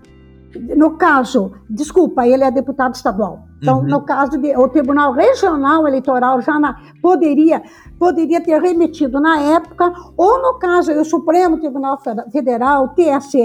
no 0.75 0.97
caso, 0.97 1.53
desculpa, 1.69 2.27
ele 2.27 2.43
é 2.43 2.51
deputado 2.51 2.95
estadual. 2.95 3.45
Então, 3.61 3.79
uhum. 3.79 3.87
no 3.87 4.01
caso 4.01 4.39
de 4.39 4.57
o 4.57 4.67
Tribunal 4.67 5.13
Regional 5.13 5.87
Eleitoral 5.87 6.41
já 6.41 6.59
na, 6.59 6.77
poderia 7.01 7.61
poderia 7.99 8.41
ter 8.41 8.59
remetido 8.59 9.19
na 9.19 9.39
época, 9.39 9.93
ou 10.17 10.41
no 10.41 10.57
caso 10.57 10.91
o 10.93 11.05
Supremo 11.05 11.59
Tribunal 11.59 11.99
Federal, 12.31 12.85
o 12.85 12.87
TSE, 12.89 13.39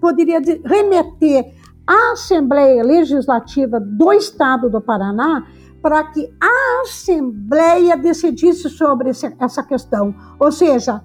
poderia 0.00 0.40
remeter 0.64 1.52
à 1.86 2.12
Assembleia 2.12 2.82
Legislativa 2.82 3.78
do 3.78 4.10
Estado 4.14 4.70
do 4.70 4.80
Paraná 4.80 5.44
para 5.82 6.04
que 6.04 6.32
a 6.40 6.82
Assembleia 6.82 7.94
decidisse 7.96 8.70
sobre 8.70 9.10
essa 9.10 9.62
questão. 9.62 10.14
Ou 10.38 10.50
seja, 10.50 11.02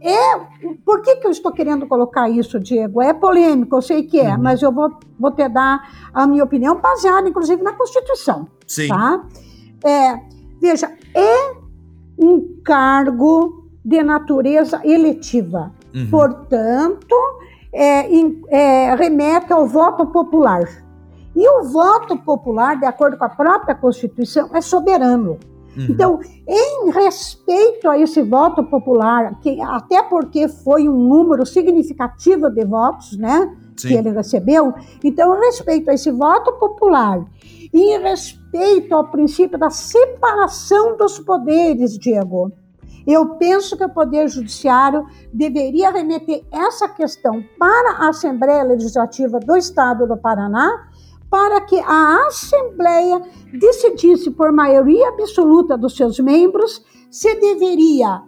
é, 0.00 0.38
por 0.84 1.02
que, 1.02 1.16
que 1.16 1.26
eu 1.26 1.30
estou 1.30 1.52
querendo 1.52 1.86
colocar 1.86 2.28
isso, 2.28 2.60
Diego? 2.60 3.02
É 3.02 3.12
polêmico, 3.12 3.76
eu 3.76 3.82
sei 3.82 4.04
que 4.04 4.20
é, 4.20 4.34
uhum. 4.34 4.42
mas 4.42 4.62
eu 4.62 4.72
vou, 4.72 4.90
vou 5.18 5.30
te 5.30 5.48
dar 5.48 6.10
a 6.14 6.26
minha 6.26 6.44
opinião 6.44 6.80
baseada, 6.80 7.28
inclusive, 7.28 7.62
na 7.62 7.72
Constituição. 7.72 8.46
Sim. 8.66 8.88
Tá? 8.88 9.24
É, 9.84 10.20
veja, 10.60 10.92
é 11.14 11.52
um 12.18 12.60
cargo 12.64 13.66
de 13.84 14.02
natureza 14.02 14.80
eletiva. 14.84 15.72
Uhum. 15.94 16.10
Portanto, 16.10 17.16
é, 17.72 18.08
é, 18.50 18.94
remete 18.94 19.52
ao 19.52 19.66
voto 19.66 20.06
popular. 20.06 20.62
E 21.34 21.48
o 21.48 21.62
voto 21.64 22.16
popular, 22.18 22.78
de 22.78 22.86
acordo 22.86 23.16
com 23.16 23.24
a 23.24 23.28
própria 23.28 23.74
Constituição, 23.74 24.50
é 24.52 24.60
soberano. 24.60 25.38
Uhum. 25.78 25.86
Então, 25.90 26.20
em 26.46 26.90
respeito 26.90 27.88
a 27.88 27.96
esse 27.96 28.20
voto 28.22 28.64
popular, 28.64 29.38
que 29.40 29.60
até 29.60 30.02
porque 30.02 30.48
foi 30.48 30.88
um 30.88 30.96
número 30.96 31.46
significativo 31.46 32.50
de 32.50 32.64
votos, 32.64 33.16
né, 33.16 33.56
Sim. 33.76 33.88
que 33.88 33.94
ele 33.94 34.10
recebeu, 34.10 34.74
então, 35.04 35.36
em 35.36 35.46
respeito 35.46 35.88
a 35.88 35.94
esse 35.94 36.10
voto 36.10 36.52
popular 36.54 37.24
e 37.72 37.94
em 37.94 38.02
respeito 38.02 38.92
ao 38.92 39.08
princípio 39.08 39.56
da 39.56 39.70
separação 39.70 40.96
dos 40.96 41.20
poderes, 41.20 41.96
Diego, 41.96 42.50
eu 43.06 43.36
penso 43.36 43.76
que 43.76 43.84
o 43.84 43.88
Poder 43.88 44.28
Judiciário 44.28 45.06
deveria 45.32 45.90
remeter 45.90 46.44
essa 46.52 46.88
questão 46.88 47.42
para 47.58 47.92
a 47.92 48.08
Assembleia 48.08 48.62
Legislativa 48.64 49.38
do 49.38 49.56
Estado 49.56 50.06
do 50.06 50.16
Paraná 50.16 50.88
para 51.30 51.60
que 51.60 51.78
a 51.78 52.26
Assembleia 52.26 53.22
decidisse 53.52 54.30
por 54.30 54.52
maioria 54.52 55.08
absoluta 55.08 55.76
dos 55.76 55.96
seus 55.96 56.18
membros 56.18 56.84
se 57.10 57.34
deveria 57.34 58.22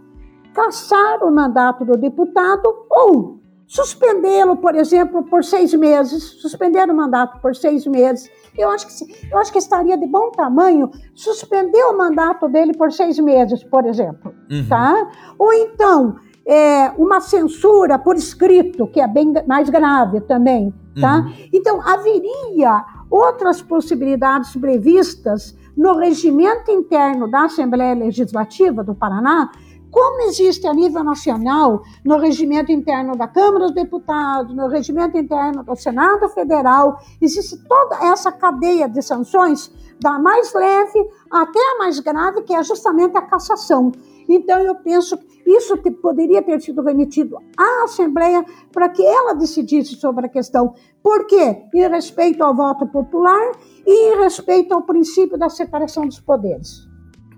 cassar 0.53 1.23
o 1.23 1.31
mandato 1.31 1.85
do 1.85 1.97
deputado 1.97 2.87
ou 2.91 3.41
suspendê-lo, 3.67 4.57
por 4.57 4.75
exemplo, 4.75 5.23
por 5.23 5.45
seis 5.45 5.73
meses, 5.75 6.41
suspender 6.43 6.91
o 6.91 6.95
mandato 6.95 7.41
por 7.41 7.55
seis 7.55 7.87
meses. 7.87 8.29
Eu 8.59 8.69
acho 8.69 8.89
que, 8.89 9.29
eu 9.31 9.39
acho 9.39 9.53
que 9.53 9.59
estaria 9.59 9.97
de 9.97 10.09
bom 10.09 10.33
tamanho 10.33 10.91
suspender 11.15 11.85
o 11.85 11.97
mandato 11.97 12.49
dele 12.49 12.75
por 12.75 12.91
seis 12.91 13.17
meses, 13.21 13.63
por 13.63 13.87
exemplo, 13.87 14.35
uhum. 14.51 14.67
tá? 14.69 15.09
Ou 15.39 15.53
então 15.53 16.17
é, 16.45 16.91
uma 16.99 17.21
censura 17.21 17.97
por 17.97 18.17
escrito, 18.17 18.89
que 18.89 19.01
é 19.01 19.07
bem 19.07 19.33
mais 19.47 19.71
grave 19.71 20.21
também, 20.23 20.75
tá? 20.99 21.19
Uhum. 21.19 21.49
Então, 21.53 21.81
haveria 21.81 22.85
outras 23.11 23.61
possibilidades 23.61 24.55
previstas 24.57 25.55
no 25.77 25.97
regimento 25.97 26.71
interno 26.71 27.31
da 27.31 27.45
Assembleia 27.45 27.95
Legislativa 27.95 28.83
do 28.85 28.95
Paraná, 28.95 29.51
como 29.91 30.23
existe 30.23 30.67
a 30.69 30.73
nível 30.73 31.03
nacional, 31.03 31.83
no 32.05 32.17
regimento 32.19 32.71
interno 32.71 33.17
da 33.17 33.27
Câmara 33.27 33.67
dos 33.67 33.75
Deputados, 33.75 34.55
no 34.55 34.69
regimento 34.69 35.19
interno 35.19 35.65
do 35.65 35.75
Senado 35.75 36.29
Federal, 36.29 37.01
existe 37.21 37.57
toda 37.65 37.97
essa 38.05 38.31
cadeia 38.31 38.89
de 38.89 39.03
sanções, 39.03 39.73
da 40.01 40.19
mais 40.19 40.55
leve 40.55 41.11
até 41.31 41.59
a 41.59 41.79
mais 41.79 41.99
grave, 41.99 42.43
que 42.43 42.55
é 42.55 42.63
justamente 42.63 43.17
a 43.17 43.23
cassação. 43.23 43.91
Então, 44.29 44.61
eu 44.61 44.77
penso 44.77 45.19
isso 45.47 45.77
poderia 46.03 46.43
ter 46.43 46.61
sido 46.61 46.83
remetido 46.83 47.37
à 47.57 47.85
Assembleia 47.85 48.45
para 48.73 48.89
que 48.89 49.03
ela 49.03 49.35
decidisse 49.35 49.97
sobre 49.97 50.27
a 50.27 50.29
questão. 50.29 50.75
Por 51.03 51.27
quê? 51.27 51.63
Em 51.75 51.89
respeito 51.89 52.43
ao 52.43 52.55
voto 52.55 52.87
popular 52.87 53.53
e 53.87 54.13
em 54.13 54.19
respeito 54.23 54.73
ao 54.75 54.83
princípio 54.83 55.39
da 55.39 55.49
separação 55.49 56.07
dos 56.07 56.21
poderes. 56.21 56.89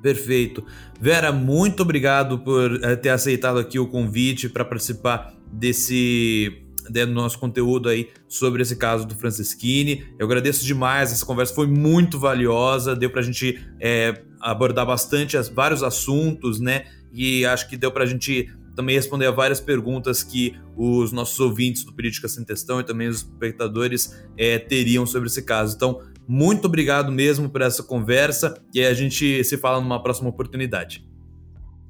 Perfeito. 0.02 0.64
Vera, 1.00 1.32
muito 1.32 1.82
obrigado 1.82 2.40
por 2.40 2.80
eh, 2.82 2.96
ter 2.96 3.10
aceitado 3.10 3.58
aqui 3.58 3.78
o 3.78 3.86
convite 3.88 4.48
para 4.48 4.64
participar 4.64 5.32
desse 5.52 6.58
do 6.90 7.06
nosso 7.06 7.38
conteúdo 7.38 7.88
aí 7.88 8.10
sobre 8.26 8.62
esse 8.62 8.76
caso 8.76 9.06
do 9.06 9.14
Francisquini. 9.14 10.04
Eu 10.18 10.26
agradeço 10.26 10.64
demais, 10.64 11.12
essa 11.12 11.24
conversa 11.24 11.54
foi 11.54 11.66
muito 11.66 12.18
valiosa, 12.18 12.96
deu 12.96 13.08
para 13.08 13.20
a 13.20 13.24
gente 13.24 13.64
é, 13.80 14.22
abordar 14.40 14.84
bastante 14.84 15.36
as, 15.36 15.48
vários 15.48 15.82
assuntos, 15.82 16.58
né? 16.58 16.84
E 17.12 17.44
acho 17.44 17.68
que 17.68 17.76
deu 17.76 17.92
para 17.92 18.04
a 18.04 18.06
gente 18.06 18.48
também 18.74 18.96
responder 18.96 19.26
a 19.26 19.30
várias 19.30 19.60
perguntas 19.60 20.22
que 20.22 20.56
os 20.76 21.12
nossos 21.12 21.38
ouvintes 21.38 21.84
do 21.84 21.92
Política 21.92 22.28
Sem 22.28 22.44
Testão 22.44 22.80
e 22.80 22.84
também 22.84 23.08
os 23.08 23.18
espectadores 23.18 24.24
é, 24.36 24.58
teriam 24.58 25.04
sobre 25.04 25.28
esse 25.28 25.42
caso. 25.42 25.76
Então, 25.76 26.00
muito 26.26 26.66
obrigado 26.66 27.12
mesmo 27.12 27.48
por 27.48 27.60
essa 27.60 27.82
conversa 27.82 28.54
e 28.72 28.84
a 28.84 28.94
gente 28.94 29.44
se 29.44 29.56
fala 29.58 29.80
numa 29.80 30.02
próxima 30.02 30.30
oportunidade. 30.30 31.06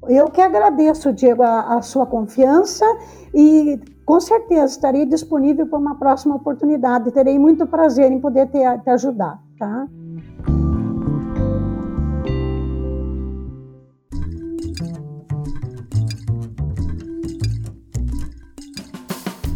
Eu 0.09 0.29
que 0.29 0.41
agradeço, 0.41 1.13
Diego, 1.13 1.43
a, 1.43 1.77
a 1.77 1.81
sua 1.81 2.05
confiança 2.05 2.85
e 3.33 3.79
com 4.05 4.19
certeza 4.19 4.65
estarei 4.65 5.05
disponível 5.05 5.65
para 5.65 5.79
uma 5.79 5.95
próxima 5.95 6.35
oportunidade. 6.35 7.11
Terei 7.11 7.39
muito 7.39 7.65
prazer 7.65 8.11
em 8.11 8.19
poder 8.19 8.47
te, 8.47 8.59
te 8.83 8.89
ajudar, 8.89 9.39
tá? 9.57 9.87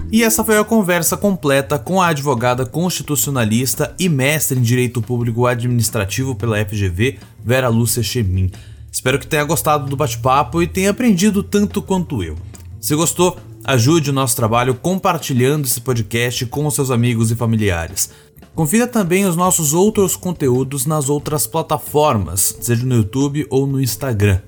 E 0.10 0.24
essa 0.24 0.44
foi 0.44 0.58
a 0.58 0.64
conversa 0.64 1.18
completa 1.18 1.78
com 1.78 2.02
a 2.02 2.08
advogada 2.08 2.66
constitucionalista 2.66 3.94
e 4.00 4.08
mestre 4.08 4.58
em 4.58 4.62
Direito 4.62 5.02
Público 5.02 5.46
Administrativo 5.46 6.34
pela 6.34 6.64
FGV, 6.64 7.20
Vera 7.44 7.68
Lúcia 7.68 8.02
Chemin. 8.02 8.50
Espero 8.90 9.20
que 9.20 9.28
tenha 9.28 9.44
gostado 9.44 9.90
do 9.90 9.98
bate-papo 9.98 10.62
e 10.62 10.68
tenha 10.68 10.92
aprendido 10.92 11.44
tanto 11.44 11.82
quanto 11.82 12.24
eu. 12.24 12.38
Se 12.80 12.96
gostou, 12.96 13.38
ajude 13.66 14.10
o 14.10 14.14
nosso 14.14 14.36
trabalho 14.36 14.76
compartilhando 14.76 15.66
esse 15.66 15.82
podcast 15.82 16.46
com 16.46 16.72
seus 16.72 16.90
amigos 16.90 17.30
e 17.30 17.36
familiares. 17.36 18.12
Confira 18.56 18.88
também 18.88 19.26
os 19.26 19.36
nossos 19.36 19.74
outros 19.74 20.16
conteúdos 20.16 20.86
nas 20.86 21.10
outras 21.10 21.46
plataformas, 21.46 22.58
seja 22.62 22.86
no 22.86 22.96
YouTube 22.96 23.46
ou 23.50 23.68
no 23.68 23.82
Instagram. 23.82 24.40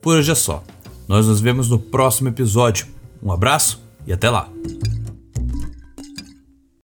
Por 0.00 0.16
hoje 0.16 0.32
é 0.32 0.34
só. 0.34 0.64
Nós 1.06 1.26
nos 1.26 1.42
vemos 1.42 1.68
no 1.68 1.78
próximo 1.78 2.30
episódio. 2.30 2.86
Um 3.22 3.30
abraço 3.30 3.83
e 4.06 4.12
até 4.12 4.30
lá! 4.30 4.48